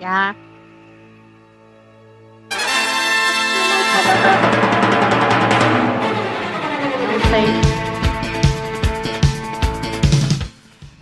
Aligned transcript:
Já. 0.00 0.36
Não 7.10 7.20
sei. 7.30 7.46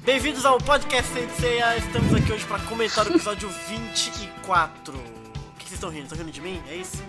Bem-vindos 0.03 0.47
ao 0.47 0.57
podcast 0.57 1.13
Senseia. 1.13 1.77
Estamos 1.77 2.15
aqui 2.15 2.33
hoje 2.33 2.47
para 2.47 2.59
comentar 2.61 3.07
o 3.07 3.11
episódio 3.11 3.51
24. 3.69 4.95
O 4.95 4.99
que 5.59 5.65
vocês 5.65 5.73
estão 5.73 5.91
rindo? 5.91 6.05
Estão 6.05 6.17
rindo 6.17 6.31
de 6.33 6.41
mim? 6.41 6.59
É 6.71 6.77
isso? 6.77 7.05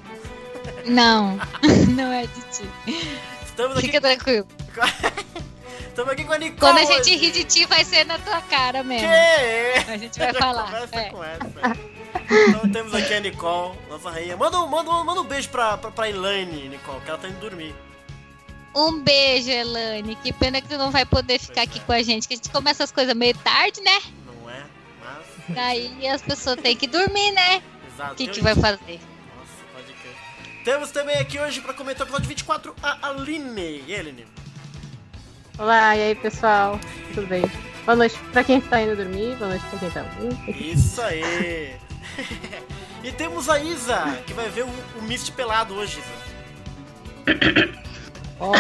Não, 0.86 1.40
não 1.96 2.12
é 2.12 2.28
de 2.28 2.42
ti. 2.52 2.70
Estamos 3.46 3.78
aqui, 3.78 3.88
Fica 3.88 4.02
tranquilo. 4.02 4.46
Estamos 5.88 6.12
aqui 6.14 6.24
com 6.24 6.34
a 6.34 6.38
Nicole. 6.38 6.60
Quando 6.60 6.78
a 6.80 6.84
gente 6.86 7.16
rir 7.16 7.32
de 7.32 7.44
ti, 7.44 7.66
vai 7.66 7.84
ser 7.84 8.06
na 8.06 8.18
tua 8.20 8.42
cara 8.42 8.84
mesmo. 8.84 9.08
Que? 9.08 9.92
A 9.92 9.98
gente 9.98 10.18
vai 10.20 10.34
falar. 10.36 10.88
É. 10.92 11.10
com 11.10 11.24
essa. 11.24 11.48
Então 12.50 12.70
temos 12.72 12.94
aqui 12.94 13.14
a 13.14 13.20
Nicole, 13.20 13.78
nossa 13.90 14.10
rainha. 14.10 14.36
Manda, 14.38 14.60
um- 14.60 14.68
manda, 14.68 14.92
manda 15.04 15.22
um 15.22 15.26
beijo 15.26 15.50
pra, 15.50 15.78
pra, 15.78 15.92
pra 15.92 16.10
Elaine, 16.10 16.68
Nicole, 16.70 17.00
que 17.02 17.10
ela 17.10 17.18
tá 17.20 17.28
indo 17.28 17.40
dormir. 17.40 17.74
Um 18.76 19.02
beijo, 19.02 19.50
Elane. 19.50 20.16
Que 20.18 20.32
pena 20.32 20.62
que 20.62 20.68
tu 20.68 20.78
não 20.78 20.92
vai 20.92 21.06
poder 21.06 21.40
ficar 21.40 21.64
aqui 21.64 21.80
com 21.80 21.92
a 21.94 22.02
gente, 22.04 22.28
que 22.28 22.34
a 22.34 22.38
gente 22.38 22.50
começa 22.50 22.84
as 22.84 22.92
coisas 22.92 23.16
meio 23.16 23.36
tarde, 23.38 23.82
né? 23.82 24.00
Não 24.26 24.50
é? 24.50 24.64
Mas. 25.00 25.56
Daí 25.56 26.08
as 26.08 26.22
pessoas 26.22 26.58
têm 26.62 26.76
que 26.76 26.86
dormir, 26.86 27.32
né? 27.32 27.62
Exato. 27.94 28.14
O 28.14 28.16
que, 28.16 28.28
que 28.28 28.42
vai 28.42 28.54
fazer? 28.54 29.00
Nossa, 29.36 29.64
pode 29.74 29.94
crer. 29.94 30.64
Temos 30.64 30.92
também 30.92 31.18
aqui 31.18 31.40
hoje 31.40 31.60
pra 31.62 31.74
comentar 31.74 32.02
o 32.02 32.06
episódio 32.06 32.28
24 32.28 32.76
a 32.84 33.08
Aline. 33.10 33.84
E 33.88 33.94
aí, 33.96 34.00
Aline? 34.00 34.28
Olá, 35.60 35.96
e 35.96 36.02
aí 36.04 36.16
pessoal? 36.16 36.80
Tudo 37.16 37.26
bem? 37.26 37.44
Boa 37.84 37.96
noite 37.96 38.16
pra 38.32 38.44
quem 38.44 38.62
tá 38.62 38.80
indo 38.80 38.96
dormir, 38.96 39.36
boa 39.38 39.50
noite 39.50 39.66
pra 39.66 39.80
quem 39.80 39.90
tá. 39.90 40.06
Isso 40.48 41.02
aí! 41.02 41.76
e 43.04 43.12
temos 43.12 43.50
a 43.50 43.60
Isa, 43.60 44.22
que 44.28 44.34
vai 44.34 44.50
ver 44.50 44.66
o, 44.66 44.70
o 45.00 45.02
Mist 45.02 45.32
pelado 45.32 45.74
hoje, 45.74 46.00
Isa. 46.00 46.28
Ó, 48.40 48.52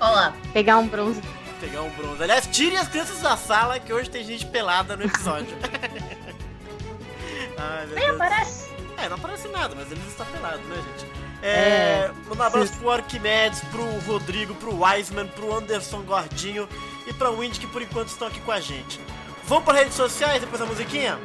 Olá. 0.00 0.34
pegar 0.52 0.78
um 0.78 0.88
bronze. 0.88 1.22
Pegar 1.60 1.82
um 1.82 1.90
bronze. 1.90 2.20
Aliás, 2.20 2.48
tirem 2.48 2.78
as 2.78 2.88
crianças 2.88 3.20
da 3.20 3.36
sala, 3.36 3.78
que 3.78 3.92
hoje 3.92 4.10
tem 4.10 4.24
gente 4.24 4.44
pelada 4.46 4.96
no 4.96 5.04
episódio. 5.04 5.56
Ai, 7.56 7.86
meu 7.86 7.94
Deus. 7.94 8.18
Parece. 8.18 8.68
É, 8.96 9.08
não 9.08 9.16
aparece 9.16 9.46
nada, 9.48 9.72
mas 9.76 9.92
ele 9.92 10.00
está 10.08 10.24
pelado, 10.24 10.58
né, 10.64 10.74
gente? 10.76 11.27
É, 11.42 12.10
um 12.36 12.42
abraço 12.42 12.72
pro 12.78 12.90
Arquimedes, 12.90 13.60
pro 13.70 13.84
Rodrigo, 14.10 14.54
pro 14.56 14.82
Wiseman, 14.82 15.28
pro 15.28 15.54
Anderson 15.54 16.02
Gordinho 16.02 16.68
e 17.06 17.12
pra 17.12 17.30
Windy, 17.30 17.60
que 17.60 17.66
por 17.66 17.80
enquanto 17.80 18.08
estão 18.08 18.26
aqui 18.28 18.40
com 18.40 18.50
a 18.52 18.60
gente. 18.60 19.00
Vamos 19.44 19.64
para 19.64 19.78
redes 19.78 19.94
sociais 19.94 20.40
depois 20.40 20.60
da 20.60 20.66
musiquinha? 20.66 21.18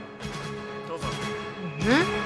Então 0.84 0.98
vamos. 0.98 1.18
Uhum. 1.86 2.24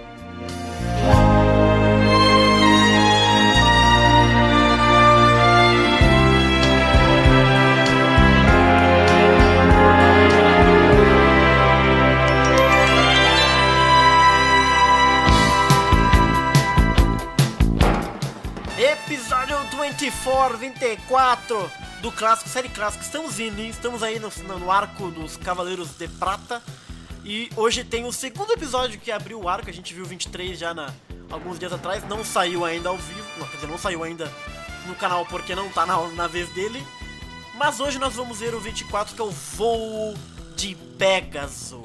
Episódio 18.78 19.58
24, 19.81 20.58
24 20.58 21.72
do 22.02 22.12
clássico, 22.12 22.50
série 22.50 22.70
clássica. 22.70 23.04
Estamos 23.04 23.40
indo, 23.40 23.60
hein? 23.60 23.70
Estamos 23.70 24.04
aí 24.04 24.20
no, 24.20 24.30
no 24.60 24.72
arco 24.72 25.10
dos 25.12 25.36
Cavaleiros 25.36 25.90
de 25.98 26.08
Prata. 26.08 26.62
E 27.24 27.50
hoje 27.56 27.84
tem 27.84 28.06
o 28.06 28.12
segundo 28.12 28.52
episódio 28.53 29.00
que 29.00 29.12
abriu 29.12 29.41
o 29.41 29.50
arco. 29.50 29.69
A 29.69 29.74
gente 29.74 29.94
viu 29.94 30.03
o 30.03 30.07
23 30.07 30.57
já 30.57 30.74
na, 30.74 30.94
alguns 31.30 31.59
dias 31.59 31.74
atrás. 31.74 32.07
Não 32.07 32.24
saiu 32.24 32.66
ainda 32.66 32.90
ao 32.90 32.97
vivo. 32.97 33.46
Quer 33.50 33.56
dizer, 33.56 33.68
não 33.68 33.78
saiu 33.78 34.03
ainda 34.03 34.31
no 34.88 34.96
canal 34.96 35.25
porque 35.25 35.53
não 35.53 35.69
tá 35.69 35.85
na, 35.85 35.97
na 36.09 36.28
vez 36.28 36.50
dele. 36.50 36.81
Mas 37.56 37.80
hoje 37.80 38.00
nós 38.00 38.16
vamos 38.16 38.40
ver 38.40 38.56
o 38.56 38.59
24, 38.59 39.13
que 39.13 39.22
é 39.22 39.24
o 39.24 39.31
Voo 39.31 40.13
de 40.56 40.75
Pegasus. 40.97 41.84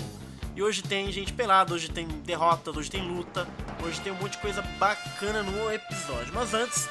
E 0.56 0.62
hoje 0.62 0.82
tem 0.82 1.10
gente 1.10 1.32
pelada, 1.32 1.74
hoje 1.74 1.90
tem 1.90 2.06
derrotas, 2.06 2.76
hoje 2.76 2.88
tem 2.88 3.02
luta, 3.02 3.46
hoje 3.84 4.00
tem 4.00 4.12
um 4.12 4.16
monte 4.16 4.32
de 4.32 4.38
coisa 4.38 4.62
bacana 4.78 5.42
no 5.42 5.72
episódio. 5.72 6.32
Mas 6.32 6.54
antes, 6.54 6.88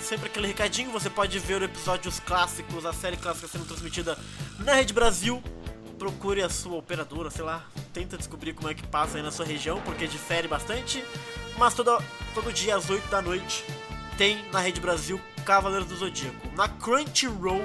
sempre 0.00 0.26
aquele 0.26 0.46
recadinho, 0.46 0.92
você 0.92 1.10
pode 1.10 1.36
ver 1.40 1.60
episódios 1.60 2.20
clássicos, 2.20 2.86
a 2.86 2.92
série 2.92 3.16
clássica 3.16 3.48
sendo 3.48 3.64
transmitida 3.64 4.16
na 4.60 4.74
Rede 4.74 4.92
Brasil. 4.92 5.42
Procure 6.00 6.42
a 6.42 6.48
sua 6.48 6.78
operadora, 6.78 7.28
sei 7.30 7.44
lá, 7.44 7.62
tenta 7.92 8.16
descobrir 8.16 8.54
como 8.54 8.70
é 8.70 8.74
que 8.74 8.86
passa 8.86 9.18
aí 9.18 9.22
na 9.22 9.30
sua 9.30 9.44
região, 9.44 9.82
porque 9.82 10.06
difere 10.06 10.48
bastante. 10.48 11.04
Mas 11.58 11.74
todo, 11.74 12.02
todo 12.32 12.50
dia 12.50 12.74
às 12.74 12.88
8 12.88 13.06
da 13.10 13.20
noite 13.20 13.66
tem 14.16 14.42
na 14.50 14.60
Rede 14.60 14.80
Brasil 14.80 15.20
Cavaleiros 15.44 15.86
do 15.86 15.96
Zodíaco. 15.96 16.48
Na 16.56 16.70
Crunchyroll 16.70 17.60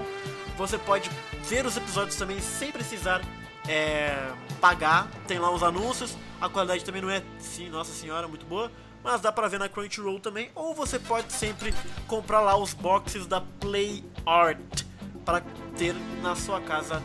você 0.57 0.78
pode 0.78 1.09
ver 1.45 1.66
os 1.66 1.78
episódios 1.78 2.18
também 2.18 2.41
sem 2.41 2.74
precisar 2.74 3.22
é, 3.69 4.34
pagar. 4.59 5.09
Tem 5.29 5.40
lá 5.40 5.50
os 5.50 5.63
anúncios. 5.63 6.18
A 6.41 6.50
qualidade 6.50 6.84
também 6.84 7.01
não 7.01 7.09
é, 7.09 7.24
sim, 7.40 7.69
nossa 7.69 7.94
senhora, 7.94 8.28
muito 8.28 8.45
boa. 8.45 8.69
Mas 9.01 9.22
dá 9.22 9.31
pra 9.31 9.47
ver 9.47 9.59
na 9.59 9.69
Crunchyroll 9.69 10.19
também. 10.19 10.51
Ou 10.53 10.75
você 10.75 11.00
pode 11.00 11.31
sempre 11.31 11.74
comprar 12.06 12.41
lá 12.41 12.57
os 12.57 12.74
boxes 12.74 13.25
da 13.28 13.40
Play 13.40 14.03
Art 14.25 14.84
para 15.24 15.41
ter 15.78 15.95
na 16.22 16.35
sua 16.35 16.59
casa 16.59 17.01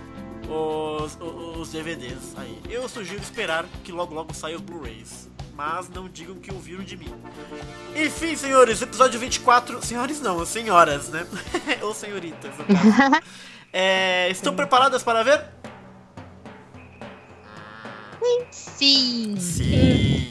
os, 0.50 1.16
os, 1.20 1.56
os 1.58 1.72
DVDs 1.72 2.36
aí. 2.36 2.60
Eu 2.68 2.88
sugiro 2.88 3.22
esperar 3.22 3.64
que 3.84 3.92
logo 3.92 4.14
logo 4.14 4.34
saiam 4.34 4.56
os 4.56 4.62
Blu-rays. 4.62 5.28
Mas 5.54 5.88
não 5.90 6.08
digam 6.08 6.36
que 6.36 6.52
ouviram 6.52 6.82
de 6.82 6.96
mim. 6.96 7.12
Enfim, 7.94 8.34
senhores, 8.34 8.80
episódio 8.80 9.20
24. 9.20 9.84
Senhores 9.84 10.20
não, 10.20 10.44
senhoras, 10.46 11.08
né? 11.10 11.26
Ou 11.82 11.94
senhoritas. 11.94 12.52
É, 13.72 14.28
estão 14.30 14.52
preparadas 14.56 15.00
para 15.00 15.22
ver? 15.22 15.44
Sim. 18.50 19.36
Sim. 19.38 20.28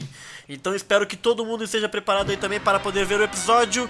Então 0.48 0.74
espero 0.74 1.06
que 1.06 1.16
todo 1.16 1.46
mundo 1.46 1.64
esteja 1.64 1.88
preparado 1.88 2.30
aí 2.30 2.36
também 2.36 2.60
para 2.60 2.78
poder 2.78 3.06
ver 3.06 3.20
o 3.20 3.22
episódio. 3.22 3.88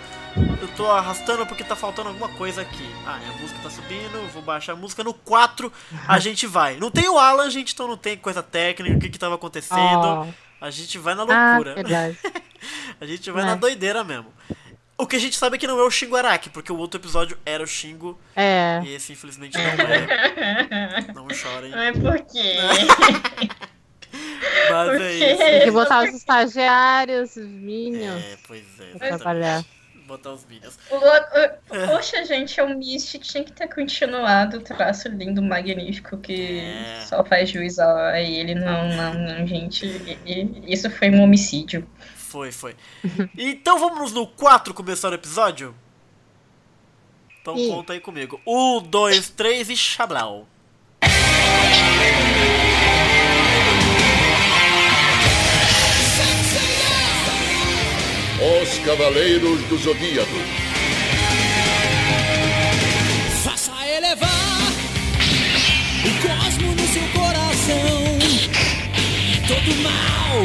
Eu 0.61 0.69
tô 0.77 0.87
arrastando 0.91 1.45
porque 1.47 1.65
tá 1.65 1.75
faltando 1.77 2.09
alguma 2.11 2.29
coisa 2.31 2.63
aqui. 2.63 2.89
Ah, 3.07 3.17
a 3.29 3.33
música 3.41 3.59
tá 3.63 3.71
subindo, 3.71 4.29
vou 4.33 4.43
baixar 4.43 4.73
a 4.73 4.77
música 4.77 5.03
no 5.03 5.13
4, 5.13 5.73
a 6.07 6.19
gente 6.21 6.47
vai. 6.47 6.77
Não 6.77 6.91
tem 6.91 7.09
o 7.09 7.19
Alan, 7.19 7.51
gente, 7.51 7.73
então 7.75 7.89
não 7.89 7.97
tem 7.97 8.17
coisa 8.17 8.43
técnica, 8.43 8.97
o 8.97 9.01
que 9.01 9.09
que 9.09 9.19
tava 9.19 9.35
acontecendo. 9.35 10.27
Oh. 10.29 10.65
A 10.65 10.71
gente 10.71 10.99
vai 10.99 11.15
na 11.15 11.23
Ah, 11.23 11.55
loucura. 11.57 11.75
verdade. 11.75 12.19
a 13.01 13.07
gente 13.07 13.31
vai 13.31 13.43
É. 13.43 13.47
na 13.47 13.55
doideira 13.55 14.05
mesmo. 14.05 14.33
O 14.99 15.07
que 15.07 15.17
a 15.17 15.19
gente 15.19 15.35
sabe 15.37 15.57
é 15.57 15.59
que 15.59 15.67
não 15.67 15.79
é 15.81 15.83
o 15.83 15.91
Shingo 15.91 16.15
Araki, 16.15 16.51
porque 16.51 16.71
o 16.71 16.77
outro 16.77 17.01
episódio 17.01 17.39
era 17.47 17.65
o 17.65 17.67
Shingo 17.67 18.21
É. 18.37 18.83
e 18.85 18.93
esse 18.95 19.15
infelizmente 19.15 19.57
não 19.57 19.65
é. 19.65 21.13
Não 21.15 21.31
chorem. 21.31 21.71
Mas 21.71 21.99
por 21.99 22.19
quê? 22.27 22.57
Mas 24.71 24.89
é 24.89 24.93
Porque- 24.93 25.25
isso. 25.25 25.39
Tem 25.39 25.61
que 25.65 25.71
botar 25.71 26.05
os 26.05 26.11
estagiários, 26.15 27.35
os 27.37 27.47
minions, 27.47 28.23
É, 28.23 28.37
pois 28.47 28.63
é. 28.79 29.09
trabalhar. 29.09 29.65
Botar 30.11 30.33
os. 30.33 30.45
O- 30.91 30.97
o- 30.97 31.87
Poxa, 31.87 32.25
gente, 32.25 32.61
o 32.61 32.69
Mist 32.77 33.17
tinha 33.21 33.45
que 33.45 33.53
ter 33.53 33.69
continuado 33.73 34.57
o 34.57 34.61
traço 34.61 35.09
lindo, 35.09 35.41
magnífico, 35.41 36.19
que 36.19 36.59
É. 36.59 37.01
só 37.07 37.25
faz 37.25 37.49
juiz 37.49 37.79
a 37.79 38.21
ele. 38.21 38.57
Não, 38.57 38.89
não, 38.89 39.15
não, 39.15 39.47
gente. 39.47 39.87
Isso 40.67 40.91
foi 40.91 41.11
um 41.11 41.23
homicídio. 41.23 41.89
Foi, 42.17 42.51
foi. 42.51 42.75
Então 43.39 43.79
vamos 43.79 44.11
no 44.13 44.27
4 44.27 44.75
começar 44.75 45.11
o 45.13 45.15
episódio? 45.15 45.77
Então 47.41 47.57
Sim. 47.57 47.69
conta 47.71 47.93
aí 47.93 48.01
comigo. 48.01 48.41
Um, 48.45 48.83
dois, 48.83 49.31
três 49.31 49.71
e 49.71 49.77
chablau. 49.77 50.49
Os 58.41 58.79
Cavaleiros 58.79 59.61
do 59.65 59.77
Zodíaco. 59.77 60.31
Faça 63.45 63.73
elevar 63.87 64.73
o 66.05 66.11
cosmo 66.27 66.75
no 66.75 66.89
seu 66.89 67.03
coração. 67.13 68.19
Todo 69.47 69.77
mal 69.83 70.43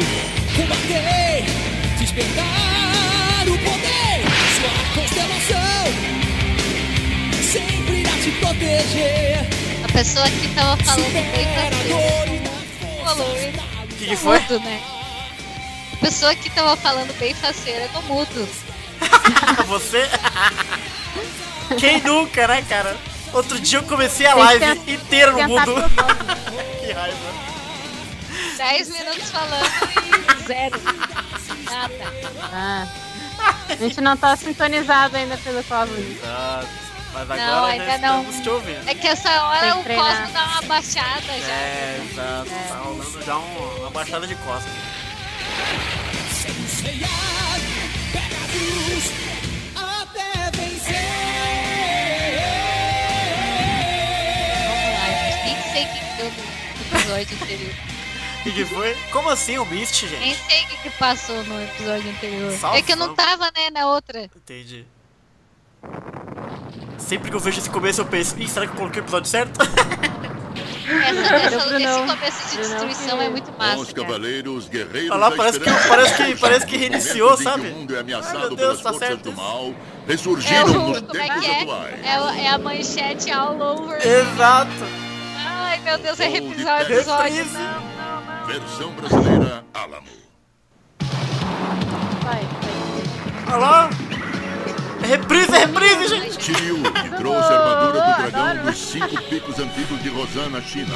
combater, 0.56 1.44
despertar 1.98 3.44
o 3.48 3.58
poder. 3.58 4.20
Sua 4.60 5.00
constelação 5.00 5.86
sempre 7.42 8.00
irá 8.00 8.10
te 8.22 8.30
proteger. 8.32 9.38
A 9.84 9.92
pessoa 9.92 10.28
que 10.28 10.48
tava 10.48 10.76
falando 10.84 11.12
bem 11.12 11.24
Supera 11.24 11.66
a 11.66 11.70
faceira. 11.70 11.88
dor 11.88 12.26
na 12.42 13.04
Falou, 13.06 13.26
força 13.26 13.46
hein? 13.46 13.52
da 13.52 13.84
O 13.84 13.96
que, 13.96 14.06
que 14.06 14.16
foi? 14.16 14.38
Mudo, 14.40 14.60
né? 14.60 14.80
A 15.96 16.04
pessoa 16.04 16.34
que 16.34 16.50
tava 16.50 16.76
falando 16.76 17.16
bem 17.18 17.34
faceira 17.34 17.88
no 17.94 18.02
mudo. 18.02 18.48
Você? 19.66 20.08
Quem 21.78 22.00
nunca, 22.02 22.46
né, 22.46 22.62
cara? 22.68 22.96
Outro 23.32 23.58
dia 23.60 23.78
eu 23.78 23.82
comecei 23.82 24.26
a 24.26 24.34
live 24.34 24.64
inteira 24.92 25.32
no 25.32 25.54
provar. 25.62 25.88
Que 26.80 26.92
raiva. 26.92 27.16
10 28.56 28.88
minutos 28.90 29.30
falando 29.30 29.66
e 30.38 30.42
zero. 30.44 30.80
Nada. 31.64 31.94
Ah. 32.52 32.86
A 33.68 33.74
gente 33.74 34.00
não 34.00 34.16
tá 34.16 34.36
sintonizado 34.36 35.16
ainda 35.16 35.36
pelo 35.38 35.62
Cosmos. 35.64 35.98
Exato. 35.98 36.68
Mas 37.12 37.28
Não, 37.28 37.36
agora 37.58 37.72
ainda 37.72 37.98
não. 37.98 38.20
estamos 38.22 38.40
te 38.42 38.48
ouvindo. 38.50 38.88
É 38.88 38.94
que 38.94 39.06
essa 39.08 39.30
hora 39.42 39.60
Tem 39.82 39.96
o. 39.96 40.00
Cosmo 40.00 40.28
dá 40.32 40.44
uma 40.44 40.62
baixada 40.62 41.20
já. 41.26 41.52
É, 41.52 42.06
exato. 42.10 42.50
Tá 42.68 42.74
rolando 42.76 43.22
já 43.24 43.36
um- 43.38 43.76
uma 43.80 43.90
baixada 43.90 44.26
de 44.26 44.34
costas. 44.36 44.72
Episódio 57.16 57.36
anterior. 57.42 57.74
O 58.40 58.52
que, 58.52 58.64
foi? 58.64 58.94
Como 59.10 59.28
assim 59.28 59.58
o 59.58 59.64
Mist, 59.66 60.06
Nem 60.06 60.34
gente? 60.34 60.44
sei 60.46 60.64
o 60.64 60.68
que, 60.68 60.76
que 60.82 60.90
passou 60.90 61.42
no 61.44 61.62
episódio 61.62 62.10
anterior. 62.10 62.52
Salve, 62.52 62.78
é 62.78 62.82
que 62.82 62.92
eu 62.92 62.96
não 62.96 63.14
tava, 63.14 63.50
né, 63.56 63.70
na 63.72 63.88
outra. 63.88 64.24
Entendi. 64.24 64.86
Sempre 66.98 67.30
que 67.30 67.36
eu 67.36 67.40
vejo 67.40 67.58
esse 67.58 67.70
começo 67.70 68.00
eu 68.00 68.06
penso, 68.06 68.38
Ih, 68.38 68.48
será 68.48 68.66
que 68.66 68.72
eu 68.72 68.76
coloquei 68.76 69.00
o 69.00 69.04
episódio 69.04 69.28
certo? 69.28 69.58
Essa, 70.88 71.58
começo 72.06 72.50
de 72.50 72.56
destruição 72.58 73.20
é 73.20 73.28
muito 73.28 73.52
massa, 73.58 73.78
Os. 73.78 73.92
Cavaleiros 73.92 74.68
Guerreiros 74.68 75.10
Olha 75.10 75.18
lá, 75.20 75.30
parece 75.32 75.58
que- 75.60 75.88
parece 75.88 76.14
que- 76.14 76.36
parece 76.36 76.66
que 76.66 76.76
reiniciou, 76.76 77.36
sabe? 77.36 77.68
O 77.68 77.74
mundo 77.74 77.92
é 77.94 77.96
Ai, 77.96 78.02
ameaçado 78.02 78.38
meu 78.48 78.56
Deus, 78.56 78.80
tá 78.80 78.92
certo 78.94 79.32
mal, 79.32 79.74
É 80.06 80.64
o. 80.64 80.68
nos 80.68 81.00
Como 81.00 81.20
é 81.20 81.28
que 81.40 81.46
é? 81.46 81.62
atuais. 81.62 82.04
É, 82.04 82.44
é 82.44 82.48
a 82.50 82.58
manchete 82.58 83.30
all 83.32 83.60
over. 83.60 83.98
Exato. 84.06 84.70
Ai, 85.44 85.80
meu 85.80 85.98
Deus, 85.98 86.20
é 86.20 86.28
repisar 86.28 86.78
o 86.78 86.82
episódio. 86.82 87.34
Reprise. 87.36 87.54
Não, 87.54 87.62
não, 87.62 88.38
não. 88.40 88.46
Versão 88.46 88.92
brasileira 88.92 89.64
Alamo. 89.74 90.06
Vai, 92.22 92.40
vai. 92.42 93.46
Olha 93.48 93.56
lá. 93.56 93.90
Reprise, 95.08 95.50
reprise, 95.52 96.08
gente. 96.08 96.42
Shiryu, 96.44 96.82
que 96.82 97.08
trouxe 97.16 97.52
a 97.52 97.58
armadura 97.60 98.00
do 98.00 98.30
dragão 98.30 98.64
dos 98.66 98.76
cinco 98.78 99.22
picos 99.24 99.58
antigos 99.58 100.02
de 100.02 100.08
Rosana, 100.08 100.60
China. 100.62 100.94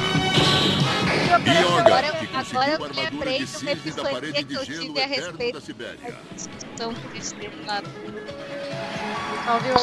Yoga, 1.31 2.07
eu- 2.07 2.13
que 2.19 2.27
conseguiu 2.27 2.59
a 2.61 2.67
eu 2.67 2.73
armadura 2.73 2.93
de 3.03 3.09
de 3.09 3.15
uma 3.15 3.47
cisne 3.47 3.91
da 3.91 4.03
parede 4.03 4.43
de 4.43 4.65
gelo 4.65 4.97
eterno 4.99 5.51
da 5.53 5.61
Sibéria. 5.61 5.97
que 5.97 7.15
eles 7.17 7.31
teve 7.31 7.65
lá. 7.65 7.81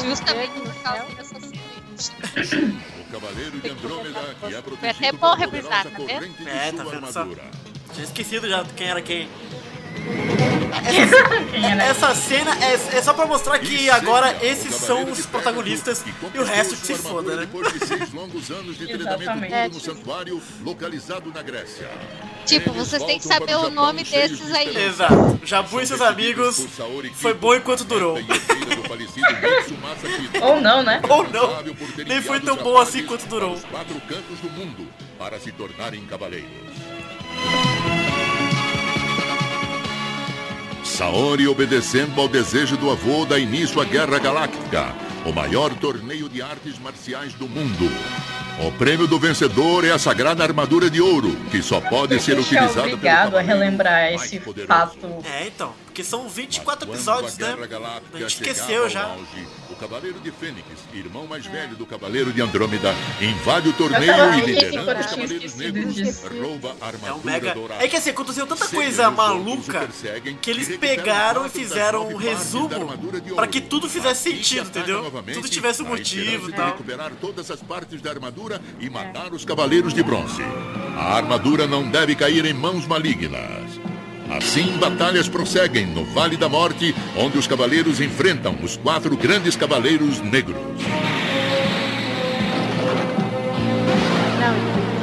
Justamente 0.05 0.61
por 0.61 0.75
causa 0.83 0.99
céu. 1.05 1.17
dessa 1.17 1.41
cena. 1.41 1.59
O 3.01 3.13
Cavaleiro 3.13 3.59
de 3.61 3.71
Andrômeda, 3.71 4.21
que 4.47 4.55
é 4.55 4.63
protegido 4.63 5.07
até 5.07 5.13
bom 5.13 5.35
reprisar, 5.35 5.85
poderosa 5.85 5.91
tá 5.91 5.99
vendo? 5.99 6.07
corrente 6.07 6.43
de 6.45 6.49
É, 6.49 6.73
tá 6.73 6.83
sua 6.85 6.93
vendo 6.93 7.13
só? 7.13 7.25
Tinha 7.95 8.05
esquecido 8.05 8.49
já 8.49 8.65
quem 8.77 8.87
era 8.89 9.03
quem. 9.03 9.29
Era? 10.73 11.83
Essa 11.89 12.15
cena 12.15 12.53
é, 12.65 12.75
é 12.75 13.03
só 13.03 13.13
pra 13.13 13.27
mostrar 13.27 13.59
que 13.59 13.89
agora 13.91 14.37
o 14.41 14.45
esses 14.45 14.75
são 14.75 15.11
os 15.11 15.27
protagonistas 15.27 16.05
e 16.35 16.39
o 16.39 16.45
resto 16.45 16.77
que 16.77 16.87
se 16.87 16.95
foda, 16.95 17.37
né? 17.37 17.47
Depois 17.47 17.73
de 17.73 17.87
seis 17.87 18.13
longos 18.13 18.51
anos 18.51 18.77
de 18.77 18.87
treinamento 18.87 19.23
Exatamente. 19.23 19.69
duro 19.69 19.75
no 19.75 19.81
santuário 19.81 20.43
localizado 20.65 21.33
na 21.33 21.43
Grécia. 21.43 21.89
Tipo, 22.45 22.71
Eles 22.71 22.89
vocês 22.89 23.03
têm 23.03 23.19
que 23.19 23.27
saber 23.27 23.57
o 23.57 23.71
nome 23.71 24.05
desses 24.05 24.47
de 24.47 24.57
aí. 24.57 24.77
Exato. 24.77 25.41
Jabu 25.45 25.81
e 25.81 25.87
seus 25.87 26.01
amigos 26.01 26.67
foi 27.15 27.35
bom 27.35 27.55
enquanto 27.55 27.85
durou. 27.85 28.19
Ou 30.43 30.61
não, 30.61 30.83
né? 30.83 31.01
Ou 31.09 31.29
não. 31.29 31.63
Nem 32.07 32.23
foi 32.23 32.41
tão 32.41 32.57
bom 32.57 32.79
assim 32.79 33.05
quanto 33.05 33.27
durou. 33.27 33.51
para 33.51 33.59
os 33.59 33.65
quatro 33.65 34.01
cantos 34.03 34.39
do 34.41 34.51
mundo 34.51 34.87
para 35.19 35.39
se 35.41 35.53
tornarem 35.53 36.05
cavaleiros. 36.07 36.49
Saori, 40.99 41.47
obedecendo 41.47 42.21
ao 42.21 42.27
desejo 42.27 42.77
do 42.77 42.91
avô, 42.91 43.25
dá 43.25 43.39
início 43.39 43.81
à 43.81 43.85
Guerra 43.85 44.19
Galáctica, 44.19 44.93
o 45.25 45.33
maior 45.33 45.73
torneio 45.75 46.29
de 46.29 46.43
artes 46.43 46.77
marciais 46.81 47.33
do 47.35 47.49
mundo. 47.49 47.89
O 48.67 48.73
prêmio 48.73 49.07
do 49.07 49.17
vencedor 49.17 49.85
é 49.85 49.93
a 49.93 49.99
sagrada 50.01 50.43
armadura 50.43 50.91
de 50.91 51.01
ouro, 51.01 51.37
que 51.53 51.63
só 51.63 51.81
pode 51.81 52.19
ser 52.19 52.37
utilizada 52.37 52.83
pelo 52.83 52.95
obrigado 52.95 53.37
a 53.37 53.41
relembrar 53.41 54.13
esse 54.13 54.41
poderoso. 54.41 54.67
fato. 54.67 55.25
É, 55.25 55.47
então. 55.47 55.73
Porque 55.99 56.09
são 56.09 56.29
24 56.29 56.87
Quando 56.87 56.95
episódios, 56.97 57.35
a 57.43 57.57
né? 57.57 58.01
A 58.15 58.19
gente 58.19 58.35
esqueceu 58.35 58.89
já. 58.89 59.03
auge, 59.03 59.49
o 59.69 59.75
Cavaleiro 59.75 60.21
de 60.21 60.31
Fênix, 60.31 60.65
irmão 60.95 61.27
mais 61.27 61.45
velho 61.45 61.75
do 61.75 61.85
Cavaleiro 61.85 62.33
de 62.33 62.41
Andrômeda, 62.41 62.95
invade 63.21 63.69
o 63.69 63.73
torneio 63.73 64.35
e 64.35 64.41
liderando 64.43 64.93
os 64.93 65.07
Cavaleiros 65.07 65.57
Negros, 65.57 65.95
disso. 65.97 66.29
rouba 66.41 66.77
a 66.81 66.85
É 66.85 66.87
um 66.87 66.95
armadura 66.95 67.21
mega. 67.25 67.53
dourada. 67.55 67.85
É 67.85 67.89
que 67.89 67.97
assim, 67.97 68.11
aconteceu 68.11 68.47
tanta 68.47 68.69
coisa 68.69 69.11
maluca 69.11 69.89
que 70.41 70.51
eles 70.51 70.79
pegaram 70.79 71.45
e 71.45 71.49
fizeram 71.49 72.07
um 72.07 72.17
resumo 72.17 72.73
armadura 72.73 73.21
ouro. 73.33 73.49
que 73.49 73.61
tudo 73.61 73.91
fizesse 73.91 74.23
se 74.23 74.37
sentido, 74.37 74.69
entendeu? 74.69 75.11
Tudo 75.35 75.49
tivesse 75.49 75.83
um 75.83 75.87
motivo 75.87 76.49
e 76.49 76.53
tal. 76.53 76.67
recuperar 76.67 77.11
todas 77.21 77.51
as 77.51 77.61
partes 77.61 78.01
da 78.01 78.11
armadura 78.11 78.63
e 78.79 78.89
matar 78.89 79.33
os 79.33 79.45
Cavaleiros 79.45 79.93
de 79.93 80.05
Bronze. 80.05 80.43
A 80.97 81.17
armadura 81.17 81.67
não 81.67 81.91
deve 81.91 82.15
cair 82.15 82.45
em 82.45 82.55
mãos 82.55 82.87
malignas. 82.87 83.88
Assim, 84.31 84.77
batalhas 84.79 85.29
prosseguem 85.29 85.87
no 85.87 86.05
Vale 86.05 86.37
da 86.37 86.49
Morte, 86.49 86.95
onde 87.17 87.39
os 87.39 87.47
cavaleiros 87.47 88.01
enfrentam 88.01 88.57
os 88.63 88.77
quatro 88.77 89.17
grandes 89.17 89.57
cavaleiros 89.57 90.21
negros. 90.21 90.57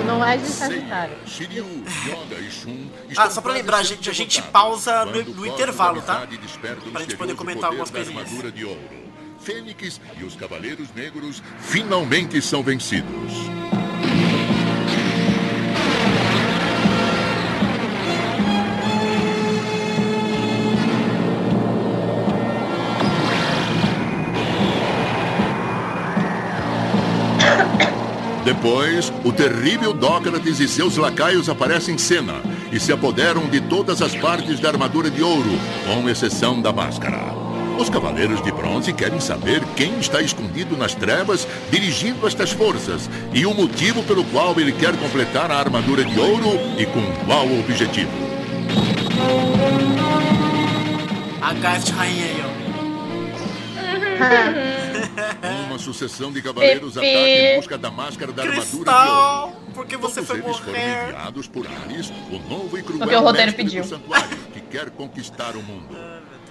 Não, 0.05 0.24
é 0.24 0.38
Ah, 3.17 3.29
só 3.29 3.41
pra 3.41 3.53
lembrar, 3.53 3.77
sendo 3.77 3.84
gente, 3.84 4.10
a 4.10 4.13
gente 4.13 4.41
pausa 4.44 5.05
no- 5.05 5.24
no 5.24 5.46
intervalo, 5.48 6.01
tá? 6.01 6.27
Pra 6.91 7.01
gente 7.01 7.17
poder 7.17 7.36
comentar 7.36 7.65
algumas 7.65 7.89
coisinhas. 7.89 8.24
armadura 8.27 8.51
de 8.51 8.63
ouro. 8.65 8.79
Fênix 9.39 10.01
e 10.20 10.24
os 10.24 10.36
Cavaleiros 10.36 10.88
Negros 10.96 11.41
finalmente 11.60 12.41
são 12.41 12.63
vencidos. 12.63 13.12
Depois, 28.65 29.13
o 29.24 29.31
terrível 29.31 29.93
Dócrates 29.93 30.60
e 30.60 30.67
seus 30.67 30.98
lacaios 30.98 31.48
aparecem 31.50 31.93
em 31.93 31.98
cena 32.00 32.41
e 32.72 32.79
se 32.79 32.91
apoderam 32.91 33.45
de 33.45 33.62
todas 33.62 34.01
as 34.01 34.15
partes 34.15 34.60
da 34.60 34.69
armadura 34.69 35.07
de 35.07 35.22
ouro, 35.22 35.51
com 35.86 36.10
exceção 36.10 36.60
da 36.60 36.74
máscara. 36.74 37.31
Os 37.77 37.91
Cavaleiros 37.91 38.41
de 38.41 38.51
Bronze 38.51 38.91
querem 38.91 39.19
saber 39.19 39.62
quem 39.75 40.00
está 40.00 40.19
escondido 40.19 40.75
nas 40.75 40.95
trevas 40.95 41.48
dirigindo 41.69 42.25
estas 42.25 42.53
forças 42.53 43.07
e 43.31 43.45
o 43.45 43.53
motivo 43.53 44.01
pelo 44.01 44.24
qual 44.24 44.60
ele 44.60 44.72
quer 44.72 44.98
completar 44.98 45.51
a 45.51 45.60
armadura 45.60 46.03
de 46.03 46.19
ouro 46.19 46.60
e 46.79 46.88
com 46.88 47.03
qual 47.27 47.45
objetivo. 47.45 48.10
A 51.39 51.53
Rainha 51.95 52.36
sucessão 55.86 56.32
de 56.32 56.42
cavaleiros 56.42 56.94
Pepe. 56.96 57.08
ataca 57.08 57.30
em 57.30 57.56
busca 57.58 57.77
da 57.77 57.92
máscara 57.92 58.32
da 58.32 58.44
armadura 58.44 58.65
de 58.65 58.75
ouro. 58.75 58.86
Cristal! 58.86 59.62
Porque 59.74 59.98
você 59.98 60.15
Todos 60.22 60.27
foi 60.27 60.39
eles 60.39 60.58
foram 60.58 60.72
morrer. 60.80 61.04
enviados 61.10 61.48
por 61.48 61.68
Ares, 61.68 62.10
o 62.32 62.39
novo 62.50 62.77
e 62.77 62.84
cruel 62.84 63.00
Porque 63.00 63.15
o 63.15 63.32
mestre 63.32 63.51
pediu. 63.54 63.84
do 63.84 63.89
santuário, 63.89 64.38
que 64.54 64.62
quer 64.62 64.89
conquistar 64.89 65.56
o 65.56 65.62
mundo. 65.62 65.96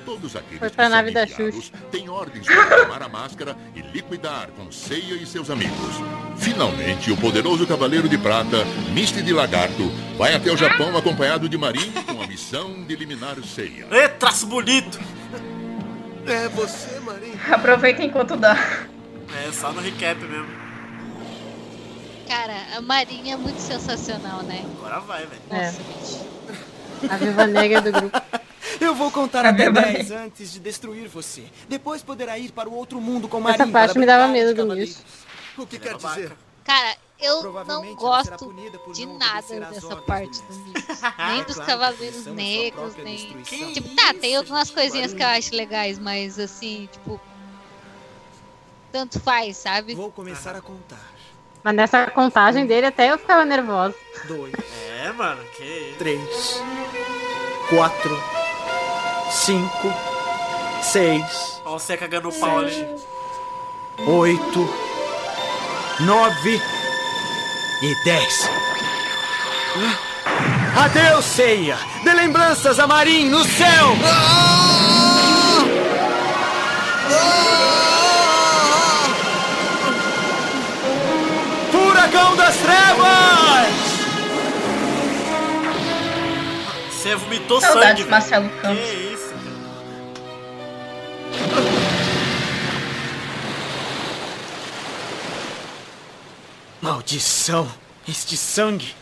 Todos 0.04 0.36
aqueles 0.36 0.58
Foi 0.58 0.68
que 0.68 0.76
pra 0.76 0.84
são 0.84 0.92
nave 0.96 1.10
da 1.12 1.26
Xuxa. 1.26 1.72
têm 1.90 2.10
ordens 2.10 2.46
para 2.46 2.84
tomar 2.84 3.02
a 3.02 3.08
máscara 3.08 3.56
e 3.74 3.80
liquidar 3.80 4.48
com 4.54 4.70
Ceia 4.70 5.14
e 5.14 5.24
seus 5.24 5.48
amigos. 5.48 5.94
Finalmente, 6.36 7.10
o 7.10 7.16
poderoso 7.16 7.66
Cavaleiro 7.66 8.06
de 8.06 8.18
Prata, 8.18 8.64
Misty 8.92 9.22
de 9.22 9.32
Lagarto, 9.32 9.90
vai 10.18 10.34
até 10.34 10.52
o 10.52 10.56
Japão 10.58 10.94
acompanhado 10.94 11.48
de 11.48 11.56
Marin 11.56 11.90
com 12.06 12.20
a 12.22 12.26
missão 12.26 12.84
de 12.84 12.92
eliminar 12.92 13.36
Ceia. 13.42 13.86
Ê, 13.90 14.06
traço 14.08 14.46
bonito! 14.46 15.00
É 16.26 16.48
você, 16.50 17.00
Marinho. 17.00 17.38
Aproveita 17.50 18.02
enquanto 18.02 18.36
dá. 18.36 18.56
É, 19.32 19.52
só 19.52 19.72
no 19.72 19.80
recap 19.80 20.20
mesmo. 20.22 20.48
Cara, 22.28 22.76
a 22.76 22.80
Marinha 22.80 23.34
é 23.34 23.36
muito 23.36 23.60
sensacional, 23.60 24.42
né? 24.42 24.64
Agora 24.78 25.00
vai, 25.00 25.26
velho. 25.26 25.42
É. 25.50 25.74
A 27.10 27.16
viva 27.16 27.46
negra 27.46 27.80
do 27.80 27.92
grupo. 27.92 28.20
Eu 28.80 28.94
vou 28.94 29.10
contar 29.10 29.46
até 29.46 29.70
verdade. 29.70 29.92
10 29.92 30.10
antes 30.10 30.52
de 30.52 30.58
destruir 30.58 31.08
você. 31.08 31.44
Depois 31.68 32.02
poderá 32.02 32.38
ir 32.38 32.50
para 32.50 32.68
o 32.68 32.74
outro 32.74 33.00
mundo 33.00 33.28
com 33.28 33.38
Essa 33.48 33.58
Marinho 33.58 33.72
parte 33.72 33.98
me 33.98 34.06
dava 34.06 34.26
medo 34.28 34.54
do. 34.54 34.74
Misto. 34.74 35.04
O 35.56 35.66
que 35.66 35.78
quer 35.78 35.96
dizer? 35.96 36.32
Cara, 36.64 36.96
eu 37.20 37.34
não 37.36 37.42
Provavelmente 37.42 38.02
ela 38.02 38.24
será 38.24 38.36
gosto 38.36 38.92
de 38.92 39.06
não 39.06 39.18
nada 39.18 39.60
dessa 39.70 39.96
parte 39.96 40.42
do 40.42 40.54
mix. 40.66 40.84
Nem 41.28 41.44
dos 41.44 41.54
Claro 41.54 41.60
que 41.60 41.66
Cavaleiros 41.66 42.26
Negros, 42.26 42.96
nem. 42.96 43.42
Tipo, 43.72 43.94
tá, 43.94 44.14
tem 44.14 44.36
algumas 44.36 44.70
coisinhas 44.70 45.12
que 45.12 45.22
eu 45.22 45.26
acho 45.26 45.54
legais, 45.54 45.98
mas 45.98 46.38
assim, 46.38 46.88
tipo. 46.90 47.20
Tanto 48.94 49.18
faz, 49.18 49.56
sabe? 49.56 49.92
Vou 49.92 50.12
começar 50.12 50.54
a 50.54 50.60
contar. 50.60 51.00
Mas 51.64 51.74
nessa 51.74 52.06
contagem 52.12 52.64
dele 52.64 52.86
até 52.86 53.10
eu 53.10 53.18
ficava 53.18 53.44
nervosa. 53.44 53.92
Dois, 54.28 54.52
É, 55.02 55.10
mano, 55.10 55.42
que 55.56 55.64
isso. 55.64 55.98
três, 55.98 56.62
quatro, 57.68 58.22
cinco, 59.32 59.92
seis, 60.80 61.60
Ó, 61.64 61.76
você 61.76 61.96
cagando 61.96 62.28
o 62.28 62.32
pau 62.38 62.58
ali. 62.58 62.86
oito, 64.06 64.74
nove 65.98 66.62
e 67.82 68.04
dez. 68.04 68.48
Adeus, 70.76 71.24
ceia! 71.24 71.76
Dê 72.04 72.12
lembranças 72.12 72.78
a 72.78 72.86
Marim 72.86 73.28
no 73.28 73.42
céu! 73.42 73.96
Furacão 82.14 82.36
das 82.36 82.56
trevas! 82.58 83.74
Você 86.92 87.16
vomitou 87.16 87.60
Saudades, 87.60 87.98
sangue. 87.98 88.10
Marcelo 88.10 88.48
Que 88.48 88.60
Campos. 88.60 88.88
isso, 88.88 89.34
cara. 89.34 89.54
Maldição! 96.80 97.68
Este 98.08 98.36
sangue! 98.36 98.94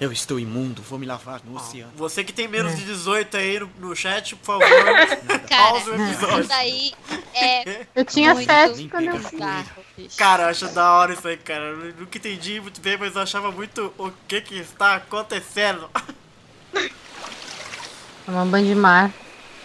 Eu 0.00 0.12
estou 0.12 0.38
imundo, 0.38 0.80
vou 0.80 0.96
me 0.96 1.06
lavar 1.06 1.40
no 1.44 1.56
oceano. 1.56 1.90
Você 1.96 2.22
que 2.22 2.32
tem 2.32 2.46
menos 2.46 2.76
de 2.76 2.84
18 2.84 3.36
aí 3.36 3.58
no, 3.58 3.68
no 3.80 3.96
chat, 3.96 4.36
por 4.36 4.60
favor, 4.60 4.68
pausa 5.50 5.90
o 5.90 5.94
isso 5.96 6.24
episódio. 6.24 6.48
daí 6.48 6.94
é 7.34 7.86
Eu 7.96 8.04
tinha 8.04 8.32
muito 8.32 8.46
sete 8.46 8.88
quando 8.88 9.06
eu 9.06 9.18
bicho. 9.96 10.16
Cara, 10.16 10.44
eu 10.44 10.48
acho 10.50 10.68
da 10.68 10.92
hora 10.92 11.12
isso 11.12 11.26
aí, 11.26 11.36
cara. 11.36 11.64
Eu 11.64 11.94
nunca 11.98 12.16
entendi 12.16 12.60
muito 12.60 12.80
bem, 12.80 12.96
mas 12.96 13.16
eu 13.16 13.22
achava 13.22 13.50
muito 13.50 13.92
o 13.98 14.12
que 14.28 14.40
que 14.40 14.58
está 14.60 14.94
acontecendo. 14.94 15.90
Tomar 18.24 18.42
um 18.44 18.48
banho 18.48 18.66
de 18.66 18.74
mar. 18.76 19.10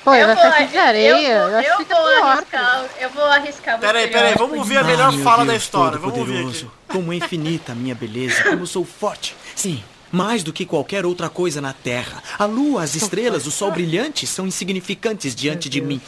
Pô, 0.03 0.15
eu 0.15 0.27
vou, 0.27 0.35
vai 0.35 0.67
de 0.67 0.77
areia. 0.77 1.09
eu 1.09 1.49
vou, 1.49 1.59
eu 1.61 1.85
pior. 1.85 2.23
arriscar, 2.23 2.85
eu 2.99 3.09
vou 3.11 3.23
arriscar 3.23 3.77
o 3.77 3.79
Pera 3.79 3.99
aí, 3.99 4.07
pera 4.07 4.19
aí, 4.25 4.31
estereótipo 4.31 4.39
vamos 4.39 4.57
ouvir 4.57 4.77
a 4.77 4.83
melhor 4.83 5.13
Ah, 5.13 5.23
fala 5.23 5.45
da 5.45 5.51
Deus 5.51 5.63
história. 5.63 5.97
Vamos 5.97 6.17
ouvir 6.17 6.45
aqui. 6.45 6.69
Como 6.87 7.13
é 7.13 7.15
infinita 7.17 7.71
a 7.71 7.75
minha 7.75 7.95
beleza, 7.95 8.43
como 8.43 8.67
sou 8.67 8.83
forte. 8.83 9.33
Sim, 9.55 9.81
mais 10.13 10.43
do 10.43 10.53
que 10.53 10.63
qualquer 10.65 11.05
outra 11.08 11.27
coisa 11.27 11.60
na 11.60 11.74
Terra. 11.74 12.22
A 12.38 12.46
lua, 12.46 12.84
as 12.84 12.93
estrelas, 12.93 13.48
o 13.48 13.51
sol 13.51 13.72
brilhante 13.72 14.27
são 14.27 14.46
insignificantes 14.46 15.34
diante 15.34 15.67
de 15.67 15.82
mim. 15.82 16.00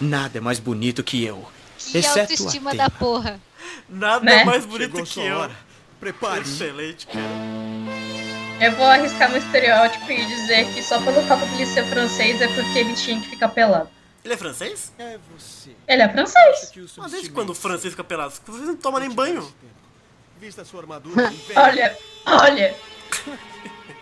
Nada 0.00 0.38
é 0.38 0.40
mais 0.40 0.58
bonito 0.58 1.04
que 1.04 1.22
eu. 1.22 1.46
Que 1.76 1.98
exceto 1.98 2.32
autoestima 2.32 2.70
Atena. 2.70 2.84
da 2.84 2.90
porra. 2.90 3.40
Nada 3.86 4.24
Né? 4.24 4.44
mais 4.44 4.64
bonito 4.64 4.92
Chegou 4.92 5.04
que 5.06 5.20
eu. 5.20 5.36
hora. 5.36 5.56
Prepare-se. 6.00 6.50
Excelente, 6.64 7.06
cara. 7.06 7.22
Eu 8.60 8.72
vou 8.76 8.86
arriscar 8.86 9.30
no 9.30 9.36
estereótipo 9.36 10.10
e 10.10 10.24
dizer 10.24 10.66
que 10.72 10.82
só 10.82 10.98
pelo 11.02 11.22
fato 11.26 11.46
de 11.46 11.54
ele 11.54 11.66
ser 11.66 11.84
francês 11.86 12.40
é 12.40 12.48
porque 12.48 12.78
ele 12.78 12.94
tinha 12.94 13.20
que 13.20 13.28
ficar 13.28 13.48
pelado. 13.50 13.90
Ele 14.24 14.34
é 14.34 14.36
francês? 14.36 14.92
É 14.98 15.18
você. 15.36 15.70
Ele 15.86 16.02
é 16.02 16.08
francês. 16.08 16.72
Mas 16.96 17.12
desde 17.12 17.30
quando 17.30 17.50
o 17.50 17.54
francês 17.54 17.92
fica 17.92 18.02
pelado? 18.04 18.32
Vocês 18.46 18.66
não 18.66 18.76
tomam 18.76 19.00
nem 19.00 19.10
banho. 19.10 19.46
Vista 20.40 20.64
sua 20.64 20.80
armadura. 20.80 21.32
Olha, 21.56 21.96
olha, 22.26 22.76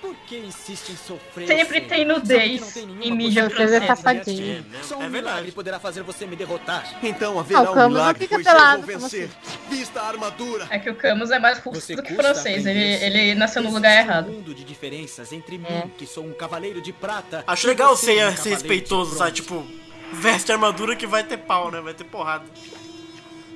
Por 0.00 0.14
que 0.26 0.36
insiste 0.38 0.90
em 0.92 0.96
sofrer? 0.96 1.46
sempre 1.48 1.78
Ceia? 1.78 1.88
tem 1.88 2.04
nudez 2.04 2.76
em 2.76 3.10
mídia 3.12 3.48
é 3.58 3.86
safadinho. 3.86 4.64
É, 4.78 4.82
Só 4.82 4.98
um 4.98 5.02
é 5.02 5.08
milagre 5.08 5.32
verdade. 5.34 5.52
poderá 5.52 5.80
fazer 5.80 6.02
você 6.02 6.26
me 6.26 6.36
derrotar. 6.36 6.84
Então 7.02 7.38
haverá 7.38 7.66
Camus 7.66 7.98
não 7.98 8.14
fica 8.14 8.38
pelado. 8.38 8.82
como 8.82 9.06
assim? 9.06 9.28
Vista 9.70 10.00
a 10.02 10.08
armadura. 10.08 10.66
É 10.70 10.78
que 10.78 10.90
o 10.90 10.94
Camus 10.94 11.30
é 11.30 11.38
mais 11.38 11.58
russo 11.58 11.96
do 11.96 12.02
que 12.02 12.14
francês. 12.14 12.66
Ele, 12.66 12.80
ele 12.80 13.34
nasceu 13.34 13.62
no 13.62 13.70
lugar 13.72 13.96
errado. 13.98 14.28
Um 14.30 14.34
mundo 14.34 14.54
de 14.54 14.64
diferenças 14.64 15.32
entre 15.32 15.56
É. 15.56 15.58
mim, 15.84 15.90
que 15.96 16.06
sou 16.06 16.24
um 16.24 16.32
cavaleiro 16.32 16.80
de 16.80 16.92
prata. 16.92 17.42
Acho 17.46 17.66
legal 17.66 17.96
você, 17.96 18.06
ser, 18.16 18.26
um 18.28 18.36
ser 18.36 18.42
de 18.42 18.48
respeitoso, 18.50 19.16
sabe? 19.16 19.32
Tipo, 19.32 19.66
veste 20.12 20.52
armadura 20.52 20.94
que 20.94 21.06
vai 21.06 21.24
ter 21.24 21.38
pau, 21.38 21.70
né? 21.70 21.80
Vai 21.80 21.94
ter 21.94 22.04
porrada. 22.04 22.44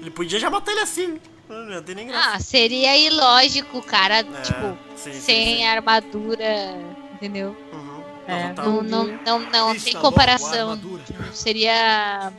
Ele 0.01 0.11
podia 0.11 0.39
já 0.41 0.49
matar 0.51 0.73
ele 0.73 0.81
assim. 0.81 1.21
Não 1.51 1.83
ter 1.83 1.97
nem 1.97 2.07
graça. 2.07 2.31
Ah, 2.35 2.41
seria 2.41 2.97
ilógico, 2.97 3.79
o 3.79 3.83
cara, 3.83 4.21
É, 4.21 4.23
tipo, 4.43 4.79
sim, 4.97 5.13
sem 5.21 5.57
sim. 5.57 5.65
armadura, 5.67 6.77
entendeu? 7.15 7.57
Uhum. 7.73 8.03
É, 8.27 8.49
Não, 8.49 8.55
tá- 8.55 8.63
Não, 8.65 8.83
não, 8.83 9.39
não, 9.51 9.79
tem 9.79 9.97
a 9.97 10.01
comparação. 10.01 10.79
Tipo, 11.05 11.23
seria. 11.33 12.33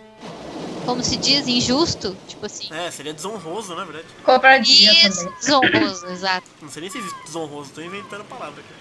Como 0.85 1.03
se 1.03 1.17
diz? 1.17 1.47
Injusto? 1.47 2.15
Tipo 2.27 2.45
assim. 2.45 2.73
É, 2.73 2.89
seria 2.89 3.13
desonroso, 3.13 3.75
na 3.75 3.83
verdade. 3.83 4.05
Cobradinha 4.23 4.91
Isso, 5.07 5.19
também. 5.25 5.39
desonroso, 5.39 6.07
exato. 6.09 6.47
Não 6.61 6.69
sei 6.69 6.81
nem 6.81 6.89
se 6.89 6.97
existe 6.97 7.23
desonroso, 7.25 7.71
tô 7.73 7.81
inventando 7.81 8.23
palavra 8.23 8.61
aqui. 8.61 8.73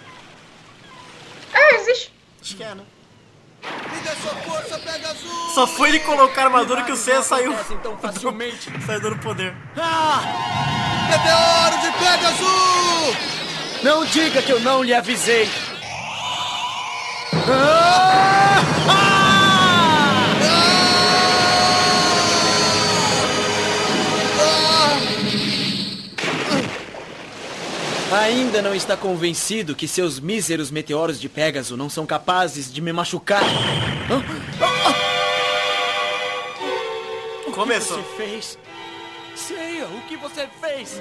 Ah, 1.52 1.74
existe. 1.74 2.12
Acho 2.40 2.56
que 2.56 2.62
é, 2.62 2.74
né? 2.74 2.84
Força! 4.16 4.80
Só 5.54 5.66
foi 5.66 5.88
ele 5.88 6.00
colocar 6.00 6.42
a 6.42 6.44
armadura 6.46 6.82
que 6.82 6.92
o 6.92 6.96
Seiya 6.96 7.22
saiu. 7.22 7.52
Acontecem 7.52 7.78
tão 7.78 7.96
facilmente. 7.98 8.70
Saiu 8.86 9.00
dando 9.00 9.18
poder. 9.18 9.54
Ah! 9.76 10.20
Meteoro 11.10 11.80
de 11.82 11.90
Pegasus! 11.98 13.16
Não 13.82 14.04
diga 14.04 14.42
que 14.42 14.52
eu 14.52 14.60
não 14.60 14.82
lhe 14.82 14.94
avisei. 14.94 15.50
Ah! 17.48 18.09
Ainda 28.12 28.60
não 28.60 28.74
está 28.74 28.96
convencido 28.96 29.74
que 29.76 29.86
seus 29.86 30.18
míseros 30.18 30.68
meteoros 30.68 31.20
de 31.20 31.28
Pégaso 31.28 31.76
não 31.76 31.88
são 31.88 32.04
capazes 32.04 32.72
de 32.72 32.80
me 32.80 32.92
machucar? 32.92 33.42
Começou. 37.54 37.98
O 37.98 38.02
que 38.02 38.08
você 38.08 38.16
fez? 38.16 38.58
Seiya, 39.36 39.86
o 39.86 40.00
que 40.08 40.16
você 40.16 40.48
fez? 40.60 41.00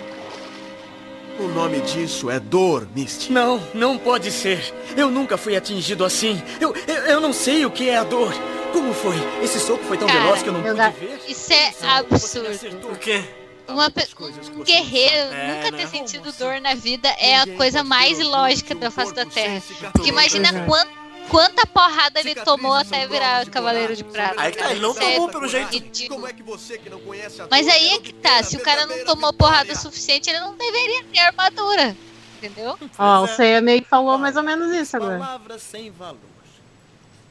O 1.40 1.48
nome 1.48 1.82
disso 1.82 2.30
é 2.30 2.40
dor, 2.40 2.88
Misty. 2.96 3.32
Não, 3.32 3.60
não 3.74 3.98
pode 3.98 4.30
ser. 4.32 4.74
Eu 4.96 5.10
nunca 5.10 5.36
fui 5.36 5.56
atingido 5.56 6.06
assim. 6.06 6.40
Eu, 6.62 6.76
eu, 6.88 6.96
eu 7.06 7.22
não 7.22 7.34
sei 7.34 7.66
o 7.66 7.72
que 7.72 7.90
é 7.90 7.98
a 7.98 8.04
dor. 8.04 8.32
Como 8.72 8.94
foi? 8.94 9.16
Esse 9.42 9.60
soco 9.60 9.84
foi 9.86 9.98
tão 9.98 10.08
Cara, 10.08 10.20
veloz 10.20 10.44
que 10.44 10.50
eu 10.50 10.54
não 10.54 10.62
pude 10.62 10.76
ver? 10.76 11.22
Isso 11.28 11.52
é 11.54 11.74
absurdo. 11.88 12.92
O 12.92 12.96
quê? 12.98 13.24
Uma 13.70 13.92
coisas 14.16 14.50
que 14.50 14.56
um 14.56 14.64
guerreiro 14.64 15.34
É, 15.34 15.48
nunca 15.56 15.72
né? 15.72 15.78
ter 15.78 15.88
sentido 15.88 16.32
dor 16.34 16.60
na 16.62 16.74
vida 16.76 17.08
é 17.20 17.38
a 17.40 17.48
coisa 17.56 17.84
mais 17.84 18.20
ilógica 18.20 18.74
da 18.76 18.90
face 18.92 19.14
da 19.14 19.26
Terra. 19.26 19.62
Porque 19.94 20.10
imagina 20.10 20.52
Uhum. 20.54 20.66
quanto 20.66 21.00
quanta 21.30 21.64
porrada 21.68 22.20
ele 22.20 22.34
tomou 22.34 22.74
até 22.74 23.06
virar 23.06 23.46
Cavaleiro 23.48 23.96
de 23.96 24.04
Prata. 24.04 24.34
Aí 24.42 24.52
que 24.52 24.58
tá, 24.58 24.72
ele 24.72 24.80
não 24.80 24.92
é 24.92 24.94
tomou 24.96 25.30
pelo 25.30 25.48
jeito. 25.48 26.08
Como 26.10 26.26
é 26.28 26.34
que 26.34 26.42
você 26.42 26.78
que 26.80 26.90
não 26.90 27.00
conhece 27.02 27.40
a 27.42 27.48
Mas 27.52 27.68
aí 27.68 27.90
é 27.90 28.00
que 28.00 28.12
tá, 28.14 28.42
se 28.42 28.58
o 28.58 28.60
cara 28.62 28.88
não 28.88 29.06
tomou 29.06 29.32
porrada 29.32 29.66
vitória? 29.66 29.80
suficiente, 29.82 30.28
ele 30.30 30.40
não 30.40 30.56
deveria 30.58 31.04
ter 31.04 31.20
armadura. 31.20 31.96
Entendeu? 32.38 32.80
Ó, 32.98 33.22
o 33.22 33.28
Seiya 33.28 33.62
meio 33.62 33.82
que 33.84 33.88
falou 33.90 34.18
mais 34.18 34.36
ou 34.38 34.42
menos 34.44 34.74
isso 34.76 34.98
agora. 34.98 35.20
Palavras 35.20 35.62
sem 35.62 35.92
valor. 35.92 36.18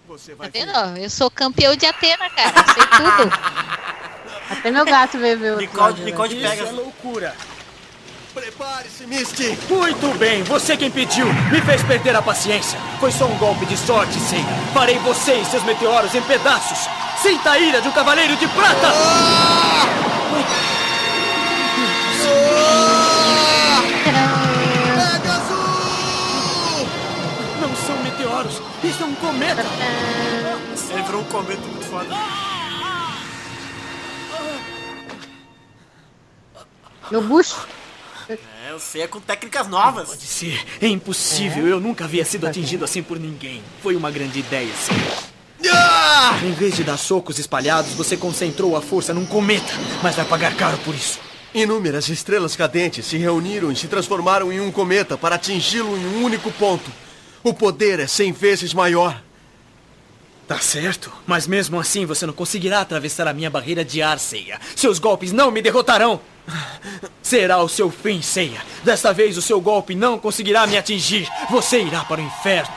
Você 0.06 0.30
Tá 0.32 0.38
vai 0.38 0.50
vendo? 0.50 0.72
ver. 0.72 0.78
ó? 0.78 0.96
Eu 0.96 1.10
sou 1.10 1.30
campeão 1.30 1.74
de 1.74 1.84
Atena, 1.86 2.30
cara. 2.30 2.54
Sei 2.72 2.82
tudo. 2.86 3.32
Até 4.50 4.70
meu 4.70 4.84
gato 4.84 5.18
veio 5.18 5.38
ver 5.38 5.52
o 5.54 5.56
Nicole, 5.58 6.00
né? 6.00 6.04
Nicole 6.06 6.36
Isso 6.36 6.46
é 6.46 6.56
pega. 6.56 6.70
loucura. 6.70 7.34
Prepare-se, 8.34 9.06
Misty. 9.06 9.58
Muito 9.68 10.16
bem, 10.18 10.42
você 10.44 10.76
quem 10.76 10.90
pediu, 10.90 11.26
me 11.50 11.60
fez 11.62 11.82
perder 11.82 12.14
a 12.14 12.22
paciência. 12.22 12.78
Foi 13.00 13.10
só 13.10 13.24
um 13.26 13.36
golpe 13.36 13.66
de 13.66 13.76
sorte, 13.76 14.18
Seiya. 14.20 14.44
Farei 14.72 14.98
você 14.98 15.34
e 15.34 15.44
seus 15.44 15.64
meteoros 15.64 16.14
em 16.14 16.22
pedaços. 16.22 16.88
Sinta 17.20 17.50
a 17.52 17.58
ira 17.58 17.80
de 17.80 17.88
um 17.88 17.92
cavaleiro 17.92 18.36
de 18.36 18.46
prata! 18.48 18.92
Pegasus! 25.18 26.88
Não 27.60 27.76
são 27.76 27.96
meteoros, 28.02 28.62
isso 28.84 29.02
é 29.02 29.06
um 29.06 29.14
cometa! 29.16 29.64
Ele 30.90 31.02
virou 31.02 31.20
um 31.22 31.24
cometa 31.24 31.60
muito 31.62 31.84
foda. 31.90 32.14
No 37.10 37.22
bucho. 37.22 37.66
É, 38.28 38.36
eu 38.70 38.78
sei, 38.78 39.02
é 39.02 39.06
com 39.06 39.20
técnicas 39.20 39.66
novas. 39.68 40.08
Pode 40.08 40.26
ser, 40.26 40.62
é 40.80 40.86
impossível, 40.86 41.66
eu 41.66 41.80
nunca 41.80 42.04
havia 42.04 42.24
sido 42.24 42.46
atingido 42.46 42.84
assim 42.84 43.02
por 43.02 43.18
ninguém. 43.18 43.62
Foi 43.82 43.96
uma 43.96 44.10
grande 44.10 44.38
ideia, 44.40 44.70
Seiya. 44.74 45.72
Ah! 45.72 46.38
Em 46.44 46.52
vez 46.52 46.76
de 46.76 46.84
dar 46.84 46.96
socos 46.96 47.38
espalhados, 47.38 47.94
você 47.94 48.16
concentrou 48.16 48.76
a 48.76 48.82
força 48.82 49.14
num 49.14 49.26
cometa, 49.26 49.72
mas 50.02 50.14
vai 50.14 50.24
pagar 50.24 50.54
caro 50.56 50.78
por 50.78 50.94
isso. 50.94 51.18
Inúmeras 51.54 52.08
estrelas 52.10 52.54
cadentes 52.54 53.06
se 53.06 53.16
reuniram 53.16 53.72
e 53.72 53.76
se 53.76 53.88
transformaram 53.88 54.52
em 54.52 54.60
um 54.60 54.70
cometa 54.70 55.16
para 55.16 55.36
atingi-lo 55.36 55.96
em 55.96 56.06
um 56.06 56.24
único 56.24 56.52
ponto. 56.52 56.90
O 57.42 57.54
poder 57.54 57.98
é 57.98 58.06
cem 58.06 58.32
vezes 58.32 58.74
maior. 58.74 59.22
Tá 60.46 60.58
certo, 60.58 61.12
mas 61.26 61.46
mesmo 61.46 61.80
assim 61.80 62.06
você 62.06 62.26
não 62.26 62.32
conseguirá 62.32 62.80
atravessar 62.80 63.26
a 63.26 63.32
minha 63.32 63.50
barreira 63.50 63.84
de 63.84 64.02
ar, 64.02 64.18
Seiya. 64.18 64.60
Seus 64.76 64.98
golpes 64.98 65.32
não 65.32 65.50
me 65.50 65.62
derrotarão. 65.62 66.20
Será 67.22 67.58
o 67.58 67.68
seu 67.68 67.90
fim, 67.90 68.22
Seiya. 68.22 68.60
Desta 68.82 69.12
vez 69.12 69.36
o 69.36 69.42
seu 69.42 69.60
golpe 69.60 69.94
não 69.94 70.18
conseguirá 70.18 70.66
me 70.66 70.76
atingir. 70.76 71.28
Você 71.50 71.82
irá 71.82 72.04
para 72.04 72.20
o 72.20 72.24
inferno. 72.24 72.72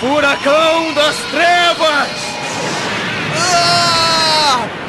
Furacão 0.00 0.94
das 0.94 1.16
Trevas! 1.30 2.10
Ah! 3.36 4.81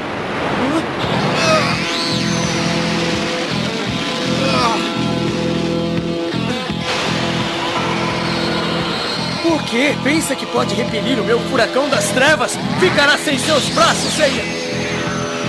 Por 9.44 9.62
quê? 9.66 9.94
Pensa 10.04 10.36
que 10.38 10.46
pode 10.46 10.74
repelir 10.74 11.20
o 11.20 11.24
meu 11.26 11.38
furacão 11.50 11.90
das 11.90 12.10
trevas? 12.12 12.54
Ficará 12.80 13.18
sem 13.18 13.38
seus 13.38 13.68
braços, 13.70 14.14
Seiya! 14.14 14.42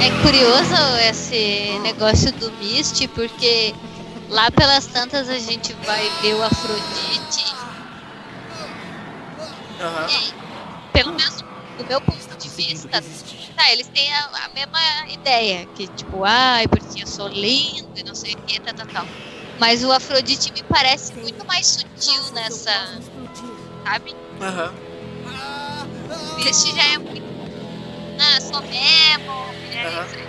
É 0.05 0.23
curioso 0.23 0.75
esse 1.09 1.79
negócio 1.81 2.33
do 2.33 2.51
Mist, 2.59 3.07
porque 3.09 3.73
lá 4.29 4.51
pelas 4.51 4.87
tantas 4.87 5.29
a 5.29 5.39
gente 5.39 5.73
vai 5.87 6.11
ver 6.21 6.35
o 6.35 6.43
Afrodite. 6.43 7.55
Aham. 9.81 10.07
Pelo 10.93 11.13
menos 11.13 11.45
do 11.79 11.85
meu 11.87 12.01
ponto 12.01 12.37
de 12.37 12.49
vista, 12.49 12.89
tá, 13.57 13.73
eles 13.73 13.89
têm 13.89 14.13
a, 14.13 14.29
a 14.45 14.49
mesma 14.49 14.81
ideia, 15.09 15.67
que 15.75 15.87
tipo, 15.87 16.25
ai, 16.25 16.67
porque 16.67 17.03
eu 17.03 17.07
sou 17.07 17.29
lindo 17.29 17.89
e 17.97 18.03
não 18.03 18.15
sei 18.15 18.35
o 18.35 18.39
que, 18.39 18.61
tal, 18.61 18.75
tal, 18.75 18.87
tal. 18.87 19.07
Mas 19.59 19.85
o 19.85 19.93
Afrodite 19.93 20.53
me 20.53 20.63
parece 20.65 21.15
muito 21.15 21.47
mais 21.47 21.67
sutil 21.67 22.33
nessa, 22.33 23.01
sabe? 23.85 24.17
Aham. 24.41 24.75
Este 26.47 26.75
já 26.75 26.85
é 26.95 26.99
muito. 26.99 27.23
Ah, 28.19 28.41
sou 28.41 28.61
mesmo. 28.63 29.33
É 29.73 29.87
Aham. 29.87 30.07
isso 30.07 30.15
aí. 30.17 30.25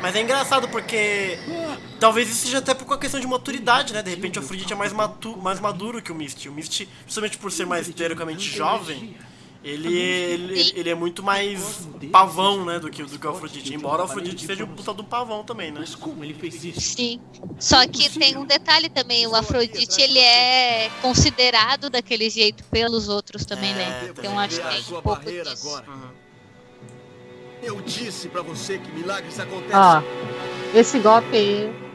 Mas 0.00 0.14
é 0.14 0.20
engraçado 0.20 0.68
porque 0.68 1.38
talvez 1.98 2.28
isso 2.28 2.44
seja 2.44 2.58
até 2.58 2.74
por 2.74 2.84
uma 2.84 2.98
questão 2.98 3.18
de 3.18 3.26
maturidade, 3.26 3.92
né? 3.92 4.02
De 4.02 4.10
repente 4.10 4.38
o 4.38 4.42
Afrodite 4.42 4.72
é 4.72 4.76
mais, 4.76 4.92
matu 4.92 5.36
mais 5.38 5.58
maduro 5.58 6.02
que 6.02 6.12
o 6.12 6.14
Misty. 6.14 6.48
O 6.48 6.52
Misty, 6.52 6.88
justamente 7.06 7.38
por 7.38 7.50
ser 7.50 7.66
mais 7.66 7.88
teoricamente 7.88 8.48
jovem, 8.48 9.16
ele, 9.66 9.98
ele, 9.98 10.72
ele 10.76 10.90
é 10.90 10.94
muito 10.94 11.24
mais 11.24 11.88
pavão, 12.12 12.64
né? 12.64 12.78
Do 12.78 12.88
que, 12.88 13.02
do 13.02 13.18
que 13.18 13.26
o 13.26 13.30
Afrodite. 13.30 13.74
Embora 13.74 14.02
o 14.02 14.04
Afrodite 14.04 14.46
seja 14.46 14.64
um 14.64 14.68
puta 14.68 14.94
do 14.94 15.02
pavão 15.02 15.42
também, 15.42 15.72
né? 15.72 15.84
como 16.00 16.22
ele 16.22 16.34
fez 16.34 16.64
isso? 16.64 16.80
Sim. 16.80 17.20
Só 17.58 17.84
que 17.84 18.08
tem 18.16 18.36
um 18.36 18.44
detalhe 18.44 18.88
também, 18.88 19.26
o 19.26 19.34
Afrodite 19.34 20.00
ele 20.00 20.20
é 20.20 20.88
considerado 21.02 21.90
daquele 21.90 22.30
jeito 22.30 22.62
pelos 22.64 23.08
outros 23.08 23.44
também, 23.44 23.74
né? 23.74 24.04
É, 24.06 24.10
Então 24.10 24.38
acho 24.38 24.60
que 24.60 24.68
tem 24.68 24.82
sua 24.82 25.00
um 25.00 25.02
pouco 25.02 25.24
disso. 25.24 25.82
Eu 27.60 27.80
disse 27.80 28.28
pra 28.28 28.42
você 28.42 28.78
que 28.78 28.88
milagres 28.92 29.40
acontecem. 29.40 29.74
Ó, 29.76 30.00
esse 30.74 31.00
golpe 31.00 31.36
aí. 31.36 31.86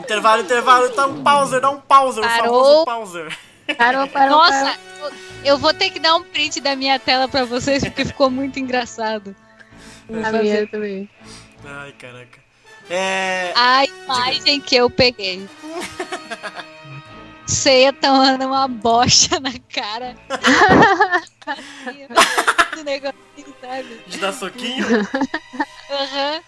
Intervalo, 0.00 0.42
intervalo, 0.42 0.88
dá 0.88 1.06
um 1.06 1.22
pauser, 1.22 1.60
dá 1.60 1.70
um 1.70 1.80
pauser, 1.80 2.24
o 2.24 2.26
Parou. 2.26 2.84
famoso 2.84 2.84
pauser. 2.84 3.38
Parou, 3.78 4.08
parou, 4.08 4.36
Nossa, 4.38 4.76
eu- 5.00 5.33
eu 5.44 5.58
vou 5.58 5.74
ter 5.74 5.90
que 5.90 6.00
dar 6.00 6.16
um 6.16 6.22
print 6.22 6.60
da 6.60 6.74
minha 6.74 6.98
tela 6.98 7.28
pra 7.28 7.44
vocês 7.44 7.84
porque 7.84 8.04
ficou 8.06 8.30
muito 8.30 8.58
engraçado. 8.58 9.34
A 10.08 10.32
minha 10.32 10.66
também. 10.66 11.08
Ai, 11.64 11.92
caraca. 11.92 12.44
É. 12.90 13.52
a 13.56 13.84
imagem 13.84 14.60
que 14.60 14.76
eu 14.76 14.90
peguei. 14.90 15.48
Ceia 17.46 17.92
tomando 17.92 18.46
uma 18.46 18.68
bocha 18.68 19.40
na 19.40 19.52
cara. 19.72 20.14
Esse 22.72 22.84
negocinho, 22.84 23.54
sabe? 23.60 24.00
De 24.06 24.18
dar 24.18 24.32
soquinho. 24.32 24.86
Aham. 25.90 26.42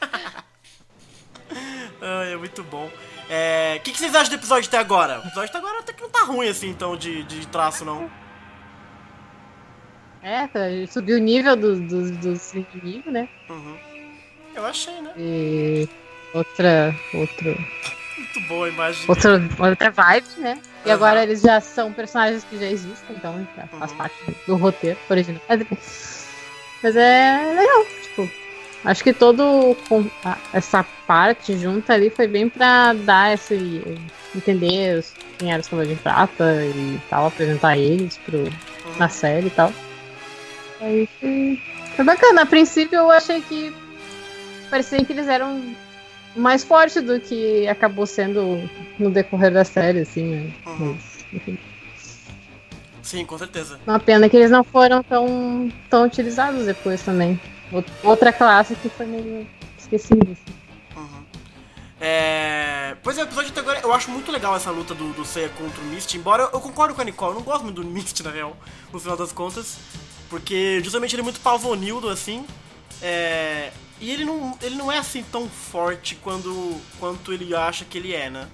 Ai, 2.00 2.32
é 2.32 2.36
muito 2.36 2.62
bom. 2.64 2.90
É. 3.28 3.76
O 3.78 3.82
que, 3.82 3.92
que 3.92 3.98
vocês 3.98 4.14
acham 4.14 4.30
do 4.30 4.36
episódio 4.36 4.68
até 4.68 4.78
agora? 4.78 5.20
O 5.20 5.26
episódio 5.26 5.48
até 5.50 5.58
agora 5.58 5.78
até 5.80 5.92
que 5.92 6.02
não 6.02 6.10
tá 6.10 6.22
ruim 6.24 6.48
assim, 6.48 6.68
então, 6.68 6.96
de, 6.96 7.22
de 7.24 7.46
traço, 7.48 7.84
não. 7.84 8.10
É, 10.28 10.48
tá, 10.48 10.58
subiu 10.90 11.18
o 11.18 11.20
nível 11.20 11.54
dos, 11.54 11.78
dos, 11.80 12.10
dos 12.16 12.52
inimigos, 12.52 13.12
né? 13.12 13.28
Uhum. 13.48 13.76
Eu 14.56 14.66
achei, 14.66 15.00
né? 15.00 15.12
E 15.16 15.88
outra, 16.34 16.92
outra, 17.14 17.56
Muito 18.18 18.40
boa 18.48 18.66
a 18.66 18.68
imagem. 18.70 19.04
outra, 19.06 19.40
outra 19.56 19.90
vibe, 19.92 20.26
né? 20.38 20.58
E 20.84 20.90
agora 20.90 21.22
eles 21.22 21.42
já 21.42 21.60
são 21.60 21.92
personagens 21.92 22.42
que 22.42 22.58
já 22.58 22.66
existem, 22.66 23.14
então 23.16 23.46
já 23.56 23.68
faz 23.68 23.92
Uhum. 23.92 23.96
parte 23.98 24.16
do 24.48 24.56
roteiro 24.56 24.98
original. 25.08 25.40
Mas, 26.82 26.96
é 26.96 27.54
legal, 27.56 27.84
tipo, 28.02 28.28
acho 28.84 29.04
que 29.04 29.12
todo 29.12 29.76
essa 30.52 30.84
parte 31.06 31.56
junta 31.56 31.94
ali 31.94 32.10
foi 32.10 32.26
bem 32.26 32.48
pra 32.48 32.94
dar 32.94 33.32
esse 33.32 33.80
entender 34.34 35.04
quem 35.38 35.52
eram 35.52 35.60
os 35.60 35.68
Cavaleiros 35.68 35.96
de 35.98 36.02
Prata 36.02 36.64
e 36.64 37.00
tal, 37.08 37.26
apresentar 37.28 37.78
eles 37.78 38.16
pro, 38.18 38.38
Uhum. 38.38 38.50
na 38.98 39.08
série 39.08 39.46
e 39.46 39.50
tal. 39.50 39.72
Foi, 40.78 41.08
foi 41.94 42.04
bacana. 42.04 42.42
A 42.42 42.46
princípio 42.46 42.96
eu 42.98 43.10
achei 43.10 43.40
que 43.40 43.74
parecia 44.70 45.04
que 45.04 45.12
eles 45.12 45.26
eram 45.28 45.74
mais 46.34 46.62
fortes 46.62 47.02
do 47.02 47.18
que 47.20 47.66
acabou 47.68 48.06
sendo 48.06 48.68
no 48.98 49.10
decorrer 49.10 49.52
da 49.52 49.64
série, 49.64 50.00
assim, 50.00 50.24
né? 50.34 50.52
Uhum. 50.66 50.92
Mas, 50.94 51.26
enfim. 51.32 51.58
Sim, 53.02 53.24
com 53.24 53.38
certeza. 53.38 53.78
Uma 53.86 54.00
pena 54.00 54.28
que 54.28 54.36
eles 54.36 54.50
não 54.50 54.64
foram 54.64 55.02
tão, 55.02 55.72
tão 55.88 56.04
utilizados 56.04 56.66
depois 56.66 57.00
também. 57.02 57.40
Out- 57.72 57.90
Outra 58.02 58.32
classe 58.32 58.74
que 58.76 58.88
foi 58.88 59.06
meio 59.06 59.46
esquecida. 59.78 60.24
Assim. 60.24 60.54
Uhum. 60.96 61.24
É... 62.00 62.96
Pois 63.02 63.16
é, 63.16 63.22
o 63.22 63.24
episódio 63.24 63.50
até 63.50 63.60
agora, 63.60 63.80
eu 63.82 63.92
acho 63.94 64.10
muito 64.10 64.30
legal 64.32 64.56
essa 64.56 64.70
luta 64.70 64.94
do, 64.94 65.12
do 65.12 65.24
Seiya 65.24 65.48
contra 65.50 65.80
o 65.80 65.84
Mist, 65.86 66.12
embora 66.16 66.42
eu, 66.44 66.50
eu 66.54 66.60
concordo 66.60 66.94
com 66.94 67.00
a 67.00 67.04
Nicole, 67.04 67.30
eu 67.32 67.36
não 67.36 67.42
gosto 67.44 67.62
muito 67.62 67.80
do 67.80 67.86
Mist, 67.88 68.22
na 68.22 68.30
real, 68.30 68.56
no 68.92 68.98
final 68.98 69.16
das 69.16 69.30
contas, 69.32 69.78
porque 70.28 70.80
justamente 70.82 71.14
ele 71.14 71.22
é 71.22 71.24
muito 71.24 71.40
pavonildo, 71.40 72.08
assim, 72.08 72.44
é... 73.02 73.72
e 74.00 74.10
ele 74.10 74.24
não, 74.24 74.58
ele 74.62 74.74
não 74.74 74.90
é 74.90 74.98
assim 74.98 75.22
tão 75.30 75.48
forte 75.48 76.14
quando, 76.16 76.80
quanto 76.98 77.32
ele 77.32 77.54
acha 77.54 77.84
que 77.84 77.98
ele 77.98 78.14
é, 78.14 78.30
né? 78.30 78.48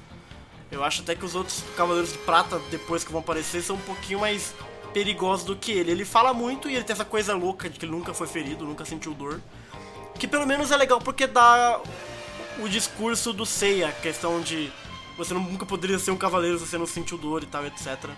Eu 0.71 0.83
acho 0.83 1.03
até 1.03 1.15
que 1.15 1.25
os 1.25 1.35
outros 1.35 1.63
Cavaleiros 1.77 2.13
de 2.13 2.19
Prata, 2.19 2.59
depois 2.71 3.05
que 3.05 3.13
vão 3.13 3.21
aparecer, 3.21 3.63
são 3.63 3.77
um 3.77 3.81
pouquinho 3.81 4.21
mais 4.21 4.55
perigosos 4.95 5.45
do 5.45 5.55
que 5.55 5.71
ele. 5.71 5.91
Ele 5.91 6.05
fala 6.05 6.33
muito 6.33 6.69
e 6.69 6.75
ele 6.75 6.83
tem 6.85 6.95
essa 6.95 7.05
coisa 7.05 7.35
louca 7.35 7.69
de 7.69 7.79
que 7.79 7.85
ele 7.85 7.93
nunca 7.93 8.15
foi 8.15 8.27
ferido, 8.27 8.65
nunca 8.65 8.85
sentiu 8.87 9.13
dor. 9.13 9.41
Que 10.19 10.27
pelo 10.27 10.47
menos 10.47 10.71
é 10.71 10.77
legal 10.77 10.99
porque 10.99 11.27
dá 11.27 11.79
o 12.59 12.69
discurso 12.69 13.35
do 13.35 13.45
Seiya, 13.45 13.89
a 13.89 13.93
questão 13.93 14.41
de 14.41 14.73
você 15.17 15.35
nunca 15.35 15.67
poderia 15.67 15.99
ser 15.99 16.11
um 16.11 16.17
cavaleiro 16.17 16.59
se 16.59 16.67
você 16.67 16.79
não 16.79 16.87
sentiu 16.87 17.19
dor 17.19 17.43
e 17.43 17.47
tal, 17.47 17.67
etc. 17.67 18.11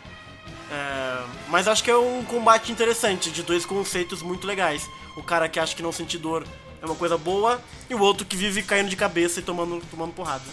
É, 0.70 1.24
mas 1.48 1.68
acho 1.68 1.84
que 1.84 1.90
é 1.90 1.96
um 1.96 2.24
combate 2.24 2.72
interessante, 2.72 3.30
de 3.30 3.42
dois 3.42 3.64
conceitos 3.64 4.22
muito 4.22 4.46
legais. 4.46 4.88
O 5.16 5.22
cara 5.22 5.48
que 5.48 5.60
acha 5.60 5.74
que 5.74 5.82
não 5.82 5.92
sentir 5.92 6.18
dor 6.18 6.44
é 6.82 6.86
uma 6.86 6.94
coisa 6.94 7.16
boa, 7.16 7.62
e 7.88 7.94
o 7.94 8.00
outro 8.00 8.26
que 8.26 8.36
vive 8.36 8.62
caindo 8.62 8.88
de 8.88 8.96
cabeça 8.96 9.40
e 9.40 9.42
tomando, 9.42 9.82
tomando 9.90 10.12
porrada. 10.12 10.44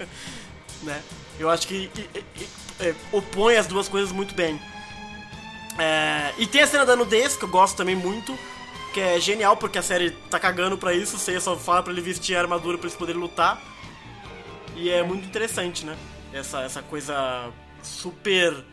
né? 0.82 1.02
Eu 1.38 1.50
acho 1.50 1.66
que 1.66 1.90
é, 2.78 2.94
opõe 3.12 3.56
as 3.56 3.66
duas 3.66 3.88
coisas 3.88 4.12
muito 4.12 4.34
bem. 4.34 4.60
É, 5.78 6.32
e 6.38 6.46
tem 6.46 6.62
a 6.62 6.66
cena 6.66 6.84
da 6.84 6.96
nudez, 6.96 7.36
que 7.36 7.44
eu 7.44 7.48
gosto 7.48 7.76
também 7.76 7.96
muito, 7.96 8.36
que 8.92 9.00
é 9.00 9.20
genial, 9.20 9.56
porque 9.56 9.78
a 9.78 9.82
série 9.82 10.10
tá 10.30 10.38
cagando 10.38 10.76
pra 10.76 10.92
isso, 10.92 11.18
você 11.18 11.38
só 11.40 11.56
fala 11.56 11.82
pra 11.82 11.92
ele 11.92 12.00
vestir 12.00 12.36
a 12.36 12.40
armadura 12.40 12.76
pra 12.76 12.86
eles 12.86 12.98
poderem 12.98 13.20
lutar. 13.20 13.62
E 14.76 14.90
é 14.90 15.02
muito 15.02 15.26
interessante, 15.26 15.84
né? 15.84 15.96
Essa, 16.32 16.62
essa 16.62 16.82
coisa 16.82 17.50
super. 17.82 18.64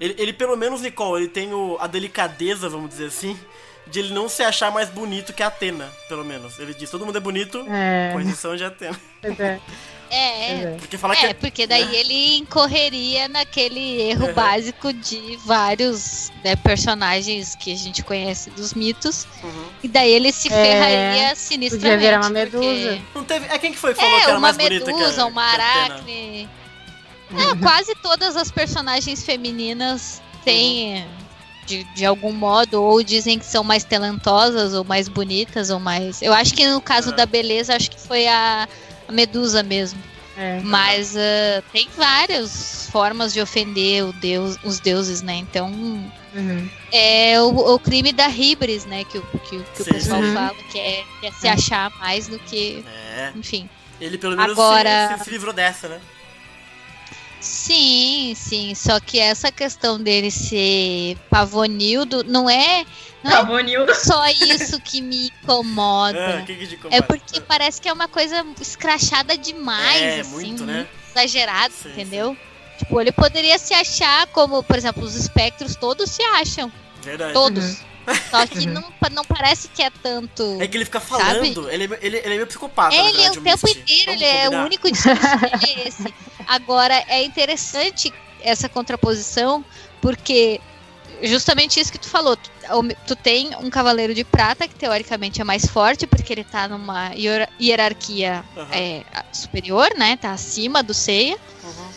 Ele, 0.00 0.14
ele, 0.18 0.32
pelo 0.32 0.56
menos, 0.56 0.80
Nicole, 0.82 1.22
ele 1.24 1.30
tem 1.30 1.52
o- 1.54 1.76
a 1.80 1.86
delicadeza, 1.86 2.68
vamos 2.68 2.90
dizer 2.90 3.06
assim, 3.06 3.38
de 3.86 4.00
ele 4.00 4.12
não 4.12 4.28
se 4.28 4.42
achar 4.42 4.70
mais 4.70 4.88
bonito 4.90 5.32
que 5.32 5.42
a 5.42 5.46
Atena, 5.46 5.88
pelo 6.08 6.24
menos. 6.24 6.58
Ele 6.58 6.74
diz: 6.74 6.90
todo 6.90 7.06
mundo 7.06 7.16
é 7.16 7.20
bonito, 7.20 7.64
É. 7.70 8.10
com 8.12 8.20
exceção 8.20 8.56
de 8.56 8.64
Atena. 8.64 8.98
É, 9.22 9.58
É, 10.08 10.16
é. 10.18 10.62
é. 10.62 10.76
Porque 10.78 10.96
fala 10.98 11.16
que. 11.16 11.26
É, 11.26 11.34
porque 11.34 11.66
daí 11.66 11.96
ele 11.96 12.36
incorreria 12.36 13.26
naquele 13.28 14.00
erro 14.02 14.26
Uhum. 14.26 14.34
básico 14.34 14.92
de 14.92 15.36
vários 15.44 16.30
né, 16.44 16.54
personagens 16.56 17.56
que 17.56 17.72
a 17.72 17.76
gente 17.76 18.02
conhece 18.04 18.50
dos 18.50 18.72
mitos. 18.74 19.26
Uhum. 19.42 19.64
E 19.82 19.88
daí 19.88 20.12
ele 20.12 20.30
se 20.32 20.46
É, 20.48 20.50
ferraria 20.50 21.34
sinistramente. 21.34 21.80
podia 21.92 21.98
virar 21.98 22.20
uma 22.20 22.30
porque- 22.50 22.58
medusa. 22.58 23.02
Não 23.14 23.24
teve. 23.24 23.46
É 23.46 23.58
quem 23.58 23.72
que 23.72 23.78
foi 23.78 23.94
que 23.94 24.00
falou 24.00 24.14
que 24.14 24.20
É, 24.20 24.24
era 24.24 24.32
uma 24.34 24.40
mais 24.40 24.56
bonita 24.56 24.84
que 24.84 24.90
a- 24.90 24.96
medusa, 24.96 25.26
uma 25.26 25.54
que 25.54 25.60
a 25.60 25.84
Atena? 25.86 26.50
Ah, 27.32 27.56
quase 27.60 27.94
todas 27.96 28.36
as 28.36 28.50
personagens 28.50 29.24
femininas 29.24 30.22
têm, 30.44 31.02
Uhum. 31.02 31.08
de, 31.66 31.84
de 31.94 32.06
algum 32.06 32.32
modo, 32.32 32.80
ou 32.82 33.02
dizem 33.02 33.38
que 33.38 33.44
são 33.46 33.64
mais 33.64 33.82
talentosas, 33.84 34.74
ou 34.74 34.84
mais 34.84 35.08
bonitas, 35.08 35.70
ou 35.70 35.80
mais. 35.80 36.22
Eu 36.22 36.32
acho 36.32 36.54
que 36.54 36.66
no 36.68 36.80
caso 36.80 37.10
É. 37.10 37.12
da 37.12 37.26
beleza, 37.26 37.74
acho 37.74 37.90
que 37.90 38.00
foi 38.00 38.26
a, 38.28 38.68
a 39.08 39.12
medusa 39.12 39.62
mesmo. 39.62 40.00
É. 40.38 40.60
Mas 40.62 41.16
ah, 41.16 41.62
tem 41.72 41.88
várias 41.96 42.88
formas 42.92 43.32
de 43.32 43.40
ofender 43.40 44.04
o 44.04 44.12
deus, 44.12 44.56
os 44.62 44.78
deuses, 44.78 45.22
né? 45.22 45.34
Então 45.36 45.70
Uhum. 46.34 46.68
é 46.92 47.40
o, 47.40 47.74
o 47.74 47.78
crime 47.78 48.12
da 48.12 48.28
hibris, 48.28 48.84
né? 48.84 49.02
Que, 49.04 49.16
o- 49.18 49.22
que, 49.22 49.58
que 49.62 49.82
o 49.82 49.84
pessoal 49.86 50.22
sim. 50.22 50.34
fala, 50.34 50.54
que 50.70 50.78
é, 50.78 51.04
que 51.20 51.26
é 51.26 51.32
se 51.32 51.46
É. 51.48 51.50
achar 51.52 51.90
mais 51.98 52.28
do 52.28 52.38
que. 52.38 52.84
É. 53.16 53.32
Enfim. 53.34 53.68
Ele 53.98 54.18
pelo 54.18 54.36
menos 54.36 54.52
Agora- 54.52 55.16
se- 55.18 55.24
se 55.24 55.30
livrou 55.30 55.54
dessa, 55.54 55.88
né? 55.88 55.98
Sim, 57.46 58.34
sim. 58.36 58.74
Só 58.74 58.98
que 58.98 59.18
essa 59.20 59.52
questão 59.52 60.00
dele 60.02 60.30
ser 60.30 61.16
pavonildo 61.30 62.24
não 62.24 62.50
é, 62.50 62.84
não 63.22 63.30
é 63.30 63.34
Cavonildo. 63.36 63.94
só 63.94 64.26
isso 64.28 64.80
que 64.80 65.00
me 65.00 65.30
Ah, 65.38 65.42
incomoda. 65.42 66.42
que 66.46 66.54
que 66.56 66.66
te 66.66 66.74
É 66.74 66.76
incomoda? 66.76 67.02
porque 67.04 67.40
parece 67.40 67.80
que 67.80 67.88
é 67.88 67.92
uma 67.92 68.08
coisa 68.08 68.44
escrachada 68.60 69.38
demais, 69.38 70.02
É, 70.02 70.20
assim, 70.20 70.30
muito, 70.32 70.48
muito, 70.48 70.64
né? 70.66 70.86
exagerado, 71.14 71.72
Sim, 71.72 71.90
entendeu? 71.90 72.36
Tipo, 72.78 73.00
ele 73.00 73.12
poderia 73.12 73.56
se 73.58 73.72
achar 73.72 74.26
como, 74.28 74.62
por 74.62 74.76
exemplo, 74.76 75.02
os 75.02 75.14
espectros 75.14 75.76
todos 75.76 76.10
se 76.10 76.22
acham, 76.22 76.70
Verdade. 77.02 77.32
todos. 77.32 77.78
Uhum. 77.80 77.85
Só 78.30 78.46
que 78.46 78.58
Uhum. 78.66 78.72
não, 78.74 78.92
não 79.12 79.24
parece 79.24 79.68
que 79.68 79.82
é 79.82 79.90
tanto. 79.90 80.58
É 80.60 80.66
que 80.68 80.76
ele 80.76 80.84
fica 80.84 81.00
falando, 81.00 81.68
ele, 81.70 81.84
é- 81.92 81.98
ele, 82.02 82.16
ele 82.18 82.26
é 82.26 82.28
meio 82.28 82.46
psicopata, 82.46 82.94
na 82.96 83.08
Ele 83.08 83.22
é 83.22 83.30
o 83.30 83.32
tempo 83.40 83.66
Misty. 83.66 83.78
inteiro, 83.80 84.04
Vamos 84.06 84.22
ele 84.22 84.24
é 84.24 84.40
o 84.40 84.44
combinar? 84.44 84.64
único 84.64 84.90
discurso 84.90 85.38
dele 85.60 85.80
é 85.80 85.88
esse. 85.88 86.14
Agora, 86.46 86.94
é 87.08 87.22
interessante 87.24 88.12
essa 88.40 88.68
contraposição, 88.68 89.64
porque 90.00 90.60
justamente 91.22 91.80
isso 91.80 91.90
que 91.90 91.98
tu 91.98 92.08
falou, 92.08 92.36
tu, 92.36 92.50
tu 93.06 93.16
tem 93.16 93.50
um 93.56 93.70
cavaleiro 93.70 94.14
de 94.14 94.22
prata, 94.22 94.68
que 94.68 94.74
teoricamente 94.74 95.40
é 95.40 95.44
mais 95.44 95.66
forte, 95.66 96.06
porque 96.06 96.32
ele 96.32 96.44
tá 96.44 96.68
numa 96.68 97.12
hier- 97.14 97.48
hierarquia 97.60 98.44
Aham. 98.56 98.68
é, 98.72 99.02
superior, 99.32 99.88
né? 99.96 100.16
Tá 100.16 100.32
acima 100.32 100.82
do 100.82 100.92
Seiya, 100.94 101.36
Uhum. 101.64 101.88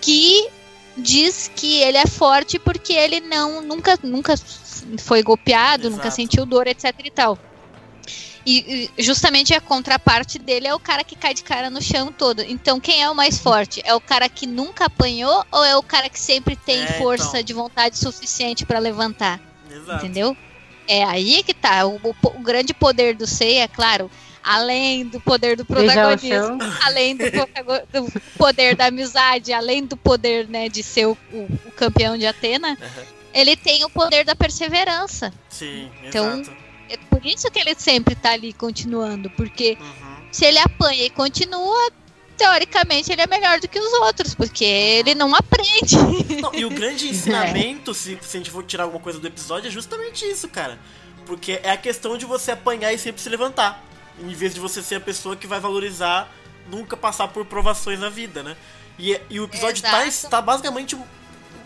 que 0.00 0.48
diz 0.96 1.50
que 1.56 1.78
ele 1.80 1.96
é 1.96 2.06
forte 2.06 2.58
porque 2.58 2.92
ele 2.92 3.20
não 3.20 3.62
nunca 3.62 3.98
nunca 4.02 4.34
foi 4.98 5.22
golpeado, 5.22 5.90
nunca 5.90 6.02
Exato. 6.04 6.16
sentiu 6.16 6.44
dor, 6.46 6.66
etc 6.66 6.92
e 7.04 7.10
tal. 7.10 7.38
E 8.44 8.90
e 8.96 9.02
justamente 9.02 9.54
a 9.54 9.60
contraparte 9.60 10.38
dele 10.38 10.66
é 10.66 10.74
o 10.74 10.80
cara 10.80 11.04
que 11.04 11.14
cai 11.14 11.32
de 11.32 11.42
cara 11.44 11.70
no 11.70 11.80
chão 11.80 12.10
todo. 12.12 12.42
Então 12.42 12.80
quem 12.80 13.02
é 13.02 13.08
o 13.08 13.14
mais 13.14 13.38
forte? 13.38 13.80
É 13.84 13.94
o 13.94 14.00
cara 14.00 14.28
que 14.28 14.46
nunca 14.46 14.86
apanhou 14.86 15.44
ou 15.52 15.64
é 15.64 15.76
o 15.76 15.82
cara 15.82 16.08
que 16.08 16.18
sempre 16.18 16.56
tem 16.56 16.82
É, 16.82 16.86
força 16.98 17.28
então. 17.28 17.42
de 17.42 17.52
vontade 17.52 17.96
suficiente 17.98 18.66
pra 18.66 18.78
levantar? 18.80 19.40
Exato. 19.70 20.04
Entendeu? 20.04 20.36
É 20.88 21.04
aí 21.04 21.42
que 21.44 21.54
tá. 21.54 21.86
O, 21.86 21.96
o- 22.02 22.14
o 22.34 22.40
grande 22.40 22.74
poder 22.74 23.14
do 23.14 23.26
Seiya, 23.28 23.62
é 23.62 23.68
claro, 23.68 24.10
além 24.42 25.06
do 25.06 25.20
poder 25.20 25.56
do 25.56 25.64
protagonismo, 25.64 26.58
além 26.84 27.16
do, 27.16 27.24
do 27.30 28.20
poder 28.36 28.74
da 28.74 28.86
amizade, 28.86 29.52
além 29.52 29.84
do 29.86 29.96
poder 29.96 30.48
né, 30.48 30.68
de 30.68 30.82
ser 30.82 31.06
o, 31.06 31.16
o- 31.32 31.48
o 31.66 31.70
campeão 31.76 32.18
de 32.18 32.26
Atena, 32.26 32.70
Uhum. 32.80 33.21
Ele 33.32 33.56
tem 33.56 33.84
o 33.84 33.90
poder 33.90 34.24
da 34.24 34.34
perseverança. 34.34 35.32
Sim, 35.48 35.90
Então- 36.04 36.40
exato. 36.40 36.62
É 36.88 36.96
por 37.08 37.24
isso 37.24 37.50
que 37.50 37.58
ele 37.58 37.74
sempre 37.74 38.14
tá 38.14 38.32
ali 38.32 38.52
continuando, 38.52 39.30
porque 39.30 39.78
Uhum. 39.80 40.16
se 40.30 40.44
ele 40.44 40.58
apanha 40.58 41.04
e 41.04 41.10
continua, 41.10 41.90
teoricamente 42.36 43.10
ele 43.10 43.22
é 43.22 43.26
melhor 43.26 43.60
do 43.60 43.68
que 43.68 43.78
os 43.78 43.92
outros, 44.00 44.34
porque 44.34 44.64
ele 44.64 45.14
não 45.14 45.34
aprende. 45.34 45.96
Não, 46.40 46.52
e 46.54 46.64
o 46.66 46.70
grande 46.70 47.08
ensinamento, 47.08 47.94
se, 47.94 48.18
se 48.20 48.36
a 48.36 48.40
gente 48.40 48.50
for 48.50 48.62
tirar 48.64 48.84
alguma 48.84 49.02
coisa 49.02 49.18
do 49.18 49.26
episódio, 49.26 49.68
é 49.68 49.70
justamente 49.70 50.24
isso, 50.24 50.48
cara. 50.48 50.78
Porque 51.24 51.60
é 51.62 51.70
a 51.70 51.76
questão 51.76 52.18
de 52.18 52.26
você 52.26 52.50
apanhar 52.50 52.92
e 52.92 52.98
sempre 52.98 53.22
se 53.22 53.28
levantar. 53.28 53.82
Em 54.20 54.34
vez 54.34 54.52
de 54.52 54.60
você 54.60 54.82
ser 54.82 54.96
a 54.96 55.00
pessoa 55.00 55.34
que 55.36 55.46
vai 55.46 55.60
valorizar 55.60 56.30
nunca 56.68 56.96
passar 56.96 57.28
por 57.28 57.46
provações 57.46 57.98
na 57.98 58.08
vida, 58.10 58.42
né? 58.42 58.56
E, 58.98 59.18
e 59.30 59.40
o 59.40 59.44
episódio 59.44 59.82
tá, 59.82 60.04
tá 60.28 60.42
basicamente 60.42 60.96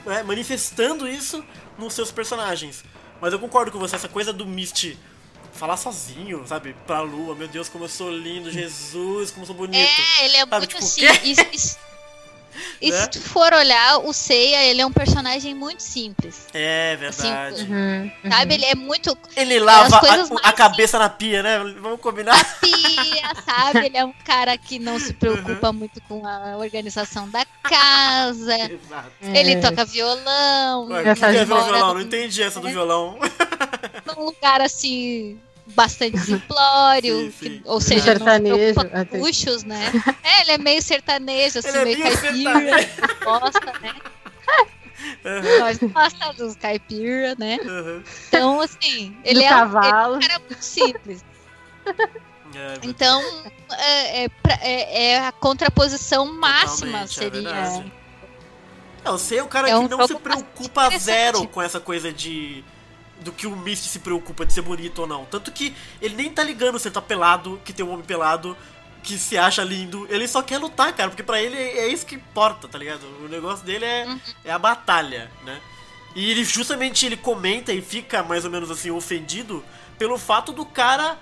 é, 0.07 0.23
manifestando 0.23 1.09
isso 1.09 1.45
nos 1.79 1.95
seus 1.95 2.11
personagens. 2.11 2.85
Mas 3.21 3.33
eu 3.33 3.39
concordo 3.39 3.71
com 3.71 3.79
você, 3.79 3.97
essa 3.97 4.09
coisa 4.09 4.33
do 4.33 4.47
Misty 4.47 4.99
falar 5.53 5.77
sozinho, 5.77 6.47
sabe? 6.47 6.77
Pra 6.87 7.01
lua, 7.01 7.35
meu 7.35 7.49
Deus, 7.49 7.69
como 7.69 7.85
eu 7.85 7.89
sou 7.89 8.11
lindo, 8.11 8.51
Jesus, 8.51 9.31
como 9.31 9.43
eu 9.43 9.47
sou 9.47 9.57
bonito. 9.57 10.01
É, 10.21 10.25
ele 10.27 10.37
é 10.37 10.41
Sabe, 10.41 10.51
muito 10.59 10.69
tipo, 10.69 10.85
assim. 10.85 11.01
E, 12.81 12.91
Né? 12.91 12.97
se 12.97 13.11
tu 13.11 13.21
for 13.21 13.53
olhar, 13.53 13.99
o 13.99 14.13
Seiya, 14.13 14.63
ele 14.65 14.81
é 14.81 14.87
um 14.87 14.93
personagem 14.93 15.55
muito 15.55 15.83
simples. 15.83 16.47
É 16.55 16.97
verdade. 16.97 17.63
Uhum, 17.63 18.11
uhum. 18.25 18.31
Sabe? 18.31 18.55
Ele 18.55 18.65
é 18.67 18.75
muito 18.75 19.17
Ele 19.37 19.59
lava 19.59 19.97
As 19.97 20.01
coisas 20.01 20.31
a, 20.43 20.49
a 20.49 20.53
cabeça 20.53 20.99
na 20.99 21.09
pia, 21.09 21.43
né? 21.43 21.59
Vamos 21.81 22.01
combinar? 22.01 22.37
pia, 22.61 23.31
sabe? 23.45 23.87
Ele 23.87 23.97
é 23.97 24.05
um 24.05 24.13
cara 24.25 24.57
que 24.59 24.79
não 24.79 24.99
se 24.99 25.13
preocupa 25.13 25.73
muito 25.73 26.01
com 26.03 26.27
a 26.27 26.57
organização 26.57 27.29
da 27.31 27.45
casa. 27.63 28.55
Exato. 28.71 29.11
Ele 29.23 29.53
É. 29.53 29.61
toca 29.61 29.85
violão. 29.85 30.89
Ué, 30.89 31.15
que 31.15 31.25
é 31.25 31.45
violão? 31.45 31.95
Não 31.95 32.01
entendi 32.01 32.43
essa 32.43 32.59
É. 32.59 32.63
do 32.63 32.69
violão. 32.69 33.19
num 34.07 34.25
lugar 34.25 34.61
assim 34.61 35.39
bastante 35.77 36.19
simplório, 36.25 37.21
Sim, 37.21 37.31
sim. 37.31 37.61
que- 37.63 37.69
ou 37.69 37.81
seja, 37.81 38.05
Sertanejo, 38.05 38.81
não 39.13 39.21
luxos, 39.21 39.63
né? 39.65 39.93
É, 40.25 40.41
ele 40.41 40.51
é 40.53 40.59
meio 40.59 40.83
sertanejo, 40.83 41.59
assim, 41.61 41.69
Ele 41.69 41.77
é 41.79 41.85
meio 41.85 41.99
meio 41.99 42.21
caipira, 42.21 42.77
gosta, 43.23 43.73
né? 43.81 43.93
Aham, 45.25 45.59
Nós 45.59 45.79
gosta 45.95 46.33
dos 46.33 46.57
caipira, 46.57 47.35
né? 47.39 47.59
aham. 47.63 48.03
Então, 48.29 48.61
assim, 48.61 49.15
ele 49.23 49.45
é, 49.45 49.47
um- 49.55 49.59
cavalo. 49.59 50.17
ele 50.17 50.25
é 50.25 50.27
um 50.27 50.29
cara 50.29 50.39
muito 50.41 50.63
simples. 50.65 51.25
É, 52.55 52.79
Então, 52.83 53.23
é, 53.79 54.25
é 54.25 54.31
é- 54.63 55.03
é 55.13 55.27
a 55.27 55.33
contraposição 55.33 56.27
máxima 56.33 57.07
Totalmente, 57.07 57.11
é 57.21 57.23
seria. 57.23 57.43
verdade. 57.43 57.93
Não, 59.05 59.13
você 59.19 59.37
é 59.37 59.43
o 59.43 59.47
cara 59.49 59.69
É 59.69 59.73
que 59.73 59.77
um 59.79 59.83
não 59.89 59.99
jogo 59.99 60.07
se 60.09 60.15
preocupa 60.17 60.91
zero 60.99 61.47
com 61.49 61.63
essa 61.63 61.79
coisa 61.79 62.13
de. 62.13 62.65
Do 63.21 63.33
que 63.33 63.47
o 63.47 63.57
Misty 63.57 63.89
se 63.89 63.99
preocupa 64.01 64.45
de 64.45 64.53
ser 64.53 64.63
bonito 64.63 65.01
ou 65.01 65.07
não. 65.07 65.25
Tanto 65.25 65.51
que 65.51 65.75
ele 66.03 66.15
nem 66.15 66.31
tá 66.31 66.43
ligando 66.45 66.79
se 66.79 66.89
ele 66.89 66.95
tá 66.95 67.01
pelado, 67.03 67.61
que 67.65 67.73
tem 67.73 67.85
um 67.85 67.91
homem 67.93 68.05
pelado, 68.05 68.57
que 69.03 69.19
se 69.19 69.39
acha 69.39 69.63
lindo. 69.65 70.07
Ele 70.11 70.29
só 70.29 70.43
quer 70.43 70.59
lutar, 70.59 70.93
cara, 70.93 71.09
porque 71.11 71.23
pra 71.23 71.41
ele 71.41 71.57
é 71.57 71.89
isso 71.89 72.05
que 72.05 72.15
importa, 72.17 72.69
tá 72.69 72.77
ligado? 72.79 73.05
O 73.25 73.29
negócio 73.29 73.65
dele 73.65 73.85
é, 73.85 74.05
Uhum. 74.07 74.21
é 74.45 74.51
a 74.53 74.59
batalha, 74.59 75.31
né? 75.45 75.61
E 76.15 76.31
ele 76.31 76.45
justamente 76.45 77.05
ele 77.07 77.17
comenta 77.17 77.73
e 77.73 77.81
fica 77.83 78.23
mais 78.23 78.45
ou 78.45 78.51
menos 78.51 78.71
assim 78.71 78.91
ofendido 78.91 79.63
pelo 79.99 80.19
fato 80.19 80.53
do 80.53 80.65
cara 80.65 81.19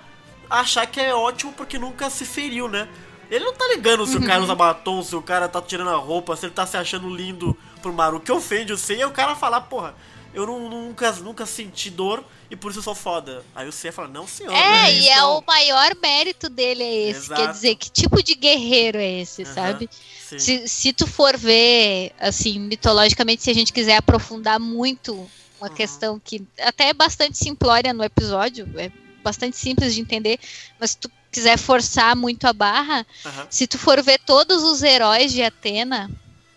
achar 0.49 0.85
que 0.85 0.99
é 0.99 1.13
ótimo 1.13 1.53
porque 1.53 1.77
nunca 1.77 2.09
se 2.09 2.25
feriu, 2.25 2.67
né? 2.67 2.87
Ele 3.29 3.43
não 3.43 3.53
tá 3.53 3.67
ligando 3.69 4.05
se 4.05 4.15
o 4.17 4.25
cara 4.25 4.41
usa 4.43 4.53
batom, 4.53 5.01
se 5.01 5.15
o 5.15 5.21
cara 5.21 5.47
tá 5.47 5.61
tirando 5.61 5.89
a 5.89 5.95
roupa, 5.95 6.35
se 6.35 6.45
ele 6.45 6.53
tá 6.53 6.65
se 6.65 6.77
achando 6.77 7.09
lindo 7.13 7.57
pro 7.81 7.91
Maru. 7.91 8.17
O 8.17 8.19
que 8.19 8.31
ofende 8.31 8.71
o 8.71 8.77
Sei 8.77 9.01
é 9.01 9.07
o 9.07 9.11
cara 9.11 9.35
falar, 9.35 9.61
porra, 9.61 9.95
eu 10.35 10.45
não- 10.45 10.69
nunca, 10.69 11.11
nunca 11.13 11.45
senti 11.45 11.89
dor 11.89 12.23
e 12.51 12.55
por 12.55 12.69
isso 12.69 12.79
eu 12.79 12.83
sou 12.83 12.93
foda. 12.95 13.43
Aí 13.55 13.67
o 13.67 13.71
Seiya 13.71 13.91
fala, 13.93 14.07
não 14.07 14.27
senhor. 14.27 14.51
não 14.53 14.59
É, 14.59 14.91
e 14.93 15.09
é 15.09 15.15
não." 15.21 15.39
o 15.39 15.43
maior 15.45 15.95
mérito 16.01 16.49
dele 16.49 16.83
é 16.83 17.09
esse. 17.09 17.19
Exato. 17.25 17.41
Quer 17.41 17.51
dizer, 17.51 17.75
que 17.75 17.89
tipo 17.89 18.21
de 18.21 18.35
guerreiro 18.35 18.97
é 18.99 19.21
esse, 19.21 19.43
Aham, 19.43 19.53
sabe? 19.53 19.89
sim. 20.29 20.37
Se, 20.37 20.67
se 20.67 20.93
tu 20.93 21.07
for 21.07 21.35
ver, 21.37 22.11
assim, 22.19 22.59
mitologicamente, 22.59 23.41
se 23.43 23.49
a 23.49 23.53
gente 23.53 23.73
quiser 23.73 23.95
aprofundar 23.97 24.59
muito 24.59 25.29
uma 25.59 25.69
Uhum. 25.69 25.73
questão 25.75 26.19
que 26.19 26.45
até 26.59 26.89
é 26.89 26.93
bastante 26.93 27.37
simplória 27.37 27.93
no 27.93 28.03
episódio, 28.03 28.69
é 28.77 28.91
bastante 29.23 29.57
simples 29.57 29.95
de 29.95 30.01
entender, 30.01 30.37
mas 30.79 30.91
se 30.91 30.97
tu 30.97 31.09
quiser 31.31 31.57
forçar 31.57 32.15
muito 32.15 32.45
a 32.45 32.53
barra, 32.53 33.05
Aham. 33.25 33.47
se 33.49 33.65
tu 33.65 33.77
for 33.79 34.01
ver 34.03 34.19
todos 34.19 34.63
os 34.63 34.83
heróis 34.83 35.31
de 35.31 35.41
Atena, 35.41 36.09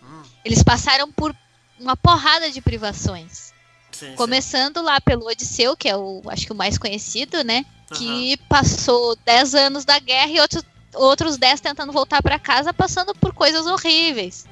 Hum, 0.03 0.21
eles 0.45 0.61
passaram 0.63 1.11
por 1.11 1.33
uma 1.79 1.95
porrada 1.97 2.51
de 2.51 2.61
privações. 2.61 3.53
Sim, 3.99 4.09
sim. 4.09 4.15
Começando 4.15 4.81
lá 4.81 4.99
pelo 5.01 5.27
Odisseu, 5.27 5.75
que 5.75 5.89
é 5.89 5.95
o, 5.95 6.21
acho 6.27 6.45
que 6.45 6.51
o 6.51 6.55
mais 6.55 6.77
conhecido, 6.77 7.43
né? 7.43 7.65
Que 7.93 8.37
passou 8.47 9.15
10 9.25 9.55
anos 9.55 9.85
da 9.85 9.99
guerra 9.99 10.31
e 10.31 10.39
outros, 10.39 10.63
outros 10.93 11.37
10 11.37 11.59
tentando 11.59 11.91
voltar 11.91 12.21
para 12.21 12.37
casa, 12.39 12.73
passando 12.73 13.13
por 13.15 13.33
coisas 13.33 13.65
horríveis. 13.65 14.45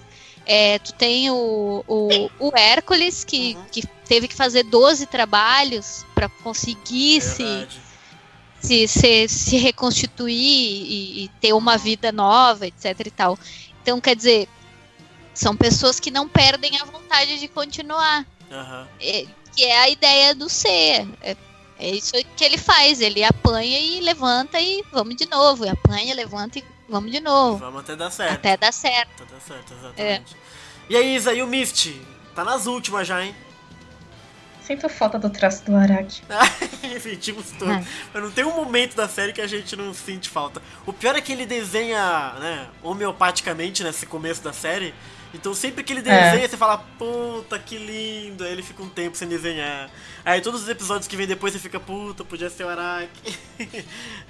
É, 0.45 0.79
tu 0.79 0.93
tem 0.93 1.29
o, 1.29 1.83
o, 1.87 2.29
o 2.39 2.51
Hércules, 2.57 3.23
que, 3.23 3.55
Uhum. 3.55 3.65
que 3.71 3.85
teve 4.07 4.27
que 4.27 4.35
fazer 4.35 4.63
12 4.63 5.05
trabalhos 5.05 6.05
para 6.15 6.29
conseguir 6.29 7.21
se, 7.21 7.67
se, 8.59 8.87
se, 8.87 9.27
se 9.27 9.57
reconstituir 9.57 10.33
e, 10.33 11.25
e 11.25 11.27
ter 11.41 11.53
uma 11.53 11.77
vida 11.77 12.11
nova, 12.11 12.65
etc 12.65 12.97
e 13.05 13.11
tal. 13.11 13.37
Então, 13.81 13.99
quer 14.01 14.15
dizer, 14.15 14.47
são 15.33 15.55
pessoas 15.55 15.99
que 15.99 16.09
não 16.09 16.27
perdem 16.27 16.79
a 16.79 16.85
vontade 16.85 17.39
de 17.39 17.47
continuar 17.47 18.25
Aham. 18.51 18.87
é, 19.01 19.25
que 19.55 19.63
é 19.65 19.79
a 19.79 19.89
ideia 19.89 20.33
do 20.35 20.47
ser. 20.49 21.07
É, 21.21 21.35
é 21.79 21.89
isso 21.91 22.13
que 22.35 22.43
ele 22.43 22.57
faz. 22.57 23.01
Ele 23.01 23.23
apanha 23.23 23.79
e 23.79 23.99
levanta 24.01 24.59
e 24.59 24.83
vamos 24.91 25.15
de 25.15 25.25
novo. 25.27 25.65
E 25.65 25.69
apanha, 25.69 26.13
levanta 26.15 26.59
e 26.59 26.63
vamos 26.89 27.11
de 27.11 27.19
novo. 27.19 27.57
Vamos 27.57 27.81
até 27.81 27.95
dar 27.95 28.09
certo. 28.11 28.33
Até 28.33 28.57
dar 28.57 28.71
certo. 28.71 29.23
Até 29.23 29.33
dar 29.33 29.41
certo, 29.41 29.73
É. 29.73 29.77
exatamente. 29.77 30.35
E 30.89 30.95
aí, 30.95 31.15
Isa, 31.15 31.33
e 31.33 31.41
o 31.41 31.47
Misty? 31.47 32.01
Tá 32.33 32.43
nas 32.43 32.65
últimas 32.67 33.07
já, 33.07 33.23
hein? 33.25 33.35
Sinto 34.61 34.89
falta 34.89 35.17
do 35.17 35.29
traço 35.29 35.63
do 35.65 35.75
Araki. 35.75 36.21
Sentimos 37.01 37.51
todos. 37.51 37.73
É. 37.73 37.83
Mas 38.13 38.23
não 38.23 38.31
tem 38.31 38.43
um 38.43 38.53
momento 38.53 38.95
da 38.95 39.07
série 39.07 39.31
que 39.31 39.39
a 39.41 39.47
gente 39.47 39.75
não 39.77 39.93
sente 39.93 40.29
falta. 40.29 40.61
O 40.85 40.91
pior 40.91 41.15
é 41.15 41.21
que 41.21 41.31
ele 41.31 41.45
desenha, 41.45 42.33
né, 42.39 42.67
homeopaticamente 42.83 43.81
nesse 43.83 44.05
começo 44.05 44.41
da 44.43 44.51
série. 44.51 44.93
Então 45.39 45.53
sempre 45.53 45.83
que 45.83 45.93
ele 45.93 46.01
desenha, 46.01 46.47
você 46.47 46.57
fala, 46.57 46.79
puta, 46.97 47.59
que 47.59 47.77
lindo. 47.77 48.43
Aí 48.43 48.51
ele 48.51 48.63
fica 48.63 48.81
um 48.81 48.89
tempo 48.89 49.15
sem 49.15 49.27
desenhar. 49.27 49.89
Aí 50.25 50.41
todos 50.41 50.63
os 50.63 50.69
episódios 50.69 51.07
que 51.07 51.15
vem 51.15 51.27
depois 51.27 51.53
você 51.53 51.59
fica, 51.59 51.79
puta, 51.79 52.23
podia 52.25 52.49
ser 52.49 52.63
o 52.63 52.69
Araki. 52.69 53.37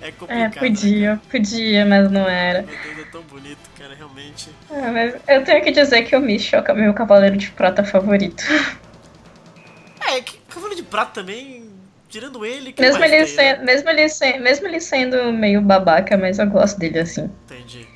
é 0.02 0.10
É, 0.10 0.12
complicado. 0.12 0.54
né, 0.63 0.70
podia, 0.70 1.22
podia, 1.32 1.86
mas 1.86 2.12
não 2.12 2.28
era. 2.28 2.62
Meu 2.63 2.76
Deus, 2.84 3.00
é 3.00 3.12
tão 3.12 3.22
bonito, 3.24 3.58
cara, 3.80 3.96
realmente. 3.96 4.50
Ah, 4.70 4.91
mas 4.91 5.15
eu 5.28 5.43
tenho 5.43 5.63
que 5.63 5.72
dizer 5.72 6.04
que 6.04 6.15
o 6.15 6.20
Mish 6.20 6.52
é 6.54 6.60
o 6.60 6.76
meu 6.76 6.93
cavaleiro 6.93 7.38
de 7.38 7.50
prata 7.52 7.84
favorito. 7.84 8.43
É, 10.10 10.22
que 10.22 10.38
Cavaleiro 10.50 10.76
de 10.82 10.84
Prata 10.89 11.22
também, 11.22 11.70
tirando 12.10 12.46
ele, 12.46 12.72
que 12.72 12.82
Mesmo 12.82 13.04
ele, 13.04 13.12
tem, 13.12 13.20
né? 13.20 13.26
sendo, 13.28 13.65
mesmo, 13.65 13.89
ele 13.89 14.10
se- 14.10 14.38
mesmo 14.39 14.67
ele 14.67 14.80
sendo 14.80 15.32
meio 15.34 15.62
babaca, 15.62 16.17
mas 16.17 16.39
eu 16.39 16.48
gosto 16.48 16.80
dele 16.80 17.00
assim. 17.00 17.30
Entendi. 17.46 17.88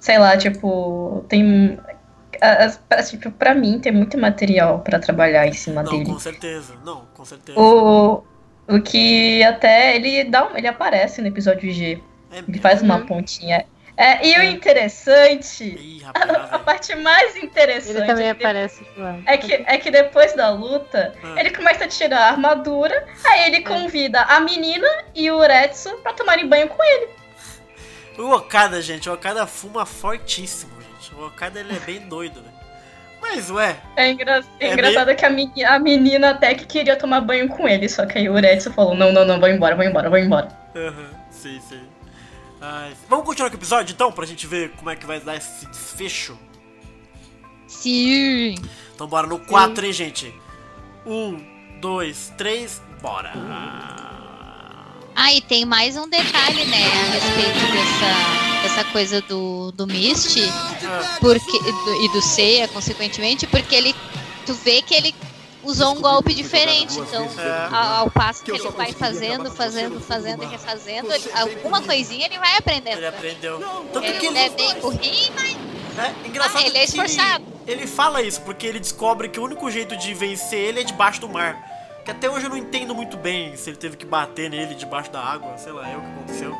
Sei 0.00 0.18
lá, 0.18 0.36
tipo, 0.36 1.24
tem. 1.28 1.78
As- 2.40 3.10
tipo, 3.10 3.30
pra 3.30 3.54
mim 3.54 3.78
tem 3.78 3.92
muito 3.92 4.16
material 4.18 4.80
pra 4.80 4.98
trabalhar 4.98 5.46
em 5.46 5.52
cima 5.52 5.82
Não, 5.82 5.90
dele. 5.92 6.04
com 6.06 6.18
certeza. 6.18 6.74
Não, 6.84 7.04
com 7.14 7.24
certeza. 7.24 7.58
O, 7.58 8.22
o 8.68 8.80
que 8.82 9.42
até 9.44 9.94
ele 9.96 10.24
dá 10.24 10.46
um- 10.48 10.56
ele 10.56 10.66
aparece 10.68 11.20
no 11.20 11.28
episódio 11.28 11.70
G. 11.72 12.00
É 12.32 12.38
Ele 12.38 12.46
mesmo? 12.48 12.62
faz 12.62 12.80
uma 12.82 12.96
Uhum. 12.98 13.06
pontinha. 13.06 13.64
É, 13.96 14.26
e 14.26 14.38
o 14.38 14.42
interessante, 14.42 15.64
Ih, 15.64 16.00
rapaz, 16.04 16.30
a, 16.30 16.56
a 16.56 16.58
parte 16.58 16.94
mais 16.94 17.36
interessante 17.36 17.98
Ele 17.98 18.06
também 18.06 18.28
é 18.28 18.34
que 18.34 18.40
aparece. 18.44 18.86
É 19.26 19.36
que, 19.36 19.52
é 19.66 19.76
que 19.78 19.90
depois 19.90 20.32
da 20.34 20.48
luta, 20.50 21.12
Ah. 21.22 21.34
ele 21.38 21.50
começa 21.50 21.84
a 21.84 21.88
tirar 21.88 22.18
a 22.20 22.28
armadura, 22.30 23.06
aí 23.26 23.40
É. 23.40 23.46
ele 23.48 23.60
convida 23.62 24.22
a 24.22 24.40
menina 24.40 24.88
e 25.14 25.30
o 25.30 25.36
Uretsu 25.38 25.90
pra 26.02 26.14
tomarem 26.14 26.48
banho 26.48 26.68
com 26.68 26.82
ele. 26.82 27.08
O 28.18 28.30
Okada, 28.34 28.80
gente, 28.80 29.08
o 29.08 29.12
Okada 29.12 29.46
fuma 29.46 29.84
fortíssimo. 29.84 30.72
O 31.20 31.26
Okada 31.26 31.60
ele 31.60 31.74
é 31.76 31.80
bem 31.80 32.00
doido, 32.00 32.40
né? 32.40 32.48
Mas, 33.20 33.50
ué, 33.50 33.76
É, 33.96 34.10
engra- 34.10 34.42
é 34.58 34.68
É 34.68 34.72
engraçado 34.72 35.14
que 35.14 35.24
a, 35.26 35.28
meni- 35.30 35.62
a 35.64 35.78
menina 35.78 36.30
até 36.30 36.54
que 36.54 36.64
queria 36.64 36.96
tomar 36.96 37.20
banho 37.20 37.46
com 37.48 37.68
ele, 37.68 37.86
só 37.88 38.06
que 38.06 38.16
aí 38.18 38.28
o 38.28 38.32
Uretsu 38.32 38.72
falou, 38.72 38.94
não, 38.94 39.12
não, 39.12 39.26
não, 39.26 39.38
vou 39.38 39.48
embora, 39.48 39.76
vou 39.76 39.84
embora, 39.84 40.08
vou 40.08 40.18
embora. 40.18 40.48
aham, 40.74 41.10
sim, 41.30 41.60
sim. 41.68 41.82
Ai, 42.62 42.92
vamos 43.08 43.26
continuar 43.26 43.50
com 43.50 43.56
o 43.56 43.58
episódio 43.58 43.92
então, 43.92 44.10
pra 44.10 44.24
gente 44.24 44.46
ver 44.46 44.70
como 44.70 44.88
é 44.90 44.96
que 44.96 45.04
vai 45.04 45.20
dar 45.20 45.36
esse 45.36 45.66
desfecho. 45.66 46.38
Sim. 47.66 48.54
Então 48.94 49.06
bora 49.06 49.26
no 49.26 49.38
4, 49.38 49.84
hein, 49.84 49.92
gente? 49.92 50.34
Um, 51.06 51.38
dois, 51.80 52.32
três, 52.38 52.82
bora! 53.02 53.32
Ah, 55.14 55.32
e 55.34 55.40
tem 55.42 55.64
mais 55.66 55.96
um 55.96 56.08
detalhe, 56.08 56.64
né, 56.66 56.84
a 56.86 57.12
respeito 57.12 57.72
dessa, 57.72 58.49
dessa 58.62 58.84
coisa 58.84 59.20
do, 59.22 59.72
do 59.72 59.86
Misty 59.86 60.42
Ah, 60.84 61.16
porque, 61.20 61.58
do- 61.58 62.04
e 62.04 62.08
do 62.12 62.22
Seiya, 62.22 62.68
consequentemente, 62.68 63.46
porque 63.46 63.74
ele. 63.74 63.94
Tu 64.46 64.54
vê 64.54 64.82
que 64.82 64.94
ele 64.94 65.14
usou 65.62 65.94
um 65.96 66.00
golpe 66.00 66.34
diferente. 66.34 66.98
Então, 66.98 67.28
ao, 67.72 67.94
ao 68.04 68.10
passo 68.10 68.42
que 68.42 68.50
ele 68.50 68.70
vai 68.70 68.92
fazendo, 68.92 69.50
fazendo, 69.50 70.00
fazendo 70.00 70.42
e 70.42 70.46
refazendo, 70.46 71.12
ele- 71.12 71.30
alguma 71.34 71.82
coisinha 71.82 72.26
ele 72.26 72.38
vai 72.38 72.56
aprendendo. 72.56 72.96
ele 72.98 73.06
aprendeu. 73.06 73.58
Tanto 73.92 74.06
Ele 74.06 74.18
que 74.18 74.30
não 74.30 74.36
ele, 74.40 74.46
é 74.46 74.50
bem 74.50 74.80
burrinho, 74.80 75.32
mas 75.34 75.56
é 76.24 76.28
engraçado 76.28 76.58
Ah, 76.64 76.66
ele 76.66 76.78
é 76.78 76.80
que 76.80 76.86
esforçado. 76.88 77.44
Ele 77.66 77.86
fala 77.86 78.22
isso 78.22 78.40
porque 78.40 78.66
ele 78.66 78.80
descobre 78.80 79.28
que 79.28 79.38
o 79.38 79.44
único 79.44 79.70
jeito 79.70 79.96
de 79.96 80.12
vencer 80.14 80.58
ele 80.58 80.80
é 80.80 80.84
debaixo 80.84 81.20
do 81.20 81.28
mar. 81.28 81.68
Que 82.04 82.10
até 82.10 82.28
hoje 82.30 82.46
eu 82.46 82.50
não 82.50 82.56
entendo 82.56 82.94
muito 82.94 83.16
bem 83.18 83.54
se 83.56 83.68
ele 83.68 83.76
teve 83.76 83.96
que 83.96 84.06
bater 84.06 84.48
nele 84.48 84.74
debaixo 84.74 85.10
da 85.10 85.20
água, 85.20 85.56
sei 85.58 85.70
lá, 85.72 85.86
é 85.88 85.96
o 85.96 86.00
que 86.00 86.06
aconteceu. 86.06 86.56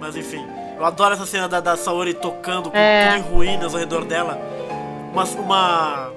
Mas 0.00 0.16
enfim, 0.16 0.44
eu 0.76 0.84
adoro 0.84 1.14
essa 1.14 1.26
cena 1.26 1.48
da, 1.48 1.60
da 1.60 1.76
Saori 1.76 2.14
tocando 2.14 2.70
com 2.70 2.76
É. 2.76 3.06
tudo 3.06 3.16
em 3.18 3.22
ruínas 3.22 3.74
ao 3.74 3.80
redor 3.80 4.04
dela. 4.04 4.38
Uma, 5.12 5.24
uma 5.24 6.12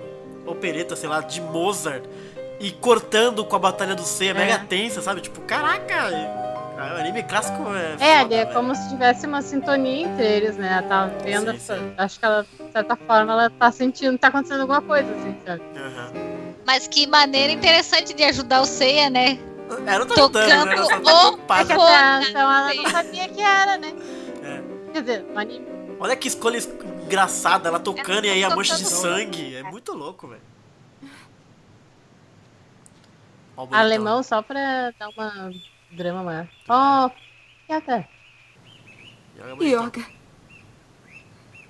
opereta, 0.46 0.96
sei 0.96 1.08
lá, 1.10 1.22
de 1.22 1.40
Mozart. 1.42 2.04
E 2.60 2.72
cortando 2.72 3.46
com 3.46 3.56
a 3.56 3.60
Batalha 3.60 3.94
do 3.94 4.02
Seiya, 4.02 4.34
mega 4.34 4.58
tensa, 4.60 5.00
sabe? 5.02 5.22
Tipo, 5.22 5.42
caraca! 5.42 6.08
O 6.76 7.00
anime 7.00 7.22
clássico 7.24 7.64
é. 7.76 7.94
É, 7.94 7.98
foda, 7.98 8.06
ali 8.26 8.34
é 8.36 8.46
velho. 8.46 8.54
como 8.56 8.76
se 8.76 8.90
tivesse 8.90 9.26
uma 9.28 9.42
sintonia 9.42 10.06
entre 10.08 10.24
eles, 10.26 10.58
né? 10.58 10.70
Ela 10.74 10.82
tá 10.84 11.10
vendo 11.24 11.52
Sim, 11.52 11.56
essa. 11.58 11.76
sim. 11.78 11.94
Acho 11.98 12.20
que 12.20 12.26
ela, 12.26 12.44
de 12.60 12.72
certa 12.72 12.96
forma, 12.96 13.34
ela 13.34 13.50
tá 13.52 13.72
sentindo 13.72 14.14
que 14.14 14.18
tá 14.20 14.28
acontecendo 14.30 14.62
alguma 14.62 14.82
coisa, 14.82 15.12
assim, 15.12 15.36
sabe? 15.46 15.62
Aham. 15.76 16.12
Mas 16.66 16.88
que 16.88 17.08
maneira 17.08 17.52
interessante 17.54 18.14
de 18.14 18.24
ajudar 18.24 18.62
o 18.62 18.66
Seiya, 18.66 19.10
né? 19.10 19.40
Ela 19.86 20.00
não 20.00 20.08
tá 20.08 20.16
Tocando 20.16 20.38
ajudando, 20.40 20.66
né? 20.68 20.76
Ela 20.76 20.86
só 20.86 21.00
tá 21.00 21.30
o- 21.30 21.34
É 21.54 21.66
que 21.66 21.74
até 21.74 22.30
então 22.30 22.42
ela 22.42 22.74
não 22.74 22.90
sabia 22.90 23.28
que 23.30 23.42
era, 23.42 23.78
né? 23.78 23.94
É. 24.98 25.02
Quer 25.02 25.02
dizer, 25.02 25.24
no 25.24 25.40
anime. 25.40 25.66
Olha 26.00 26.16
que 26.16 26.28
escolha 26.28 26.58
es- 26.58 26.70
engraçada, 27.06 27.70
ela 27.70 27.80
tocando 27.80 28.26
e 28.26 28.30
aí 28.30 28.44
a 28.44 28.56
mancha 28.56 28.76
de 28.76 28.86
sangue. 28.86 29.56
É 29.56 29.64
muito 29.64 29.94
louco, 29.94 30.28
velho. 30.28 30.42
Ó. 33.56 33.68
Alemão 33.72 34.22
só 34.22 34.42
pra 34.42 34.92
dar 35.00 35.10
uma 35.10 35.52
drama 35.92 36.24
maior. 36.24 36.48
Oh, 36.70 37.10
e 37.70 37.74
até. 37.74 38.08
Yoga 39.36 39.64
é. 39.66 39.68
Yoga, 39.68 40.06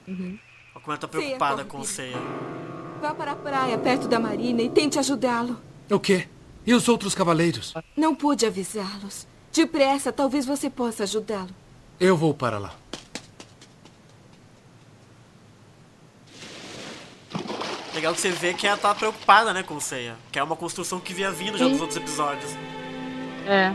Olha 0.07 0.81
como 0.81 0.91
ela 0.93 0.97
tá 0.97 1.07
Sei, 1.07 1.19
é 1.19 1.23
preocupada 1.23 1.65
com 1.65 1.79
o. 1.79 1.85
Seiya. 1.85 2.17
vá 3.01 3.13
para 3.13 3.31
a 3.31 3.35
praia 3.35 3.77
perto 3.77 4.07
da 4.07 4.19
marina 4.19 4.61
e 4.61 4.69
tente 4.69 4.97
ajudá-lo. 4.99 5.59
O 5.89 5.99
quê? 5.99 6.27
E 6.65 6.73
os 6.73 6.87
outros 6.89 7.13
cavaleiros? 7.15 7.73
Não 7.95 8.13
pude 8.15 8.45
avisá-los. 8.45 9.25
Depressa, 9.53 10.11
talvez 10.11 10.45
você 10.45 10.69
possa 10.69 11.03
ajudá-lo. 11.03 11.49
Eu 11.99 12.15
vou 12.17 12.33
para 12.33 12.57
lá. 12.57 12.73
Legal 17.97 18.13
que 18.13 18.21
você 18.21 18.29
vê 18.29 18.53
que 18.53 18.67
ela 18.67 18.77
tá 18.77 18.93
preocupada, 18.93 19.51
né, 19.51 19.63
com 19.63 19.73
o 19.73 19.81
Seiya. 19.81 20.15
Que 20.31 20.37
é 20.37 20.43
uma 20.43 20.55
construção 20.55 20.99
que 20.99 21.15
via 21.15 21.31
vindo 21.31 21.57
já 21.57 21.65
Sim. 21.65 21.71
nos 21.71 21.81
outros 21.81 21.97
episódios. 21.97 22.51
É. 23.47 23.73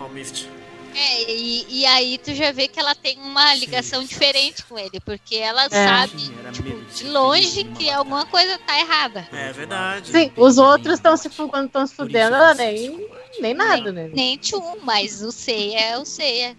Ó 0.00 0.06
o 0.06 0.08
Mist. 0.08 0.48
É, 0.94 1.30
e, 1.30 1.66
e 1.68 1.84
aí 1.84 2.16
tu 2.16 2.32
já 2.32 2.52
vê 2.52 2.66
que 2.68 2.80
ela 2.80 2.94
tem 2.94 3.18
uma 3.18 3.54
ligação 3.54 4.02
diferente 4.02 4.64
com 4.64 4.78
ele, 4.78 4.98
porque 5.04 5.36
ela 5.36 5.68
sabe, 5.68 6.16
tipo, 6.52 6.80
de 6.94 7.04
longe 7.04 7.64
que 7.64 7.90
alguma 7.90 8.24
coisa 8.24 8.58
tá 8.66 8.80
errada. 8.80 9.28
É 9.30 9.52
verdade. 9.52 10.10
Sim, 10.10 10.32
os 10.34 10.56
outros 10.56 10.94
estão 10.94 11.14
se 11.14 11.28
quando 11.28 11.66
estão 11.66 11.86
se 11.86 11.94
fudendo, 11.94 12.34
ela 12.34 12.54
nem, 12.54 13.10
nem 13.40 13.52
nada, 13.52 13.92
né? 13.92 14.10
Nem 14.10 14.38
tchum, 14.38 14.78
mas 14.82 15.20
o 15.20 15.30
Seiya 15.30 15.78
é 15.78 15.98
o 15.98 16.06
Seiya. 16.06 16.56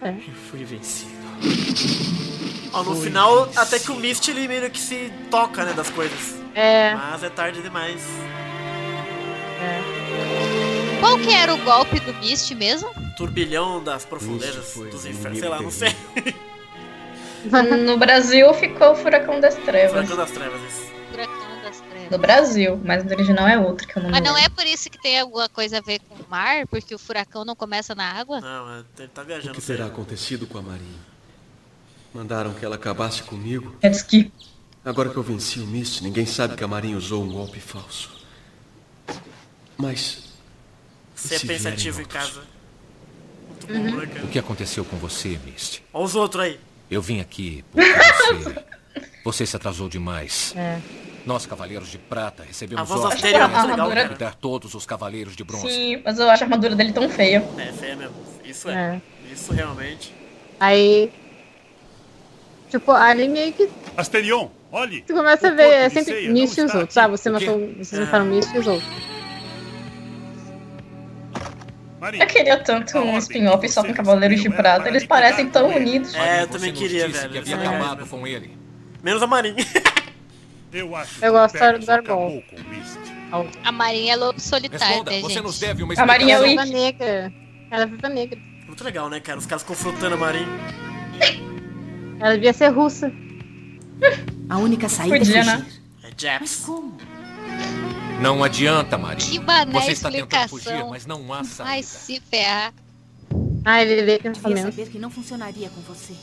Eu 0.00 0.14
fui 0.48 0.64
vencido. 0.64 1.12
Ó, 2.72 2.82
no 2.82 2.96
final, 2.96 3.50
até 3.56 3.78
que 3.78 3.90
o 3.90 3.96
Mist 3.96 4.28
ele 4.30 4.48
meio 4.48 4.70
que 4.70 4.80
se 4.80 5.12
toca, 5.30 5.64
né, 5.64 5.72
das 5.72 5.90
coisas. 5.90 6.34
É. 6.54 6.94
Mas 6.94 7.22
é 7.22 7.28
tarde 7.30 7.60
demais. 7.62 8.02
Qual 11.00 11.18
que 11.18 11.32
era 11.32 11.52
o 11.54 11.58
golpe 11.58 11.98
do 12.00 12.14
Mist 12.14 12.54
mesmo? 12.54 12.90
Turbilhão 13.16 13.82
das 13.82 14.04
profundezas 14.04 14.72
foi 14.72 14.88
dos 14.90 15.04
infernos. 15.04 15.38
Sei 15.40 15.48
lá, 15.48 15.60
não 15.60 15.70
sei. 15.70 15.94
No 17.84 17.98
Brasil 17.98 18.54
ficou 18.54 18.92
o 18.92 18.94
Furacão 18.94 19.40
das 19.40 19.56
Trevas. 19.56 19.90
Furacão 20.06 20.16
das 20.16 20.30
Trevas, 20.30 20.60
isso. 20.62 20.92
Furacão 21.10 21.62
das 21.64 21.80
Trevas. 21.80 22.10
No 22.12 22.16
Brasil, 22.18 22.80
mas 22.84 23.02
no 23.02 23.10
original 23.10 23.48
é 23.48 23.58
outro 23.58 23.84
que 23.88 23.96
eu 23.98 24.02
não 24.04 24.10
Mas 24.12 24.20
lembro. 24.20 24.32
não 24.38 24.38
é 24.46 24.48
por 24.48 24.64
isso 24.64 24.88
que 24.88 24.96
tem 25.02 25.18
alguma 25.18 25.48
coisa 25.48 25.78
a 25.78 25.80
ver 25.80 25.98
com 26.08 26.14
o 26.14 26.26
mar? 26.30 26.64
Porque 26.68 26.94
o 26.94 26.98
furacão 27.00 27.44
não 27.44 27.56
começa 27.56 27.96
na 27.96 28.12
água? 28.12 28.40
Não, 28.40 28.76
é- 28.76 28.84
ele 28.96 29.08
tá 29.08 29.22
O 29.22 29.24
viajando. 29.24 29.54
que 29.56 29.60
sei 29.60 29.74
terá 29.74 29.88
lá. 29.88 29.92
acontecido 29.92 30.46
com 30.46 30.58
a 30.58 30.62
Marinha? 30.62 31.11
Mandaram 32.14 32.52
que 32.52 32.64
ela 32.64 32.76
acabasse 32.76 33.22
comigo. 33.22 33.76
É 33.82 33.90
que 33.90 34.30
Agora 34.84 35.08
que 35.10 35.16
eu 35.16 35.22
venci 35.22 35.60
o 35.60 35.66
Mist, 35.66 36.02
ninguém 36.02 36.26
sabe 36.26 36.56
que 36.56 36.64
a 36.64 36.68
Marinha 36.68 36.96
usou 36.96 37.22
um 37.22 37.28
golpe 37.30 37.60
falso. 37.60 38.10
Mas. 39.76 40.32
Você 41.14 41.36
é 41.36 41.38
pensativo 41.38 42.00
em 42.02 42.04
casa. 42.04 42.42
Muito 43.48 43.66
bom, 43.66 43.96
né, 43.96 44.06
cara? 44.06 44.24
O 44.24 44.28
que 44.28 44.38
aconteceu 44.38 44.84
com 44.84 44.96
você, 44.96 45.38
Misty? 45.44 45.84
Olha 45.92 46.04
os 46.04 46.14
outros 46.16 46.44
aí. 46.44 46.60
Eu 46.90 47.00
vim 47.00 47.20
aqui 47.20 47.64
porque 47.70 47.88
você... 47.92 48.64
Você 49.24 49.46
se 49.46 49.54
atrasou 49.54 49.88
demais. 49.88 50.52
É. 50.56 50.80
Nós, 51.24 51.46
Cavaleiros 51.46 51.88
de 51.88 51.96
Prata, 51.96 52.42
recebemos 52.42 52.90
ordens 52.90 53.04
a 53.04 53.08
muito 53.10 53.24
legal, 53.24 53.50
armadura- 53.70 54.02
liquidar 54.02 54.34
todos 54.34 54.74
os 54.74 54.84
Cavaleiros 54.84 55.36
de 55.36 55.44
Bronze. 55.44 55.68
sim, 55.70 56.02
mas 56.04 56.18
eu 56.18 56.28
acho 56.28 56.42
a 56.42 56.46
armadura 56.46 56.74
dele 56.74 56.92
tão 56.92 57.08
feia. 57.08 57.48
É, 57.56 57.72
feia 57.72 57.94
mesmo. 57.94 58.16
Isso 58.44 58.68
é. 58.68 58.96
É. 58.96 59.32
Isso 59.32 59.52
realmente. 59.52 60.12
Aí. 60.58 61.12
Tipo, 62.72 62.92
ali 62.92 63.28
meio 63.28 63.52
que 63.52 63.68
Asterion, 63.98 64.48
olhe! 64.72 65.02
tu 65.02 65.12
começa 65.12 65.48
a 65.48 65.52
O 65.52 65.56
ver, 65.56 65.62
é 65.74 65.88
sempre 65.90 66.28
Mist 66.30 66.56
e 66.58 66.62
os 66.64 66.74
outros. 66.74 66.96
Ah, 66.96 67.06
você 67.06 67.28
O 67.28 67.34
matou. 67.34 67.58
Vocês 67.76 68.00
É. 68.00 68.04
mataram 68.06 68.24
Mist 68.24 68.50
e 68.54 68.58
os 68.58 68.66
outros. 68.66 68.88
Eu 72.18 72.26
queria 72.26 72.56
tanto 72.64 72.96
a 72.96 73.02
um 73.02 73.18
spin-off 73.18 73.68
só 73.68 73.84
com 73.84 73.92
Cavaleiros 73.92 74.40
de 74.40 74.48
Prata. 74.48 74.88
Eles 74.88 75.04
parecem 75.04 75.50
tão 75.50 75.68
unidos. 75.68 76.14
É, 76.14 76.42
eu 76.44 76.48
também 76.48 76.72
queria, 76.72 77.06
velho. 77.08 77.30
que 77.30 77.38
havia 77.38 77.56
é 77.56 77.58
acabado 77.66 78.06
com 78.06 78.26
ele. 78.26 78.56
Menos 79.02 79.22
a 79.22 79.26
Marinha. 79.26 79.56
Eu 80.72 80.96
acho 80.96 81.22
Eu 81.22 81.32
gosto 81.32 81.58
do 81.58 82.14
o 82.14 82.42
Mist. 82.70 82.98
A 83.62 83.70
Marinha 83.70 84.14
é 84.14 84.16
lobo 84.16 84.40
solitário, 84.40 84.86
Responda, 84.86 85.10
né, 85.10 85.20
você 85.20 85.34
gente? 85.34 85.42
nos 85.42 85.58
deve 85.58 85.82
uma 85.82 85.92
A 85.94 86.06
Marinha 86.06 86.36
é 86.36 86.38
explicação. 86.38 86.64
viva 86.72 86.78
negra. 86.80 87.32
Ela 87.70 87.82
é 87.82 87.86
viva 87.86 88.08
negra. 88.08 88.38
Muito 88.66 88.82
legal, 88.82 89.10
né, 89.10 89.20
cara? 89.20 89.38
Os 89.38 89.44
caras 89.44 89.62
confrontando 89.62 90.14
a 90.14 90.18
Marinha. 90.18 90.48
Ela 92.22 92.34
devia 92.34 92.52
ser 92.52 92.68
russa. 92.68 93.12
A 94.48 94.58
única 94.58 94.88
saída 94.88 95.18
Podia, 95.18 95.40
é 95.40 95.44
né? 95.44 95.58
fugir. 95.58 95.82
É 96.04 96.10
Japs. 96.16 96.62
Como? 96.64 96.96
Não 98.20 98.44
adianta, 98.44 98.96
Marinha. 98.96 99.28
Que 99.28 99.38
bané 99.40 99.72
Você 99.80 99.90
está 99.92 100.08
tentando 100.10 100.48
fugir, 100.48 100.66
explicação. 100.68 100.90
mas 100.90 101.04
não 101.06 101.32
há 101.32 101.42
saída. 101.42 101.72
Ai, 101.72 101.82
se 101.82 102.20
ferrar. 102.20 102.72
Ah, 103.64 103.82
ele 103.82 103.96
lê 104.02 104.18
Devia 104.18 104.32
pensamento. 104.32 104.70
saber 104.70 104.88
que 104.88 104.98
não 104.98 105.10
funcionaria 105.10 105.68
com 105.70 105.80
você. 105.82 106.14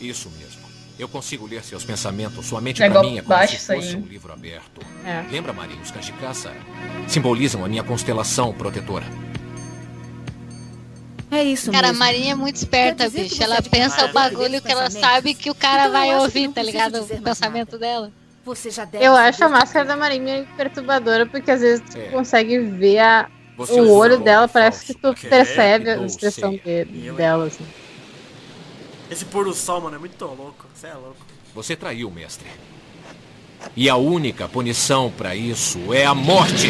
Isso 0.00 0.30
mesmo. 0.38 0.68
Eu 0.98 1.08
consigo 1.08 1.46
ler 1.46 1.62
seus 1.64 1.84
pensamentos. 1.84 2.44
Sua 2.46 2.60
mente 2.60 2.82
É 2.82 2.90
pra 2.90 3.00
mim 3.02 3.18
é 3.18 3.22
como 3.22 3.46
se 3.46 3.72
aí, 3.72 3.78
fosse 3.80 3.94
hein? 3.94 4.02
um 4.04 4.06
livro 4.06 4.32
aberto. 4.32 4.80
É. 5.04 5.24
Lembra, 5.30 5.52
Marinha? 5.52 5.80
Os 5.80 5.90
cães 5.90 6.04
de 6.06 6.12
caça 6.12 6.52
simbolizam 7.06 7.64
a 7.64 7.68
minha 7.68 7.82
constelação 7.84 8.52
protetora. 8.52 9.06
É 11.30 11.42
isso 11.44 11.70
Cara, 11.70 11.88
a 11.88 11.90
mesmo. 11.90 11.98
Marinha 12.04 12.32
é 12.32 12.34
muito 12.34 12.56
esperta, 12.56 13.08
bicho. 13.10 13.42
Ela 13.42 13.60
pensa 13.60 14.06
o 14.06 14.12
bagulho 14.12 14.62
que 14.62 14.72
ela 14.72 14.88
sabe 14.90 15.34
que 15.34 15.50
o 15.50 15.54
cara 15.54 15.82
Então 15.82 15.92
vai 15.92 16.16
ouvir, 16.16 16.48
tá 16.50 16.62
ligado? 16.62 17.02
O 17.02 17.06
pensamento 17.22 17.72
nada. 17.72 17.78
dela. 17.78 18.12
Você 18.44 18.70
já 18.70 18.86
deve 18.86 19.04
Eu 19.04 19.14
acho 19.14 19.44
a 19.44 19.48
máscara 19.48 19.84
da 19.84 19.94
Marinha 19.94 20.46
perturbadora, 20.56 21.26
porque 21.26 21.50
às 21.50 21.60
vezes 21.60 21.84
tu 21.90 21.98
É. 21.98 22.06
consegue 22.08 22.58
ver 22.58 22.98
a, 23.00 23.28
Você 23.58 23.78
o 23.78 23.90
olho 23.90 24.18
dela, 24.20 24.48
parece 24.48 24.86
que 24.86 24.94
tu 24.94 25.12
percebe 25.28 25.90
a 25.90 25.96
eu 25.96 26.06
expressão 26.06 26.52
de- 26.52 27.12
dela, 27.12 27.46
assim. 27.46 27.64
Esse 29.10 29.24
pôr 29.26 29.44
do 29.44 29.52
sol, 29.54 29.82
mano, 29.82 29.96
é 29.96 29.98
muito 29.98 30.24
louco. 30.24 30.66
Você 30.74 30.86
é 30.86 30.94
louco. 30.94 31.16
Você 31.54 31.76
traiu, 31.76 32.10
mestre. 32.10 32.46
E 33.76 33.88
a 33.90 33.96
única 33.96 34.48
punição 34.48 35.10
pra 35.10 35.34
isso 35.36 35.92
é 35.92 36.06
a 36.06 36.14
morte. 36.14 36.68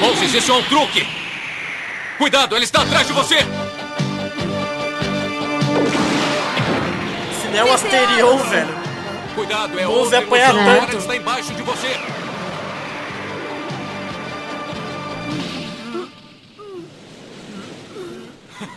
Moses, 0.00 0.32
isso 0.32 0.52
é 0.52 0.54
um 0.54 0.62
truque! 0.64 1.06
Cuidado, 2.18 2.54
ele 2.54 2.64
está 2.64 2.82
atrás 2.82 3.06
de 3.06 3.12
você! 3.12 3.38
Se 7.40 7.48
não 7.48 7.58
é 7.58 7.64
o 7.64 7.72
Asterion, 7.72 8.36
velho. 8.38 8.78
Cuidado, 9.34 9.78
é 9.78 9.86
Moses 9.86 10.02
outra 10.04 10.18
apanha 10.18 10.52
tanto. 10.52 10.92
ele 10.92 10.96
está 10.98 11.16
embaixo 11.16 11.54
de 11.54 11.62
você. 11.62 11.96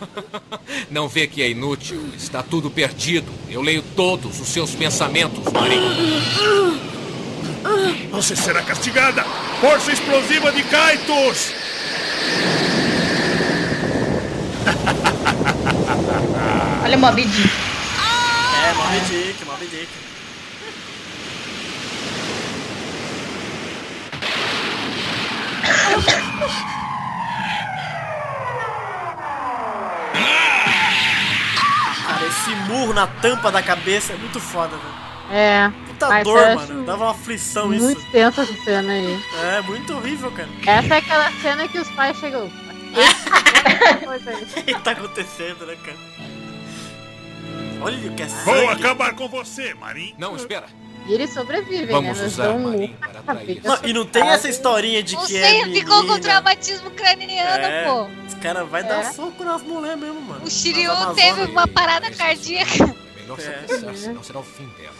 Não 0.90 1.08
vê 1.08 1.26
que 1.26 1.42
é 1.42 1.50
inútil. 1.50 2.00
Está 2.16 2.42
tudo 2.42 2.70
perdido. 2.70 3.30
Eu 3.48 3.60
leio 3.62 3.82
todos 3.96 4.40
os 4.40 4.48
seus 4.48 4.74
pensamentos, 4.74 5.52
Marinho. 5.52 6.91
Você 8.10 8.36
será 8.36 8.62
castigada! 8.62 9.24
Força 9.60 9.92
explosiva 9.92 10.52
de 10.52 10.62
Kaitos! 10.64 11.52
Olha 16.84 16.96
o 16.96 17.00
Mob 17.00 17.24
Dick. 17.24 17.50
É, 18.64 18.72
Mob 18.74 19.00
Dick, 19.08 19.44
Mob 19.44 19.66
Dick. 19.66 19.88
Cara, 32.06 32.26
esse 32.26 32.50
murro 32.68 32.92
na 32.92 33.06
tampa 33.06 33.50
da 33.50 33.62
cabeça 33.62 34.12
é 34.12 34.16
muito 34.16 34.40
foda, 34.40 34.76
velho. 34.76 35.11
É. 35.32 35.70
Puta 35.86 36.08
Mas 36.08 36.24
dor, 36.24 36.54
mano. 36.56 36.84
Dava 36.84 37.04
uma 37.04 37.10
aflição 37.12 37.68
Muito 37.68 37.98
isso. 37.98 38.06
tensa 38.12 38.42
essa 38.42 38.64
cena 38.64 38.92
aí. 38.92 39.18
É, 39.44 39.60
muito 39.62 39.94
horrível, 39.94 40.30
cara. 40.30 40.48
Essa 40.66 40.94
é 40.94 40.98
aquela 40.98 41.32
cena 41.40 41.66
que 41.68 41.78
os 41.78 41.88
pais 41.90 42.16
chegam. 42.18 42.50
O 44.58 44.62
que 44.64 44.74
tá 44.80 44.90
acontecendo, 44.90 45.64
né, 45.66 45.76
cara? 45.84 45.96
Olha 47.80 47.96
o 48.10 48.14
que 48.14 48.22
é 48.22 48.26
Vou 48.26 48.54
sangue. 48.54 48.66
acabar 48.72 49.14
com 49.14 49.28
você, 49.28 49.72
Marin. 49.74 50.14
Não, 50.18 50.36
espera. 50.36 50.66
E 51.06 51.12
eles 51.14 51.32
sobrevivem, 51.32 51.86
Vamos 51.86 52.18
né? 52.18 52.26
Usar 52.26 52.50
murro 52.58 52.88
para. 53.00 53.22
Não, 53.64 53.78
e 53.84 53.92
não 53.92 54.04
tem 54.06 54.22
essa 54.28 54.48
historinha 54.48 55.02
de 55.02 55.16
que 55.16 55.36
é 55.36 55.48
Seiya 55.48 55.64
ficou 55.66 55.96
com 55.96 56.02
menina. 56.02 56.20
traumatismo 56.20 56.90
craniano, 56.92 57.64
É, 57.64 57.84
pô. 57.84 58.06
Os 58.26 58.34
caras 58.34 58.68
vão 58.68 58.82
dar 58.82 59.00
É. 59.00 59.12
soco 59.12 59.42
nas 59.44 59.62
mulheres 59.62 59.98
mesmo, 59.98 60.20
mano. 60.20 60.44
O 60.44 60.50
Shiryu 60.50 60.92
teve 61.16 61.42
uma 61.46 61.66
parada 61.66 62.10
cardíaca. 62.10 62.84
É 62.84 63.20
melhor 63.20 63.40
se 63.40 63.48
É. 63.48 63.94
senão 63.94 64.22
será 64.22 64.38
o 64.40 64.44
fim 64.44 64.66
dela. 64.78 64.94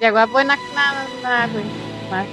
E 0.00 0.06
agora 0.06 0.26
põe 0.26 0.44
na, 0.44 0.56
na, 0.56 1.06
na 1.22 1.28
água. 1.44 1.60
hein? 1.60 1.66
Vai. 2.08 2.26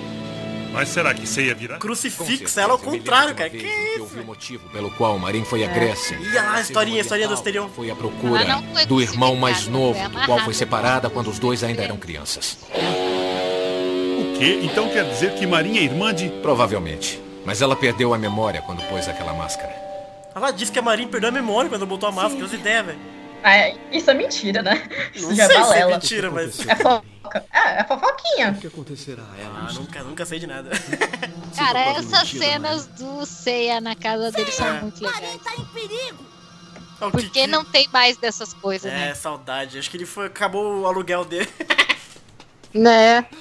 Mas 0.71 0.89
será 0.89 1.13
que 1.13 1.25
Ceia 1.27 1.55
virá? 1.55 1.75
Com 1.75 1.81
Crucifixa 1.81 2.61
ela 2.61 2.73
ao 2.73 2.77
lembro 2.77 2.91
contrário, 2.99 3.35
cara. 3.35 3.49
Que 3.49 3.57
que 3.59 3.65
eu 3.65 4.05
isso? 4.05 4.13
vi 4.13 4.19
o 4.19 4.25
motivo 4.25 4.69
pelo 4.69 4.91
qual 4.91 5.15
o 5.15 5.19
Marinho 5.19 5.45
foi 5.45 5.63
à 5.63 5.67
Grécia. 5.67 6.17
Lá 6.33 6.55
a 6.55 6.61
historinha, 6.61 6.99
a 6.99 7.01
historinha 7.01 7.27
do 7.27 7.33
Asterion. 7.33 7.67
Foi 7.69 7.89
à 7.89 7.95
procura 7.95 8.45
foi 8.73 8.85
do 8.85 9.01
irmão 9.01 9.35
mais 9.35 9.63
crucificada, 9.65 9.85
novo, 9.85 9.99
do 10.03 10.11
qual 10.11 10.23
amarrada. 10.23 10.43
foi 10.45 10.53
separada 10.53 11.09
quando 11.09 11.29
os 11.29 11.39
dois 11.39 11.63
ainda 11.63 11.83
eram 11.83 11.97
crianças. 11.97 12.57
O 12.73 14.37
quê? 14.37 14.59
Então 14.63 14.87
quer 14.89 15.05
dizer 15.09 15.33
que 15.35 15.47
Marinha 15.47 15.79
é 15.81 15.83
irmã 15.83 16.13
de... 16.13 16.29
Provavelmente. 16.41 17.19
Mas 17.45 17.61
ela 17.61 17.75
perdeu 17.75 18.13
a 18.13 18.17
memória 18.17 18.61
quando 18.61 18.83
pôs 18.89 19.07
aquela 19.07 19.33
máscara. 19.33 19.73
Ela 20.35 20.51
disse 20.51 20.71
que 20.71 20.77
a 20.77 20.81
Marin 20.81 21.07
perdeu 21.07 21.29
a 21.29 21.31
memória 21.31 21.69
quando 21.69 21.85
botou 21.87 22.09
a 22.09 22.11
máscara. 22.11 22.45
As 22.45 22.53
ideias, 22.53 22.85
velho. 22.85 22.99
Ah, 23.43 23.69
isso 23.91 24.11
é 24.11 24.13
mentira, 24.13 24.61
né? 24.61 24.83
Isso 25.15 25.27
Não 25.29 25.35
já 25.35 25.43
é 25.45 25.47
sei 25.47 25.63
se 25.63 25.73
é 25.73 25.87
mentira, 25.87 26.29
mas... 26.31 26.59
É 26.59 27.01
fofoca. 27.27 27.45
É, 27.53 27.79
é 27.79 27.83
fofoquinha. 27.83 28.51
O 28.51 28.55
que 28.59 28.67
acontecerá 28.67 29.23
ela? 29.39 29.57
Ah, 29.59 29.61
não 29.63 29.69
sei. 29.69 29.79
nunca, 29.79 30.03
nunca 30.03 30.25
sei 30.25 30.39
de 30.39 30.47
nada. 30.47 30.69
Cara, 31.57 31.79
essas 31.79 32.31
mentir, 32.33 32.39
cenas 32.39 32.87
do 32.87 33.25
Seiya 33.25 33.79
na 33.81 33.95
casa 33.95 34.31
dele 34.31 34.51
são 34.51 34.67
É. 34.67 34.81
muito 34.81 35.03
legais. 35.03 35.41
Tá 35.43 35.53
em 35.55 35.65
perigo. 35.65 36.25
É 36.99 37.09
Porque 37.11 37.27
Kiki. 37.29 37.47
não 37.47 37.63
tem 37.63 37.87
mais 37.93 38.17
dessas 38.17 38.53
coisas, 38.53 38.91
É, 38.91 38.95
né? 38.95 39.13
saudade. 39.13 39.77
Acho 39.77 39.89
que 39.89 39.97
ele 39.97 40.05
foi... 40.05 40.25
Acabou 40.27 40.81
o 40.81 40.87
aluguel 40.87 41.23
dele. 41.25 41.49
Né? 42.73 43.25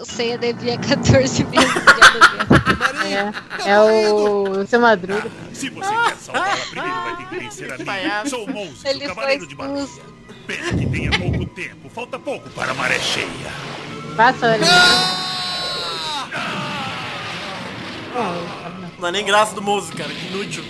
O 0.00 0.04
Seiya 0.04 0.36
devia 0.36 0.76
14 0.78 1.44
meses 1.44 1.72
de 1.72 1.78
aluguel. 2.02 3.32
É, 3.64 3.70
é 3.70 3.80
o 3.80 4.66
seu 4.66 4.80
Madruga. 4.80 5.30
Se 5.52 5.70
você 5.70 5.88
quer 5.88 6.16
salvá-la, 6.16 6.56
primeiro 6.70 6.94
vai 7.02 7.16
ter 7.16 7.28
que 7.28 7.38
vencer 7.38 7.72
a 7.72 7.78
mim. 7.78 8.28
Sou 8.28 8.46
Ele 8.84 9.04
o 9.06 9.08
cavaleiro 9.08 9.40
foi 9.40 9.48
de 9.48 9.54
Marinha. 9.54 9.88
Pena 10.46 10.72
que 10.78 10.86
tenha 10.86 11.10
pouco 11.18 11.46
tempo. 11.46 11.88
Falta 11.88 12.18
pouco 12.18 12.48
para 12.50 12.72
a 12.72 12.74
maré 12.74 12.98
cheia. 12.98 13.28
Passa 14.16 14.52
ali. 14.52 14.64
Não 18.98 19.08
é 19.08 19.12
nem 19.12 19.24
graça 19.24 19.54
do 19.54 19.62
Mose, 19.62 19.92
cara. 19.92 20.10
Que 20.10 20.26
inútil. 20.26 20.64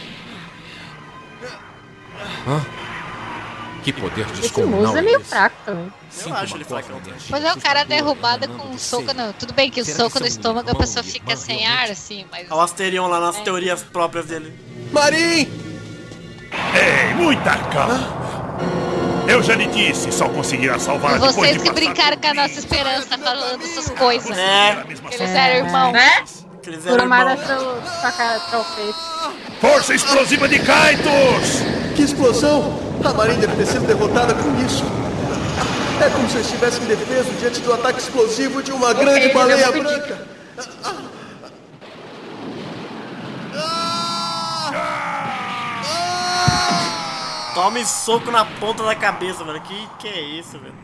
Que 3.82 3.92
poder 3.92 4.22
Esse 4.32 4.40
descomunal 4.42 4.80
Musa 4.86 4.98
é 4.98 5.02
meio 5.02 5.20
fraco 5.20 5.56
também. 5.66 5.92
Eu 6.24 6.34
acho 6.34 6.56
ele 6.56 6.64
fraco. 6.64 6.88
Mas 7.28 7.44
é 7.44 7.52
o 7.52 7.60
cara 7.60 7.84
derrubado 7.84 8.48
com 8.48 8.68
um 8.68 8.78
soco 8.78 9.12
no. 9.12 9.32
Tudo 9.34 9.52
bem 9.52 9.70
que 9.70 9.80
o 9.80 9.84
soco 9.84 10.18
no 10.20 10.26
estômago 10.26 10.70
a 10.70 10.74
pessoa 10.74 11.02
fica 11.02 11.36
sem 11.36 11.66
ar, 11.66 11.90
assim, 11.90 12.24
mas. 12.30 12.50
Olha 12.50 12.60
o 12.60 12.62
Asterion 12.62 13.08
lá 13.08 13.20
nas 13.20 13.36
É. 13.36 13.42
teorias 13.42 13.82
próprias 13.82 14.26
dele. 14.26 14.58
Marim! 14.90 15.48
Ei, 16.72 17.14
muita 17.16 17.56
calma. 17.58 17.98
Eu 19.26 19.42
já 19.42 19.54
lhe 19.54 19.66
disse, 19.66 20.12
só 20.12 20.28
conseguirá 20.28 20.78
salvar 20.78 21.14
depois 21.14 21.34
Vocês 21.34 21.56
de 21.56 21.62
que 21.62 21.72
brincaram 21.72 22.16
com 22.16 22.28
a 22.28 22.34
nossa 22.34 22.58
esperança 22.58 23.18
falando 23.18 23.62
essas 23.62 23.90
coisas. 23.90 24.36
É, 24.36 24.84
eles 25.12 25.30
eram 25.30 25.66
irmãos. 25.66 25.92
Né? 25.92 26.24
eles 26.66 26.86
eram 26.86 27.04
irmãos. 27.04 27.40
Força 29.60 29.94
explosiva 29.94 30.48
de 30.48 30.58
Kaitos! 30.58 31.62
Que 31.96 32.02
explosão! 32.02 32.78
A 33.04 33.12
Marin 33.12 33.38
deve 33.38 33.56
ter 33.56 33.66
sido 33.66 33.86
derrotada 33.86 34.34
com 34.34 34.64
isso. 34.64 34.84
É 36.04 36.10
como 36.10 36.28
se 36.28 36.36
eu 36.36 36.40
estivesse 36.40 36.80
indefeso 36.80 37.30
diante 37.38 37.60
do 37.60 37.72
ataque 37.72 38.00
explosivo 38.00 38.62
de 38.62 38.72
uma 38.72 38.92
grande 38.92 39.28
baleia 39.32 39.70
branca. 39.70 40.18
Tome 47.54 47.84
soco 47.86 48.30
na 48.30 48.44
ponta 48.44 48.82
da 48.82 48.94
cabeça, 48.94 49.44
mano. 49.44 49.60
Que 49.60 49.88
que 49.98 50.08
é 50.08 50.20
isso, 50.20 50.58
velho? 50.58 50.74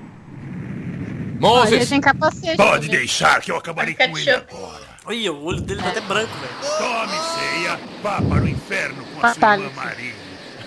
Moses! 1.41 1.89
tem 1.89 2.01
capacete. 2.01 2.57
Pode 2.57 2.87
também. 2.87 3.01
deixar 3.01 3.41
que 3.41 3.51
eu 3.51 3.57
acabarei 3.57 3.95
com 3.95 4.16
ele 4.16 4.31
agora. 4.31 4.91
Olha, 5.07 5.33
o 5.33 5.45
olho 5.45 5.61
dele 5.62 5.83
tá 5.83 5.89
até 5.89 6.01
branco, 6.03 6.33
velho. 6.39 6.53
Tome, 6.79 7.18
ceia. 7.18 7.81
Vá 8.03 8.21
para 8.23 8.43
o 8.45 8.49
inferno 8.49 9.03
com 9.05 9.27
a 9.27 9.33
sua 9.33 9.41
Batalha. 9.41 9.62
irmã 9.62 9.83
Maria. 9.83 10.14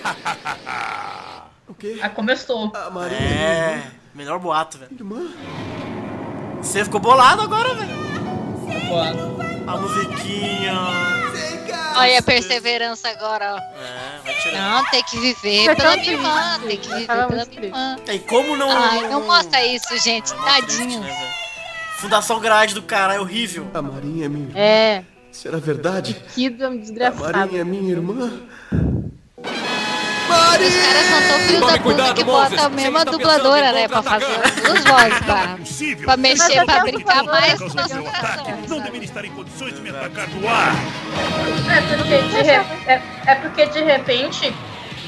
O 1.65 1.73
quê? 1.73 1.97
Ah, 2.01 2.09
começou. 2.09 2.71
A 2.75 3.05
É, 3.05 3.83
melhor 4.13 4.37
boato, 4.37 4.77
velho. 4.77 4.91
irmã? 4.93 5.31
Você 6.61 6.83
ficou 6.83 6.99
bolado 6.99 7.41
agora, 7.41 7.73
velho. 7.73 7.93
A 9.65 9.77
musiquinha. 9.77 10.73
Olha 11.95 12.19
a 12.19 12.21
perseverança 12.23 13.09
agora, 13.09 13.55
ó. 13.55 13.57
É, 13.57 14.19
vai 14.23 14.33
tirar. 14.41 14.61
Não, 14.83 14.89
tem 14.91 15.03
que 15.03 15.19
viver 15.19 15.75
pela 15.75 15.91
tão 15.91 15.99
minha 16.01 16.11
irmã, 16.13 16.59
triste. 16.59 16.67
tem 16.67 16.77
que 16.77 16.87
viver 16.89 17.07
pela 17.07 17.27
minha 17.45 17.63
irmã. 17.65 17.95
E 18.11 18.19
como 18.19 18.55
não. 18.55 18.69
Ai, 18.71 19.07
não 19.09 19.21
mostra 19.25 19.65
isso, 19.65 19.97
gente. 19.99 20.33
Triste, 20.33 20.45
Tadinho. 20.45 20.99
né, 20.99 21.07
velho? 21.11 21.33
Fundação 21.97 22.39
grade 22.39 22.73
do 22.73 22.81
cara, 22.81 23.13
é 23.15 23.19
horrível. 23.19 23.67
A 23.73 23.81
Marin 23.81 24.23
é 24.23 24.29
minha 24.29 24.45
irmã. 24.47 24.59
É, 24.59 25.03
Será 25.31 25.57
verdade? 25.57 26.15
que 26.35 26.49
do- 26.49 26.65
A 26.65 26.69
desgraçado. 26.75 27.21
Marin 27.37 27.57
é 27.57 27.63
minha 27.63 27.91
irmã? 27.91 28.41
Os 30.33 30.47
Marin! 30.49 30.71
caras 30.81 31.05
são 31.07 31.21
tão 31.27 31.39
filhos 31.47 31.67
da 31.71 31.77
puta 31.79 32.13
que 32.13 32.23
Moses. 32.23 32.49
botam 32.49 32.65
a 32.65 32.69
mesma 32.69 33.05
dubladora, 33.05 33.71
né? 33.71 33.87
Pra 33.87 34.03
fazer 34.03 34.25
duas 34.65 34.83
vozes, 34.83 35.19
pra, 35.25 35.43
Impossível. 35.59 36.05
pra 36.05 36.17
Mas 36.17 36.19
mexer, 36.39 36.57
até 36.59 36.65
pra 36.65 36.79
brincar 36.83 37.23
mais 37.23 37.53
com 37.53 37.69
causa 37.69 37.79
a 37.79 37.83
do 37.83 37.89
seu 37.89 38.07
ataque, 38.07 38.37
concentração. 38.37 38.67
não 38.69 38.79
deveria 38.79 39.05
estar 39.05 39.25
em 39.25 39.31
condições 39.31 39.75
de 39.75 39.81
me 39.81 39.89
atacar 39.89 40.27
do 40.27 40.47
ar. 40.47 40.75
É 41.75 41.81
porque, 41.97 42.17
de 42.21 42.41
re- 42.41 42.65
é, 42.87 43.01
é 43.27 43.35
porque 43.35 43.65
de 43.67 43.83
repente. 43.83 44.53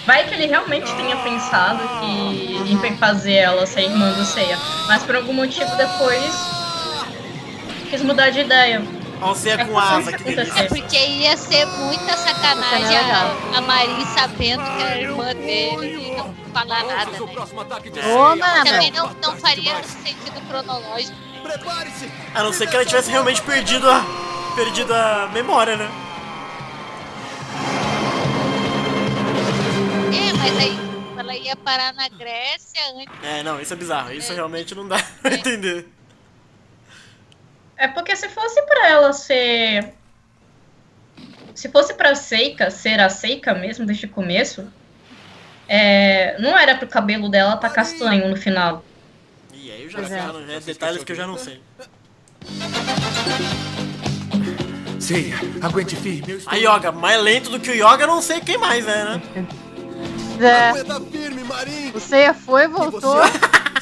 Vai 0.06 0.24
que 0.26 0.36
ele 0.36 0.46
realmente 0.46 0.86
tenha 0.94 1.16
pensado 1.16 1.80
que 2.00 2.88
em 2.88 2.98
fazer 2.98 3.38
ela 3.38 3.66
ser 3.66 3.86
irmã 3.86 4.12
do 4.12 4.24
Seiya. 4.24 4.56
Mas 4.88 5.02
por 5.02 5.16
algum 5.16 5.34
motivo 5.34 5.76
depois. 5.76 6.32
Quis 7.90 8.04
mudar 8.04 8.30
de 8.30 8.42
ideia. 8.42 8.84
Olha 9.22 9.32
o 9.32 9.36
Ceia 9.36 9.54
É 9.62 9.66
com 9.66 9.80
asa, 9.80 10.12
que 10.14 10.24
delícia. 10.24 10.60
É 10.60 10.64
porque 10.68 10.98
ia 10.98 11.38
ser 11.38 11.66
muita 11.66 12.18
sacanagem 12.18 12.98
a, 12.98 13.58
a 13.58 13.62
Marin 13.62 14.06
sabendo 14.14 14.64
que 14.64 14.84
era 14.84 15.02
irmã 15.02 15.34
dele 15.34 16.08
e 16.08 16.16
não 16.18 16.36
falar 16.54 16.84
nada, 16.84 17.12
né? 17.12 17.18
Ô. 18.08 18.36
Nana. 18.36 18.64
Também 18.64 18.92
não, 18.92 19.14
não 19.22 19.36
faria 19.38 19.82
sentido 19.84 20.42
cronológico. 20.48 21.16
Prepare-se! 21.42 22.12
A 22.34 22.44
não 22.44 22.52
ser 22.54 22.68
que 22.68 22.76
ela 22.76 22.86
tivesse 22.86 23.10
realmente 23.12 23.42
perdido 23.42 23.90
a. 23.90 24.04
perdido 24.56 24.94
a 24.94 25.30
memória, 25.34 25.76
né? 25.78 25.90
É, 30.14 30.34
mas 30.34 30.58
aí 30.58 30.80
ela 31.18 31.36
ia 31.36 31.56
parar 31.56 31.94
na 31.94 32.08
Grécia 32.10 32.82
antes. 32.96 33.14
É, 33.24 33.44
não, 33.44 33.60
isso 33.62 33.74
é 33.74 33.76
bizarro. 33.76 34.12
Isso 34.14 34.34
realmente 34.34 34.74
não 34.76 34.88
dá 34.88 34.98
pra 35.22 35.34
entender. 35.36 35.88
É 37.78 37.88
porque 37.88 38.16
se 38.16 38.30
fosse 38.30 38.62
pra 38.64 38.88
ela 38.90 39.14
ser. 39.14 39.94
Se 41.54 41.70
fosse 41.70 41.94
pra 41.94 42.16
Seika 42.16 42.70
ser 42.70 43.00
a 43.00 43.10
Seika 43.10 43.54
mesmo 43.54 43.86
desde 43.86 44.06
o 44.06 44.10
começo, 44.10 44.68
é, 45.68 46.38
não 46.40 46.58
era 46.58 46.76
pro 46.76 46.88
cabelo 46.88 47.30
dela 47.30 47.58
tá 47.58 47.70
castanho 47.70 48.30
no 48.30 48.36
final. 48.36 48.84
E 49.54 49.72
aí 49.72 49.84
eu 49.84 49.90
já, 49.90 50.00
é. 50.02 50.08
já 50.08 50.28
não- 50.34 50.50
é 50.50 50.60
detalhes 50.60 51.04
que 51.04 51.12
eu 51.12 51.16
já 51.16 51.26
não 51.28 51.38
sei. 51.38 51.62
Ceia, 55.00 55.36
aguente 55.62 55.96
firme. 55.96 56.24
Eu 56.34 56.38
estou... 56.38 56.54
A 56.54 56.56
Yoga, 56.58 56.92
mais 56.92 57.22
lento 57.22 57.50
do 57.50 57.60
que 57.60 57.70
o 57.70 57.74
Yoga, 57.74 58.04
eu 58.04 58.08
não 58.08 58.22
sei 58.22 58.42
quem 58.42 58.58
mais 58.58 58.88
é, 58.88 59.04
né? 59.04 59.22
É, 60.42 60.70
Aguenta 60.70 61.00
firme, 61.02 61.44
Marin! 61.44 61.92
o 61.96 62.00
foi, 62.34 62.64
E 62.64 62.68
voltou. 62.68 63.18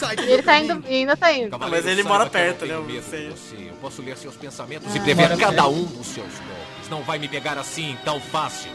Você? 0.07 0.15
Sai 0.15 0.25
E 0.25 0.31
ele 0.31 0.43
tá 0.43 0.59
indo, 0.59 0.83
e 0.87 0.95
ainda 0.95 1.17
tá 1.17 1.33
indo. 1.33 1.49
Cavaleiro, 1.51 1.85
Mas 1.85 1.91
ele 1.91 2.03
mora 2.03 2.25
não 2.25 2.31
perto, 2.31 2.65
né, 2.65 2.73
eu 2.75 3.03
sei. 3.03 3.29
você. 3.29 3.55
Eu 3.69 3.73
posso 3.81 4.01
ler 4.01 4.17
seus 4.17 4.35
pensamentos 4.35 4.93
Ah, 4.93 4.97
e 4.97 4.99
prever 4.99 5.37
cada 5.37 5.67
um 5.67 5.83
dos 5.83 6.07
seus 6.07 6.27
golpes. 6.27 6.89
Não 6.89 7.01
vai 7.03 7.17
me 7.19 7.27
pegar 7.27 7.57
assim 7.57 7.97
tão 8.03 8.19
fácil. 8.19 8.71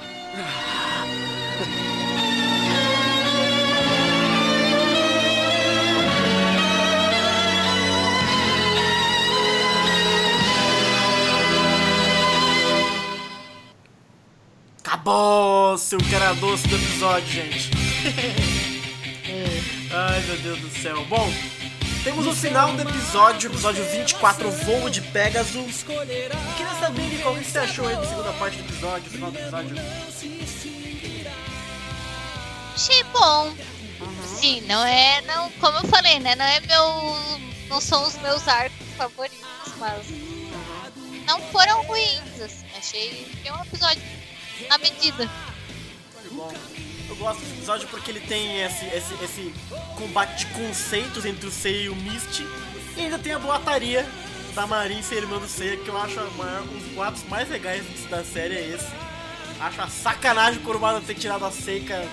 Acabou, 14.84 15.76
seu 15.76 15.98
cara 16.10 16.32
doce 16.34 16.66
do 16.68 16.76
episódio, 16.76 17.26
gente. 17.28 17.70
Ai, 19.90 20.20
meu 20.20 20.36
Deus 20.38 20.60
do 20.60 20.70
céu. 20.82 21.04
Bom, 21.06 21.32
temos 22.04 22.26
o 22.26 22.34
final 22.34 22.72
do 22.74 22.82
episódio, 22.82 23.50
episódio 23.50 23.84
24, 23.84 24.50
Voo 24.50 24.90
de 24.90 25.00
Pegasus. 25.00 25.84
Eu 25.88 26.06
queria 26.56 26.74
saber, 26.78 27.02
Nicole, 27.02 27.38
o 27.38 27.42
que 27.42 27.50
você 27.50 27.58
achou 27.58 27.88
aí 27.88 27.96
da 27.96 28.06
segunda 28.06 28.32
parte 28.34 28.58
do 28.58 28.64
episódio, 28.64 29.10
final 29.10 29.30
do 29.30 29.38
episódio? 29.38 29.76
Achei 32.74 33.02
bom. 33.04 33.54
Sim, 34.26 34.60
não 34.62 34.84
é. 34.84 35.22
Não, 35.22 35.50
como 35.52 35.78
eu 35.78 35.88
falei, 35.88 36.20
né? 36.20 36.36
Não 36.36 36.44
é 36.44 36.60
meu. 36.60 37.38
Não 37.68 37.80
são 37.80 38.06
os 38.06 38.16
meus 38.18 38.46
arcos 38.46 38.86
favoritos, 38.96 39.74
mas. 39.78 40.06
Não 41.26 41.40
foram 41.50 41.82
ruins, 41.84 42.40
assim. 42.42 42.66
Achei 42.76 43.26
que 43.42 43.48
é 43.48 43.52
um 43.52 43.62
episódio 43.62 44.02
na 44.68 44.78
medida. 44.78 45.28
Foi 46.12 46.30
bom. 46.30 46.77
Gosto 47.18 47.40
desse 47.40 47.52
episódio 47.54 47.88
porque 47.88 48.10
ele 48.10 48.20
tem 48.20 48.60
esse, 48.62 48.84
esse, 48.86 49.14
esse 49.24 49.54
combate 49.96 50.46
de 50.46 50.52
conceitos 50.54 51.24
entre 51.24 51.46
o 51.46 51.50
Seiya 51.50 51.82
e 51.84 51.88
o 51.88 51.96
Misty. 51.96 52.46
E 52.96 53.00
ainda 53.02 53.18
tem 53.18 53.32
a 53.32 53.38
boataria 53.38 54.06
da 54.54 54.66
Marin 54.66 55.02
ser 55.02 55.16
irmã 55.16 55.38
do 55.38 55.48
Seiya, 55.48 55.76
que 55.78 55.88
eu 55.88 55.96
acho 55.98 56.14
maior, 56.36 56.62
um 56.62 56.78
dos 56.78 56.94
quadros 56.94 57.24
mais 57.28 57.48
legais 57.48 57.82
da 58.08 58.22
série 58.24 58.54
é 58.56 58.68
esse. 58.74 58.86
Acho 59.60 59.82
a 59.82 59.88
sacanagem 59.88 60.60
o 60.60 60.62
Kurumada 60.64 61.00
ter 61.00 61.14
tirado 61.14 61.44
a 61.44 61.50
Seika 61.50 62.06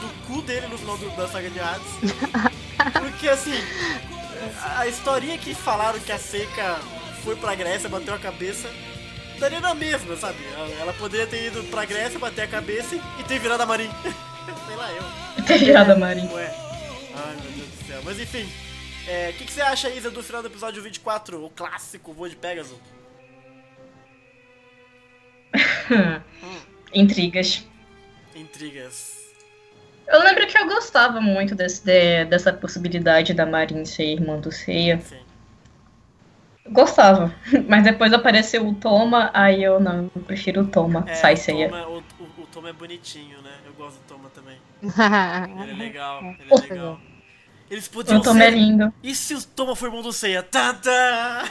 do 0.00 0.26
cu 0.26 0.40
dele 0.42 0.68
no 0.68 0.78
final 0.78 0.96
do- 0.96 1.10
da 1.16 1.26
saga 1.28 1.50
de 1.50 1.58
Hades. 1.58 1.86
Porque 3.00 3.28
assim, 3.28 3.54
a, 4.60 4.80
a 4.80 4.86
historinha 4.86 5.36
que 5.38 5.54
falaram 5.54 5.98
que 5.98 6.12
a 6.12 6.18
Seika 6.18 6.78
foi 7.24 7.34
pra 7.36 7.54
Grécia, 7.56 7.88
bateu 7.88 8.14
a 8.14 8.18
cabeça, 8.18 8.68
daria 9.42 9.60
na 9.60 9.74
mesma, 9.74 10.16
sabe? 10.16 10.38
Ela, 10.80 10.92
poderia 10.94 11.26
ter 11.26 11.48
ido 11.48 11.62
pra 11.64 11.84
Grécia, 11.84 12.18
bater 12.18 12.42
a 12.42 12.46
cabeça 12.48 12.94
e 13.18 13.24
ter 13.24 13.38
virado 13.38 13.62
a 13.62 13.66
Marin. 13.66 13.90
Sei 14.66 14.76
lá 14.76 14.90
eu. 14.92 15.44
Ter 15.44 15.58
virado 15.58 15.92
a 15.92 15.96
Marin. 15.96 16.28
Ué. 16.32 16.46
Ai 17.14 17.34
meu 17.42 17.50
Deus 17.52 17.68
do 17.68 17.86
céu. 17.86 18.00
Mas 18.04 18.18
enfim. 18.20 18.48
é, 19.08 19.30
O 19.30 19.32
que, 19.34 19.44
que 19.44 19.52
você 19.52 19.60
acha, 19.60 19.90
Isa, 19.90 20.10
do 20.10 20.22
final 20.22 20.42
do 20.42 20.48
episódio 20.48 20.82
24, 20.82 21.44
o 21.44 21.50
clássico 21.50 22.12
voo 22.12 22.28
de 22.28 22.36
Pegasus? 22.36 22.78
Intrigas. 26.94 27.66
Intrigas. 28.34 29.20
Eu 30.06 30.20
lembro 30.22 30.46
que 30.46 30.58
eu 30.58 30.66
gostava 30.66 31.20
muito 31.20 31.54
desse, 31.54 31.84
de- 31.84 32.24
dessa 32.26 32.52
possibilidade 32.52 33.32
da 33.34 33.46
Marin 33.46 33.84
ser 33.84 34.04
irmã 34.04 34.38
do 34.38 34.50
Seiya. 34.52 35.00
Sim. 35.00 35.21
Gostava. 36.72 37.34
Mas 37.68 37.84
depois 37.84 38.12
apareceu 38.12 38.66
o 38.66 38.74
Toma, 38.74 39.30
aí 39.32 39.62
eu 39.62 39.78
não, 39.78 40.10
eu 40.14 40.22
prefiro 40.22 40.62
o 40.62 40.66
Toma. 40.66 41.04
É, 41.06 41.14
Sai 41.14 41.34
o 41.34 41.36
Seiya. 41.36 41.68
Toma, 41.68 41.88
o, 41.88 41.98
o, 41.98 42.42
o 42.42 42.46
Toma 42.46 42.70
é 42.70 42.72
bonitinho, 42.72 43.40
né? 43.42 43.52
Eu 43.64 43.72
gosto 43.74 43.98
do 43.98 44.04
Toma 44.06 44.30
também. 44.30 44.56
Ele 45.62 45.70
é 45.70 45.74
legal, 45.74 46.22
ele 46.22 46.36
é 46.50 46.68
legal. 46.68 47.00
Eles 47.70 47.88
podiam 47.88 48.18
O 48.18 48.22
Toma 48.22 48.42
é 48.44 48.50
ser... 48.50 48.56
lindo. 48.56 48.92
E 49.02 49.14
se 49.14 49.34
o 49.34 49.42
Toma 49.42 49.74
for 49.74 49.86
irmão 49.86 50.02
do 50.02 50.12
Seiya? 50.12 50.42
Tá, 50.42 50.74
tá. 50.74 51.44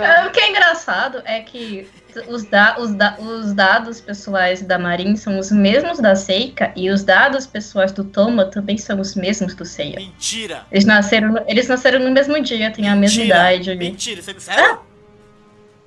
É, 0.00 0.26
O 0.26 0.30
que 0.30 0.40
é 0.40 0.50
engraçado 0.50 1.22
é 1.26 1.40
que 1.40 1.86
os, 2.28 2.44
da, 2.44 2.78
os, 2.78 2.94
da, 2.94 3.16
os 3.18 3.52
dados 3.52 4.00
pessoais 4.00 4.62
da 4.62 4.78
Marin 4.78 5.16
são 5.16 5.38
os 5.38 5.50
mesmos 5.50 5.98
da 5.98 6.14
Seika 6.14 6.72
e 6.76 6.90
os 6.90 7.02
dados 7.02 7.46
pessoais 7.46 7.92
do 7.92 8.04
Toma 8.04 8.46
também 8.46 8.78
são 8.78 9.00
os 9.00 9.14
mesmos 9.14 9.54
do 9.54 9.64
Seiya. 9.64 9.96
Mentira! 9.96 10.66
Eles 10.70 10.84
nasceram, 10.84 11.44
eles 11.46 11.68
nasceram 11.68 12.00
no 12.00 12.10
mesmo 12.10 12.40
dia, 12.42 12.70
têm 12.70 12.88
a 12.88 12.96
mesma 12.96 13.24
idade 13.24 13.70
ali. 13.70 13.90
Mentira, 13.90 14.22
você 14.22 14.38
sério? 14.38 14.80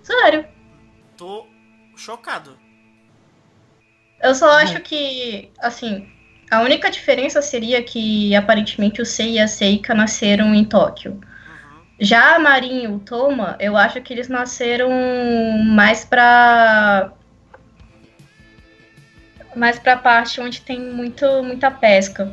Sério. 0.03 0.45
Tô 1.15 1.45
chocado. 1.95 2.57
Eu 4.21 4.33
só 4.33 4.49
acho 4.51 4.79
que, 4.81 5.51
assim, 5.59 6.07
a 6.49 6.61
única 6.61 6.89
diferença 6.89 7.41
seria 7.41 7.83
que 7.83 8.35
aparentemente 8.35 9.01
o 9.01 9.05
Sei 9.05 9.33
e 9.33 9.39
a 9.39 9.47
Seika 9.47 9.93
nasceram 9.93 10.55
em 10.55 10.63
Tóquio. 10.63 11.19
Já 11.99 12.35
a 12.35 12.39
Marin 12.39 12.83
e 12.83 12.87
o 12.87 12.99
Toma, 12.99 13.55
eu 13.59 13.75
acho 13.75 13.99
que 14.01 14.13
eles 14.13 14.27
nasceram 14.27 14.89
mais 15.65 16.05
pra. 16.05 17.11
mais 19.55 19.79
pra 19.79 19.97
parte 19.97 20.39
onde 20.39 20.61
tem 20.61 20.79
muito, 20.79 21.25
muita 21.43 21.71
pesca. 21.71 22.31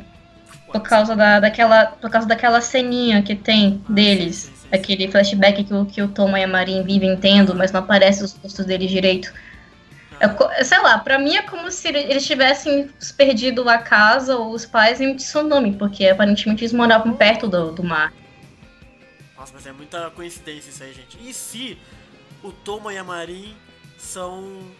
Por 0.71 0.81
causa 0.81 1.15
da, 1.15 1.39
daquela, 1.39 1.85
por 1.87 2.09
causa 2.09 2.27
daquela 2.27 2.61
ceninha 2.61 3.21
que 3.21 3.35
tem 3.35 3.81
deles. 3.89 4.51
Aquele 4.71 5.07
flashback 5.09 5.63
que 5.63 5.73
o, 5.73 5.85
que 5.85 6.01
o 6.01 6.07
Toma 6.09 6.39
e 6.39 6.43
a 6.43 6.47
Marin 6.47 6.83
vivem 6.83 7.15
tendo, 7.17 7.55
mas 7.55 7.71
não 7.71 7.79
aparece 7.79 8.23
os 8.23 8.33
rostos 8.33 8.65
deles 8.65 8.91
direito. 8.91 9.33
É 10.19 10.27
co- 10.27 10.49
sei 10.63 10.79
lá, 10.79 10.97
pra 10.99 11.17
mim 11.17 11.35
é 11.35 11.41
como 11.43 11.71
se 11.71 11.87
ele- 11.87 11.99
eles 11.99 12.25
tivessem 12.25 12.89
perdido 13.17 13.67
a 13.69 13.77
casa 13.77 14.35
ou 14.37 14.51
os 14.51 14.65
pais 14.65 14.99
em 15.01 15.07
um 15.11 15.15
tsunami, 15.15 15.73
porque 15.73 16.07
aparentemente 16.07 16.63
eles 16.63 16.73
moravam 16.73 17.13
perto 17.13 17.47
do, 17.47 17.71
do 17.71 17.83
mar. 17.83 18.11
Nossa, 19.45 19.53
mas 19.53 19.67
é 19.67 19.71
muita 19.71 20.09
coincidência 20.09 20.71
isso 20.71 20.81
aí, 20.81 20.91
gente. 20.91 21.19
E 21.21 21.31
se 21.31 21.77
o 22.41 22.51
Toma 22.51 22.91
e 22.91 22.97
a 22.97 23.03
Marin 23.03 23.55
são 23.95 24.71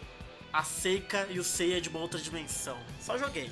a 0.52 0.64
Seika 0.64 1.24
e 1.30 1.38
o 1.38 1.44
Seiya 1.44 1.80
de 1.80 1.88
uma 1.88 2.00
outra 2.00 2.18
dimensão? 2.18 2.76
Só 3.00 3.16
joguei. 3.16 3.48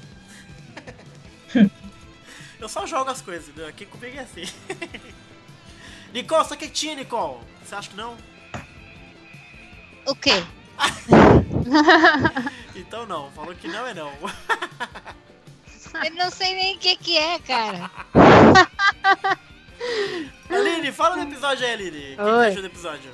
Eu 2.59 2.69
só 2.69 2.85
jogo 2.85 3.13
as 3.13 3.23
coisas, 3.23 3.49
entendeu? 3.49 3.69
Aqui 3.69 3.87
comigo 3.87 4.17
é 4.17 4.23
assim. 4.23 4.43
Nicole, 6.13 6.45
você 6.45 6.57
quietinha, 6.57 6.97
Nicole? 6.97 7.39
Você 7.65 7.77
acha 7.77 7.91
que 7.91 7.97
não? 7.97 8.17
O 10.07 10.17
quê? 10.17 10.43
Então 12.75 13.07
não, 13.07 13.31
falou 13.31 13.55
que 13.55 13.69
não 13.69 13.87
é 13.87 13.95
não. 13.95 14.11
Eu 16.05 16.11
não 16.17 16.29
sei 16.29 16.55
nem 16.55 16.75
o 16.75 16.79
que 16.81 16.97
que 16.97 17.17
é, 17.17 17.39
cara. 17.39 17.89
Aline, 20.51 20.93
fala 20.93 21.17
do 21.17 21.23
episódio 21.23 21.67
aí, 21.67 21.73
Aline. 21.73 22.15
O 22.15 22.17
que 22.17 22.17
você 22.17 22.47
achou 22.49 22.63
do 22.63 22.67
episódio? 22.67 23.11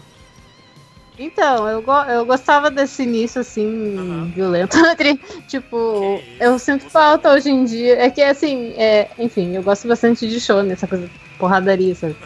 Então, 1.19 1.69
eu, 1.69 1.83
go- 1.83 2.05
eu 2.05 2.25
gostava 2.25 2.71
desse 2.71 3.03
início, 3.03 3.41
assim, 3.43 3.95
violento. 4.35 4.77
Tipo, 5.47 6.23
eu 6.39 6.59
sinto 6.59 6.89
falta 6.89 7.31
hoje 7.31 7.51
em 7.51 7.65
dia. 7.65 7.99
É 8.03 8.11
que, 8.11 8.23
assim, 8.23 8.73
é, 8.77 9.11
enfim, 9.19 9.55
eu 9.55 9.63
gosto 9.63 9.87
bastante 9.87 10.27
de 10.29 10.41
show, 10.41 10.63
nessa 10.63 10.87
coisa 10.87 11.07
de 11.07 11.13
porradaria, 11.39 11.95
sabe? 11.95 12.17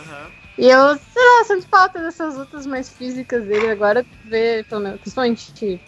E 0.56 0.68
eu, 0.68 0.96
sei 0.96 1.22
lá, 1.24 1.44
sinto 1.44 1.66
falta 1.68 2.00
dessas 2.00 2.36
lutas 2.36 2.66
mais 2.66 2.88
físicas 2.88 3.44
dele. 3.44 3.68
Agora, 3.70 4.06
ver, 4.24 4.64
principalmente 5.00 5.80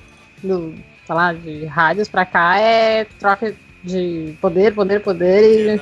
do, 0.42 0.74
sei 1.06 1.14
lá, 1.14 1.32
de 1.32 1.64
rádios 1.66 2.08
pra 2.08 2.26
cá, 2.26 2.58
é 2.58 3.04
troca 3.04 3.54
de 3.84 4.34
poder, 4.40 4.74
poder, 4.74 5.00
poder. 5.00 5.44
E, 5.60 5.66
né? 5.76 5.78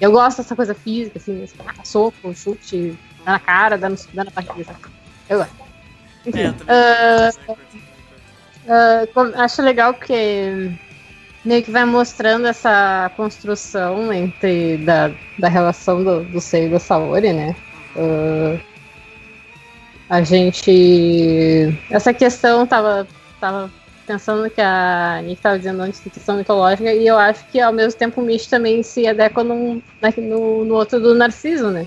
Eu 0.00 0.12
gosto 0.12 0.38
dessa 0.38 0.54
coisa 0.54 0.74
física, 0.74 1.18
assim, 1.18 1.42
esse, 1.42 1.54
ah, 1.66 1.84
soco, 1.84 2.34
chute, 2.34 2.96
dá 3.24 3.32
na 3.32 3.38
cara, 3.40 3.76
dá, 3.76 3.88
no, 3.88 3.96
dá 4.12 4.24
na 4.24 4.30
parte 4.30 4.52
dessa. 4.56 4.74
Eu 5.28 5.38
gosto. 5.38 5.52
Enfim, 6.26 6.40
É, 6.40 6.48
eu 6.48 6.54
ah, 6.68 7.30
ah, 8.68 9.06
com- 9.12 9.32
acho 9.40 9.62
legal 9.62 9.94
porque 9.94 10.70
meio 11.44 11.62
que 11.62 11.70
vai 11.70 11.84
mostrando 11.84 12.46
essa 12.46 13.10
construção 13.16 14.12
entre 14.12 14.76
da, 14.78 15.10
da 15.38 15.48
relação 15.48 16.04
do, 16.04 16.24
do 16.24 16.40
Sei 16.40 16.66
e 16.66 16.68
da 16.68 16.78
Saori, 16.78 17.32
né? 17.32 17.56
Ah, 17.96 18.58
a 20.08 20.22
gente. 20.22 21.74
Essa 21.90 22.14
questão 22.14 22.66
tava, 22.66 23.06
tava 23.40 23.70
pensando 24.08 24.50
que 24.50 24.60
a 24.62 25.20
Nick 25.22 25.34
estava 25.38 25.58
dizendo 25.58 25.82
antes 25.82 26.02
de 26.02 26.10
questão 26.10 26.36
mitológica, 26.38 26.92
e 26.92 27.06
eu 27.06 27.18
acho 27.18 27.46
que 27.52 27.60
ao 27.60 27.72
mesmo 27.72 27.98
tempo 27.98 28.20
o 28.20 28.24
Mish 28.24 28.48
também 28.48 28.82
se 28.82 29.06
adequa 29.06 29.44
num, 29.44 29.82
na- 30.00 30.12
no, 30.16 30.64
no 30.64 30.74
outro 30.74 31.00
do 31.00 31.14
Narciso, 31.14 31.70
né? 31.70 31.86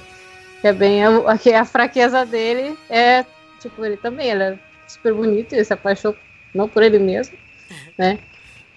Que 0.62 0.68
é 0.70 0.74
bem 0.74 1.04
a, 1.06 1.38
que 1.38 1.54
a 1.54 1.66
fraqueza 1.66 2.26
dele 2.26 2.78
é, 2.90 3.26
tipo, 3.60 3.84
ele 3.86 3.98
também, 3.98 4.30
ele 4.30 4.44
é 4.44 4.60
super 4.88 5.14
bonito, 5.14 5.54
ele 5.54 5.66
se 5.66 5.74
apaixonou 5.74 6.18
não 6.54 6.70
por 6.70 6.84
ele 6.84 7.00
mesmo, 7.00 7.38
né? 7.98 8.20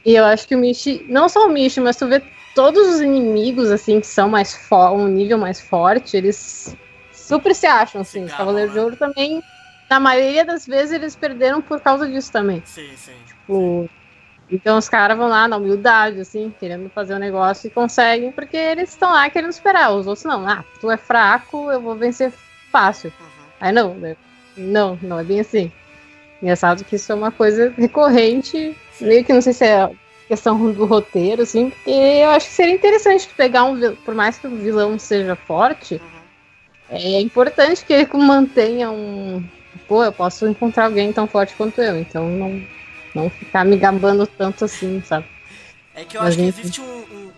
E 0.05 0.15
eu 0.15 0.25
acho 0.25 0.47
que 0.49 0.57
o 0.57 0.59
Mish, 0.59 1.03
não 1.09 1.29
só 1.29 1.47
o 1.47 1.51
Mish, 1.51 1.79
mas 1.79 1.97
tu 1.97 2.07
vê 2.09 2.23
todos 2.55 2.87
os 2.97 3.01
inimigos, 3.01 3.71
assim, 3.71 4.01
que 4.01 4.07
são 4.07 4.29
mais 4.29 4.59
um 4.95 5.09
nível 5.09 5.39
mais 5.39 5.61
forte, 5.61 6.17
eles 6.17 6.77
super 7.13 7.55
se 7.55 7.67
acham, 7.67 8.03
assim. 8.03 8.25
Os 8.25 8.33
Cavaleiros 8.35 8.73
de 8.75 8.81
Ouro 8.81 8.97
também, 8.97 9.43
na 9.91 9.99
maioria 10.01 10.45
das 10.45 10.67
vezes, 10.67 10.93
eles 10.93 11.17
perderam 11.17 11.63
por 11.63 11.81
causa 11.81 12.09
disso 12.09 12.31
também. 12.33 12.63
Sim, 12.65 12.97
sim. 12.97 13.13
Tipo, 13.45 13.91
então 14.51 14.79
os 14.79 14.89
caras 14.89 15.17
vão 15.17 15.29
lá 15.29 15.47
na 15.47 15.57
humildade, 15.57 16.21
assim, 16.21 16.53
querendo 16.59 16.89
fazer 16.91 17.15
o 17.15 17.19
negócio 17.19 17.67
e 17.67 17.71
conseguem, 17.71 18.33
porque 18.33 18.57
eles 18.57 18.91
estão 18.91 19.13
lá 19.13 19.29
querendo 19.29 19.51
esperar. 19.51 19.93
Os 19.93 20.07
outros 20.07 20.25
não. 20.25 20.49
Ah, 20.49 20.65
tu 20.81 20.91
é 20.91 20.97
fraco, 20.97 21.71
eu 21.71 21.81
vou 21.81 21.97
vencer 21.97 22.33
fácil. 22.73 23.13
Aí 23.61 23.73
não, 23.73 23.95
né? 23.95 24.17
não, 24.57 24.99
não 25.03 25.19
é 25.19 25.25
bem 25.25 25.41
assim. 25.41 25.71
Engraçado 26.41 26.85
que 26.85 26.97
isso 26.97 27.11
é 27.11 27.15
uma 27.15 27.31
coisa 27.31 27.73
recorrente, 27.77 28.77
meio 29.01 29.25
que 29.25 29.33
não 29.33 29.41
sei 29.41 29.53
se 29.53 29.65
é 29.65 29.91
questão 30.29 30.73
do 30.73 30.87
roteiro, 30.87 31.43
assim, 31.43 31.69
porque 31.69 31.91
eu 31.91 32.31
acho 32.31 32.49
que 32.49 32.55
seria 32.55 32.75
interessante 32.75 33.29
pegar 33.37 33.65
um 33.65 33.75
vilão, 33.75 33.97
por 34.05 34.15
mais 34.15 34.39
que 34.39 34.47
o 34.47 34.57
vilão 34.57 34.99
seja 34.99 35.37
forte, 35.37 36.01
é 36.89 37.21
importante 37.21 37.85
que 37.85 37.93
ele 37.93 38.09
mantenha 38.15 38.91
um. 38.91 39.43
Pô, 39.87 40.03
eu 40.03 40.13
posso 40.13 40.47
encontrar 40.47 40.87
alguém 40.87 41.13
tão 41.13 41.27
forte 41.27 41.55
quanto 41.57 41.81
eu, 41.83 41.99
então 41.99 42.29
não, 42.31 42.63
não 43.15 43.31
ficar 43.31 43.65
me 43.65 43.77
gabando 43.77 44.27
tanto 44.27 44.65
assim, 44.65 45.03
sabe? 45.07 45.27
É 45.95 46.05
que 46.05 46.17
eu 46.17 46.23
Mas 46.23 46.31
acho 46.31 46.39
que 46.39 46.45
enfim. 46.45 46.61
existe 46.61 46.81
um, 46.81 46.85
um- 47.01 47.33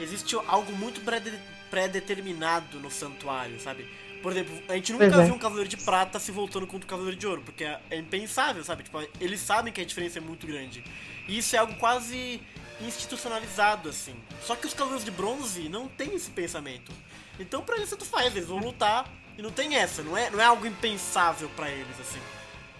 existe 0.00 0.34
algo 0.46 0.72
muito 0.72 1.00
pré- 1.02 1.22
pré-determinado 1.70 2.78
no 2.80 2.90
santuário, 2.90 3.60
sabe? 3.60 3.86
Por 4.22 4.32
exemplo, 4.32 4.54
a 4.68 4.74
gente 4.74 4.92
nunca 4.92 5.06
Pois 5.08 5.18
é. 5.18 5.24
viu 5.24 5.34
um 5.34 5.38
Cavaleiro 5.38 5.68
de 5.70 5.76
Prata 5.78 6.18
se 6.18 6.30
voltando 6.30 6.66
contra 6.66 6.84
o 6.86 6.88
Cavaleiro 6.88 7.16
de 7.16 7.26
Ouro, 7.26 7.42
porque 7.42 7.64
é, 7.64 7.80
é 7.90 7.96
impensável, 7.98 8.62
sabe? 8.64 8.82
Tipo, 8.82 9.00
eles 9.20 9.40
sabem 9.40 9.72
que 9.72 9.80
a 9.80 9.84
diferença 9.84 10.18
é 10.18 10.20
muito 10.20 10.46
grande. 10.46 10.84
E 11.26 11.38
isso 11.38 11.56
é 11.56 11.58
algo 11.58 11.74
quase 11.76 12.40
institucionalizado, 12.82 13.88
assim. 13.88 14.14
Só 14.44 14.56
que 14.56 14.66
os 14.66 14.74
Cavaleiros 14.74 15.04
de 15.04 15.10
Bronze 15.10 15.68
não 15.68 15.88
têm 15.88 16.14
esse 16.14 16.30
pensamento. 16.30 16.92
Então 17.38 17.62
pra 17.62 17.76
eles 17.76 17.88
tanto 17.88 18.04
faz, 18.04 18.34
eles 18.34 18.48
vão 18.48 18.58
lutar 18.58 19.10
e 19.38 19.42
não 19.42 19.50
tem 19.50 19.76
essa, 19.76 20.02
não 20.02 20.16
é, 20.16 20.28
não 20.30 20.40
é 20.40 20.44
algo 20.44 20.66
impensável 20.66 21.48
pra 21.56 21.70
eles, 21.70 21.98
assim. 22.00 22.20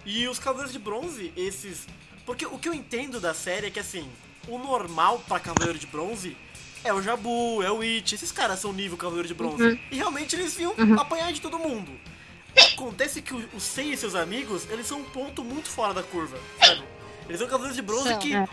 E 0.05 0.27
os 0.27 0.37
Cavaleiros 0.37 0.73
de 0.73 0.79
Bronze, 0.79 1.31
esses. 1.35 1.87
Porque 2.31 2.45
o 2.45 2.57
que 2.57 2.69
eu 2.69 2.73
entendo 2.73 3.19
da 3.19 3.33
série 3.33 3.67
é 3.67 3.69
que 3.69 3.77
assim, 3.79 4.09
o 4.47 4.57
normal 4.57 5.21
pra 5.27 5.37
Cavaleiro 5.37 5.77
de 5.77 5.85
Bronze 5.85 6.37
é 6.81 6.93
o 6.93 7.01
Jabu, 7.01 7.61
é 7.61 7.69
o 7.69 7.81
It, 7.81 8.15
esses 8.15 8.31
caras 8.31 8.57
são 8.57 8.71
nível 8.71 8.97
Cavaleiro 8.97 9.27
de 9.27 9.33
Bronze. 9.33 9.61
Uhum. 9.61 9.79
E 9.91 9.97
realmente 9.97 10.33
eles 10.37 10.57
iam 10.57 10.73
Uhum. 10.77 10.97
apanhar 10.97 11.33
de 11.33 11.41
todo 11.41 11.59
mundo. 11.59 11.91
Acontece 12.73 13.21
que 13.21 13.33
o, 13.33 13.59
Sei 13.59 13.91
e 13.91 13.97
seus 13.97 14.15
amigos, 14.15 14.65
eles 14.69 14.87
são 14.87 14.99
um 15.01 15.03
ponto 15.03 15.43
muito 15.43 15.67
fora 15.69 15.93
da 15.93 16.03
curva, 16.03 16.37
sabe? 16.63 16.81
Eles 17.27 17.37
são 17.39 17.49
Cavaleiros 17.49 17.75
de 17.75 17.81
Bronze 17.81 18.07
São, 18.07 18.19
que 18.19 18.33
é. 18.33 18.47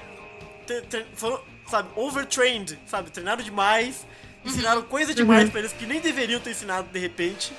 foram, 1.14 1.40
sabe, 1.70 1.88
overtrained, 1.94 2.76
sabe? 2.84 3.10
Treinaram 3.12 3.44
demais, 3.44 4.04
ensinaram 4.44 4.82
coisa 4.82 5.14
demais 5.14 5.44
Uhum. 5.44 5.50
pra 5.50 5.60
eles 5.60 5.72
que 5.72 5.86
nem 5.86 6.00
deveriam 6.00 6.40
ter 6.40 6.50
ensinado 6.50 6.88
de 6.92 6.98
repente. 6.98 7.52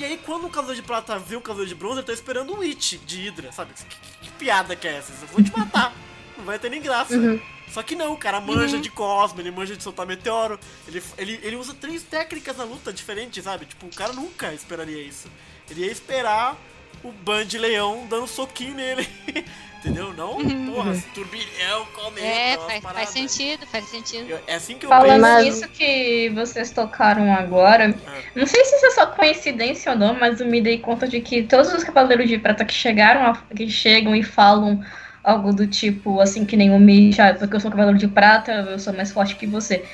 E 0.00 0.04
aí, 0.04 0.16
quando 0.24 0.46
o 0.46 0.50
Cavaleiro 0.50 0.80
de 0.80 0.86
Prata 0.86 1.18
vê 1.18 1.36
o 1.36 1.40
Cavaleiro 1.42 1.68
de 1.68 1.74
Bronze, 1.74 1.98
ele 1.98 2.06
tá 2.06 2.12
esperando 2.12 2.54
um 2.54 2.62
It 2.62 2.96
de 2.98 3.20
Hydra, 3.28 3.52
sabe? 3.52 3.74
Que, 3.74 3.84
que- 3.84 4.18
que 4.22 4.30
piada 4.32 4.74
que 4.74 4.88
é 4.88 4.96
essa? 4.96 5.12
Eu 5.20 5.28
vou 5.28 5.42
te 5.44 5.56
matar. 5.56 5.92
Não 6.38 6.44
vai 6.44 6.58
ter 6.58 6.70
nem 6.70 6.80
graça. 6.80 7.14
Uhum. 7.14 7.38
Só 7.70 7.82
que 7.84 7.94
não, 7.94 8.14
o 8.14 8.16
cara 8.16 8.40
manja 8.40 8.76
Uhum. 8.76 8.82
de 8.82 8.90
Cosmo, 8.90 9.40
ele 9.40 9.50
manja 9.52 9.76
de 9.76 9.82
soltar 9.82 10.04
meteoro. 10.06 10.58
Ele, 10.88 11.00
ele, 11.18 11.38
ele 11.42 11.56
usa 11.56 11.72
três 11.74 12.02
técnicas 12.02 12.56
na 12.56 12.64
luta 12.64 12.92
diferentes, 12.92 13.44
sabe? 13.44 13.66
Tipo, 13.66 13.86
o 13.86 13.94
cara 13.94 14.12
nunca 14.12 14.52
esperaria 14.54 15.00
isso. 15.02 15.28
Ele 15.70 15.84
ia 15.84 15.92
esperar 15.92 16.56
o 17.04 17.12
Band 17.12 17.46
Leão 17.58 18.06
dando 18.08 18.26
soquinho 18.26 18.74
nele. 18.74 19.06
Entendeu? 19.80 20.12
Não, 20.12 20.36
porra, 20.66 20.92
turbilhão, 21.14 21.86
cometa, 21.94 22.26
É, 22.26 22.56
faz, 22.58 22.82
faz 22.82 23.08
sentido, 23.08 23.66
faz 23.66 23.84
sentido. 23.86 24.38
É 24.46 24.54
assim 24.56 24.76
que 24.76 24.84
eu 24.84 24.90
Falando 24.90 25.22
penso. 25.24 25.42
nisso 25.42 25.68
que 25.70 26.28
vocês 26.34 26.70
tocaram 26.70 27.32
agora, 27.32 27.88
não 28.36 28.46
sei 28.46 28.62
se 28.64 28.76
isso 28.76 28.86
é 28.86 28.90
só 28.90 29.06
coincidência 29.06 29.92
ou 29.92 29.98
não, 29.98 30.12
mas 30.14 30.38
eu 30.38 30.46
me 30.46 30.60
dei 30.60 30.78
conta 30.78 31.08
de 31.08 31.20
que 31.22 31.44
todos 31.44 31.72
os 31.72 31.82
Cavaleiros 31.82 32.28
de 32.28 32.38
Prata 32.38 32.64
que 32.64 32.74
chegaram, 32.74 33.24
a- 33.24 33.42
que 33.56 33.68
chegam 33.70 34.14
e 34.14 34.22
falam 34.22 34.82
algo 35.24 35.50
do 35.52 35.66
tipo, 35.66 36.20
assim, 36.20 36.44
que 36.44 36.56
nem 36.58 36.70
o 36.70 36.78
Misha, 36.78 37.34
porque 37.34 37.56
eu 37.56 37.60
sou 37.60 37.70
Cavaleiro 37.70 37.98
de 37.98 38.08
Prata, 38.08 38.52
eu 38.52 38.78
sou 38.78 38.92
mais 38.92 39.10
forte 39.10 39.34
que 39.36 39.46
você. 39.46 39.84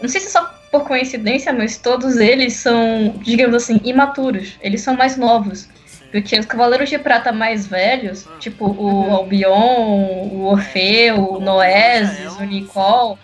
Não 0.00 0.08
sei 0.08 0.20
se 0.20 0.28
é 0.28 0.30
só 0.30 0.44
por 0.70 0.86
coincidência, 0.86 1.52
mas 1.52 1.78
todos 1.78 2.16
eles 2.16 2.54
são, 2.54 3.14
digamos 3.22 3.54
assim, 3.56 3.80
imaturos. 3.84 4.58
Eles 4.60 4.80
são 4.80 4.96
mais 4.96 5.16
novos. 5.16 5.68
Porque 6.14 6.38
os 6.38 6.46
Cavaleiros 6.46 6.88
de 6.88 6.96
Prata 6.96 7.32
mais 7.32 7.66
velhos, 7.66 8.24
tipo 8.38 8.66
o 8.70 9.10
Albion, 9.12 10.28
o 10.30 10.44
Orfeu, 10.44 11.32
o 11.32 11.40
Noesis, 11.40 12.36
o 12.36 12.44
Nicole, 12.44 13.18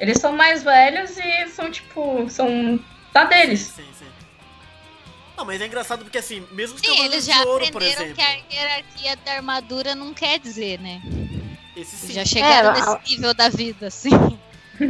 eles 0.00 0.16
são 0.16 0.32
mais 0.32 0.62
velhos 0.62 1.18
e 1.18 1.48
são 1.48 1.70
tipo. 1.70 2.26
são 2.30 2.80
da 3.12 3.24
deles. 3.24 3.70
Sim, 3.76 3.84
sim. 3.98 4.06
Não, 5.36 5.44
mas 5.44 5.60
é 5.60 5.66
engraçado 5.66 6.04
porque 6.04 6.16
assim, 6.16 6.42
mesmo 6.52 6.76
os 6.76 6.80
Sim, 6.80 6.86
Cavaleiros 6.86 7.12
eles 7.12 7.24
de 7.26 7.30
já 7.32 7.44
Ouro, 7.44 7.70
por 7.70 7.82
exemplo. 7.82 8.14
que 8.14 8.22
a 8.22 8.38
hierarquia 8.50 9.16
da 9.22 9.32
armadura 9.32 9.94
não 9.94 10.14
quer 10.14 10.38
dizer, 10.38 10.80
né? 10.80 11.02
Esse 11.76 11.96
sim. 11.96 12.14
Já 12.14 12.24
chegaram 12.24 12.70
É, 12.70 12.72
nesse 12.72 12.88
a- 12.88 13.00
nível 13.06 13.34
da 13.34 13.50
vida, 13.50 13.88
assim. 13.88 14.08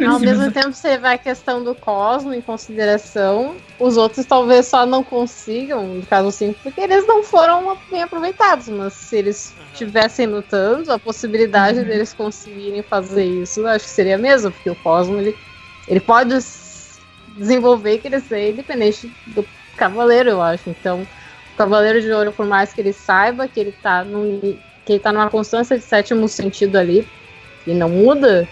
Ao 0.09 0.19
mesmo 0.19 0.51
tempo, 0.51 0.73
você 0.73 0.97
vai 0.97 1.17
a 1.17 1.19
questão 1.19 1.63
do 1.63 1.75
Cosmo 1.75 2.33
em 2.33 2.41
consideração, 2.41 3.57
os 3.79 3.97
outros 3.97 4.25
talvez 4.25 4.67
só 4.67 4.87
não 4.87 5.03
consigam, 5.03 5.87
no 5.87 6.07
caso 6.07 6.31
5, 6.31 6.61
porque 6.63 6.81
eles 6.81 7.07
não 7.07 7.23
foram 7.23 7.77
bem 7.91 8.03
aproveitados, 8.03 8.69
mas 8.69 8.93
se 8.95 9.17
eles 9.17 9.55
estivessem 9.73 10.27
lutando, 10.27 10.93
a 10.93 10.99
possibilidade 10.99 11.85
deles 11.85 12.15
conseguirem 12.15 12.83
fazer 12.83 13.25
isso, 13.25 13.61
eu 13.61 13.69
acho 13.69 13.85
que 13.85 13.91
seria 13.91 14.15
a 14.15 14.19
mesma, 14.19 14.51
porque 14.51 14.71
o 14.71 14.77
Cosmo, 14.77 15.19
ele, 15.19 15.37
ele 15.89 16.01
pode 16.01 16.39
desenvolver 17.37 17.95
e 17.95 17.99
crescer 17.99 18.51
independente 18.51 19.13
do 19.29 19.45
Cavaleiro, 19.77 20.31
eu 20.31 20.43
acho. 20.43 20.69
Então, 20.69 21.03
o 21.03 21.57
Cavaleiro 21.57 22.01
de 22.01 22.11
Ouro, 22.13 22.33
por 22.33 22.47
mais 22.47 22.73
que 22.73 22.81
ele 22.81 22.93
saiba 22.93 23.49
que 23.49 23.59
ele 23.59 23.73
tá, 23.73 24.05
num, 24.05 24.41
que 24.85 24.93
ele 24.93 25.01
tá 25.01 25.13
numa 25.13 25.31
constância 25.31 25.77
de 25.77 25.85
sétimo 25.85 26.29
sentido 26.29 26.77
ali, 26.77 27.07
e 27.67 27.75
não 27.75 27.89
muda, 27.89 28.49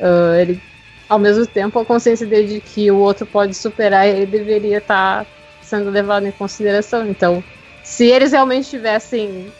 ah, 0.00 0.40
ele 0.40 0.60
ao 1.08 1.18
mesmo 1.18 1.46
tempo 1.46 1.78
a 1.78 1.84
consciência 1.84 2.26
dele 2.26 2.54
de 2.54 2.60
que 2.60 2.90
o 2.90 2.98
outro 2.98 3.24
pode 3.24 3.54
superar 3.54 4.06
ele 4.06 4.26
deveria 4.26 4.78
estar 4.78 5.26
sendo 5.62 5.90
levado 5.90 6.26
em 6.26 6.32
consideração. 6.32 7.08
Então, 7.08 7.42
se 7.82 8.06
eles 8.06 8.32
realmente 8.32 8.68
tivessem, 8.68 9.52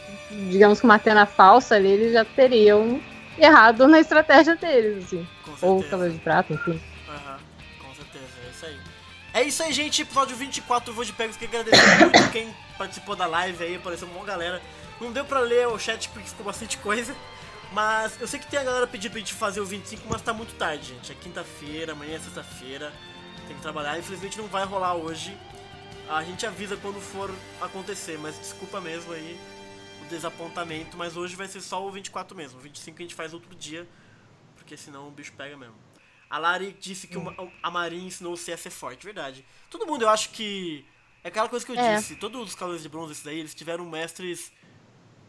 digamos 0.50 0.80
que 0.80 0.84
uma 0.84 0.96
antena 0.96 1.26
falsa 1.26 1.76
ali, 1.76 1.88
eles 1.88 2.12
já 2.12 2.24
teriam 2.24 3.00
errado 3.38 3.86
na 3.86 4.00
estratégia 4.00 4.56
deles, 4.56 5.04
assim. 5.04 5.26
Ou 5.62 5.80
o 5.80 5.84
Cavaleiro 5.84 6.14
de 6.14 6.20
Prata, 6.20 6.52
enfim. 6.52 6.80
Aham, 7.08 7.38
com 7.80 7.94
certeza, 7.94 8.24
é 8.44 8.50
isso 8.50 8.66
aí. 8.66 8.76
É 9.34 9.42
isso 9.42 9.62
aí, 9.62 9.72
gente. 9.72 10.02
Episódio 10.02 10.36
24 10.36 10.90
do 10.90 10.94
Voo 10.94 11.04
de 11.04 11.12
Pegos. 11.12 11.36
Queria 11.36 11.60
agradecer 11.60 11.98
muito 11.98 12.30
quem 12.30 12.54
participou 12.76 13.16
da 13.16 13.26
live 13.26 13.64
aí, 13.64 13.76
apareceu 13.76 14.08
uma 14.08 14.24
galera. 14.24 14.60
Não 15.00 15.12
deu 15.12 15.24
pra 15.24 15.40
ler 15.40 15.68
o 15.68 15.78
chat 15.78 16.08
porque 16.08 16.28
ficou 16.28 16.46
bastante 16.46 16.76
coisa. 16.78 17.14
Mas 17.72 18.18
eu 18.20 18.26
sei 18.26 18.40
que 18.40 18.46
tem 18.46 18.58
a 18.58 18.64
galera 18.64 18.86
pedindo 18.86 19.10
pra 19.12 19.20
gente 19.20 19.34
fazer 19.34 19.60
o 19.60 19.66
25, 19.66 20.06
mas 20.08 20.22
tá 20.22 20.32
muito 20.32 20.54
tarde, 20.56 20.88
gente. 20.94 21.12
É 21.12 21.14
quinta-feira, 21.14 21.92
amanhã 21.92 22.16
é 22.16 22.18
sexta-feira. 22.18 22.92
Tem 23.46 23.56
que 23.56 23.62
trabalhar. 23.62 23.98
Infelizmente 23.98 24.38
não 24.38 24.46
vai 24.46 24.64
rolar 24.64 24.94
hoje. 24.94 25.36
A 26.08 26.24
gente 26.24 26.46
avisa 26.46 26.76
quando 26.78 27.00
for 27.00 27.30
acontecer, 27.60 28.18
mas 28.18 28.38
desculpa 28.38 28.80
mesmo 28.80 29.12
aí 29.12 29.38
o 30.02 30.08
desapontamento. 30.08 30.96
Mas 30.96 31.16
hoje 31.16 31.36
vai 31.36 31.46
ser 31.46 31.60
só 31.60 31.86
o 31.86 31.90
24 31.90 32.36
mesmo. 32.36 32.58
O 32.58 32.62
25 32.62 32.98
a 32.98 33.02
gente 33.02 33.14
faz 33.14 33.34
outro 33.34 33.54
dia, 33.54 33.86
porque 34.56 34.76
senão 34.76 35.08
o 35.08 35.10
bicho 35.10 35.32
pega 35.36 35.56
mesmo. 35.56 35.74
A 36.30 36.38
Lari 36.38 36.76
disse 36.78 37.06
que 37.06 37.16
uma- 37.16 37.34
a 37.62 37.70
Marin 37.70 38.06
ensinou 38.06 38.32
o 38.34 38.36
C 38.36 38.52
a 38.52 38.56
ser 38.58 38.70
forte, 38.70 39.04
verdade. 39.04 39.44
Todo 39.70 39.86
mundo, 39.86 40.02
eu 40.02 40.08
acho 40.08 40.30
que. 40.30 40.86
É 41.24 41.28
aquela 41.28 41.48
coisa 41.48 41.64
que 41.66 41.72
eu 41.72 41.78
É. 41.78 41.96
disse, 41.96 42.16
todos 42.16 42.40
os 42.48 42.54
Cavaleiros 42.54 42.82
de 42.82 42.88
Bronze, 42.88 43.12
esses 43.12 43.24
daí, 43.24 43.40
eles 43.40 43.54
tiveram 43.54 43.84
mestres 43.84 44.52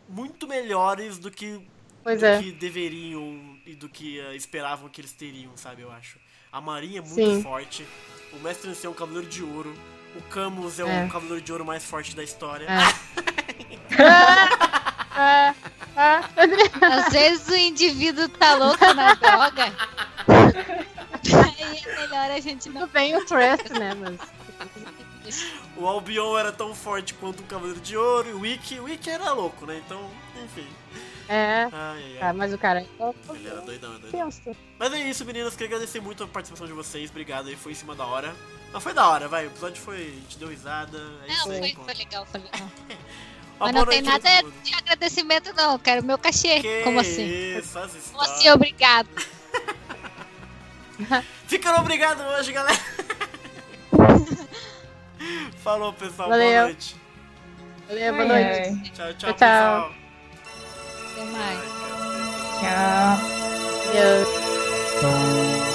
muito 0.07 0.47
melhores 0.47 1.17
do 1.17 1.31
que, 1.31 1.67
Pois 2.03 2.19
do 2.19 2.25
é. 2.25 2.41
que 2.41 2.51
deveriam 2.51 3.57
e 3.65 3.75
do 3.75 3.89
que 3.89 4.19
eh, 4.19 4.35
esperavam 4.35 4.89
que 4.89 5.01
eles 5.01 5.11
teriam, 5.11 5.55
sabe? 5.55 5.81
Eu 5.81 5.91
acho. 5.91 6.17
A 6.51 6.59
Marin 6.59 6.97
é 6.97 7.01
muito 7.01 7.13
Sim. 7.13 7.43
forte, 7.43 7.85
o 8.33 8.39
Mestre 8.39 8.69
Ancião 8.69 8.91
é 8.91 8.93
um 8.93 8.97
Cavaleiro 8.97 9.27
de 9.27 9.43
Ouro, 9.43 9.73
o 10.15 10.21
Camus 10.23 10.79
é, 10.79 10.83
É. 10.83 11.05
o 11.05 11.09
Cavaleiro 11.09 11.41
de 11.41 11.51
Ouro 11.51 11.65
mais 11.65 11.83
forte 11.83 12.15
da 12.15 12.23
história. 12.23 12.65
É, 12.65 12.77
é. 14.01 15.69
Às 16.81 17.11
vezes 17.11 17.47
o 17.49 17.55
indivíduo 17.55 18.29
tá 18.29 18.55
louco 18.55 18.93
na 18.93 19.13
droga. 19.15 19.65
Aí 20.25 21.83
é 21.85 22.01
melhor 22.01 22.31
a 22.31 22.39
gente 22.39 22.69
não. 22.69 22.81
Tudo 22.81 22.93
bem 22.93 23.15
o 23.15 23.25
Trust, 23.25 23.69
né? 23.77 23.93
Mas. 23.93 24.19
O 25.75 25.85
Albion 25.85 26.37
era 26.37 26.51
tão 26.51 26.73
forte 26.73 27.13
quanto 27.13 27.41
o 27.41 27.43
Cavaleiro 27.43 27.79
de 27.81 27.95
Ouro, 27.95 28.29
e 28.29 28.33
o 28.33 28.39
Wiki, 28.39 28.79
o 28.79 28.85
Wiki 28.85 29.09
era 29.09 29.31
louco, 29.33 29.65
né? 29.65 29.81
Então, 29.85 30.09
enfim. 30.43 30.67
É. 31.29 31.65
Ai, 31.65 31.69
ai, 31.71 32.17
ai. 32.21 32.29
Ah, 32.29 32.33
mas 32.33 32.51
o 32.51 32.57
cara. 32.57 32.81
Ele 32.81 33.47
era 33.47 33.61
doidão, 33.61 33.95
é 33.95 33.99
doidão. 33.99 34.09
Pensa. 34.25 34.41
Mas 34.79 34.93
é 34.93 34.99
isso, 35.07 35.23
meninas. 35.23 35.53
Queria 35.53 35.67
agradecer 35.67 36.01
muito 36.01 36.23
a 36.23 36.27
participação 36.27 36.65
de 36.65 36.73
vocês. 36.73 37.11
Obrigado 37.11 37.47
aí, 37.49 37.55
foi 37.55 37.71
em 37.71 37.75
cima 37.75 37.93
da 37.93 38.03
hora. 38.05 38.35
Mas 38.73 38.81
foi 38.81 38.93
da 38.93 39.07
hora, 39.07 39.27
vai. 39.27 39.45
O 39.45 39.47
episódio 39.47 39.79
foi. 39.81 39.97
A 39.97 40.21
gente 40.21 40.39
deu 40.39 40.47
risada. 40.49 40.97
É 40.97 41.27
Não, 41.27 41.35
isso 41.35 41.51
aí. 41.51 41.75
foi, 41.75 41.85
foi 41.85 41.93
legal, 41.93 42.25
foi 42.25 42.39
legal. 42.41 42.67
Mas 43.59 43.73
não 43.73 43.85
tem 43.85 44.01
nada 44.01 44.29
de 44.63 44.73
agradecimento, 44.73 45.53
não. 45.53 45.77
Quero 45.77 46.03
meu 46.03 46.17
cachê. 46.17 46.61
Que 46.61 46.81
Como 46.83 46.99
assim? 46.99 47.27
Isso, 47.57 47.77
as 47.77 47.91
Como 48.09 48.23
assim, 48.23 48.49
obrigado? 48.49 49.09
Ficando 51.45 51.79
obrigado 51.79 52.21
hoje, 52.21 52.53
galera. 52.53 52.79
Falou, 55.61 55.93
pessoal. 55.93 56.29
Valeu. 56.29 56.49
Boa 56.49 56.63
noite. 56.63 56.95
Valeu, 57.87 58.13
boa 58.13 58.33
Ai, 58.33 58.37
noite. 58.43 58.59
ai. 58.59 58.91
Tchau, 58.91 59.13
tchau, 59.13 59.33
Tchau, 59.33 59.35
tchau. 59.35 60.08
Pessoal. 61.15 61.25
Até 61.25 61.25
mais. 61.25 61.63
Tchau. 65.01 65.68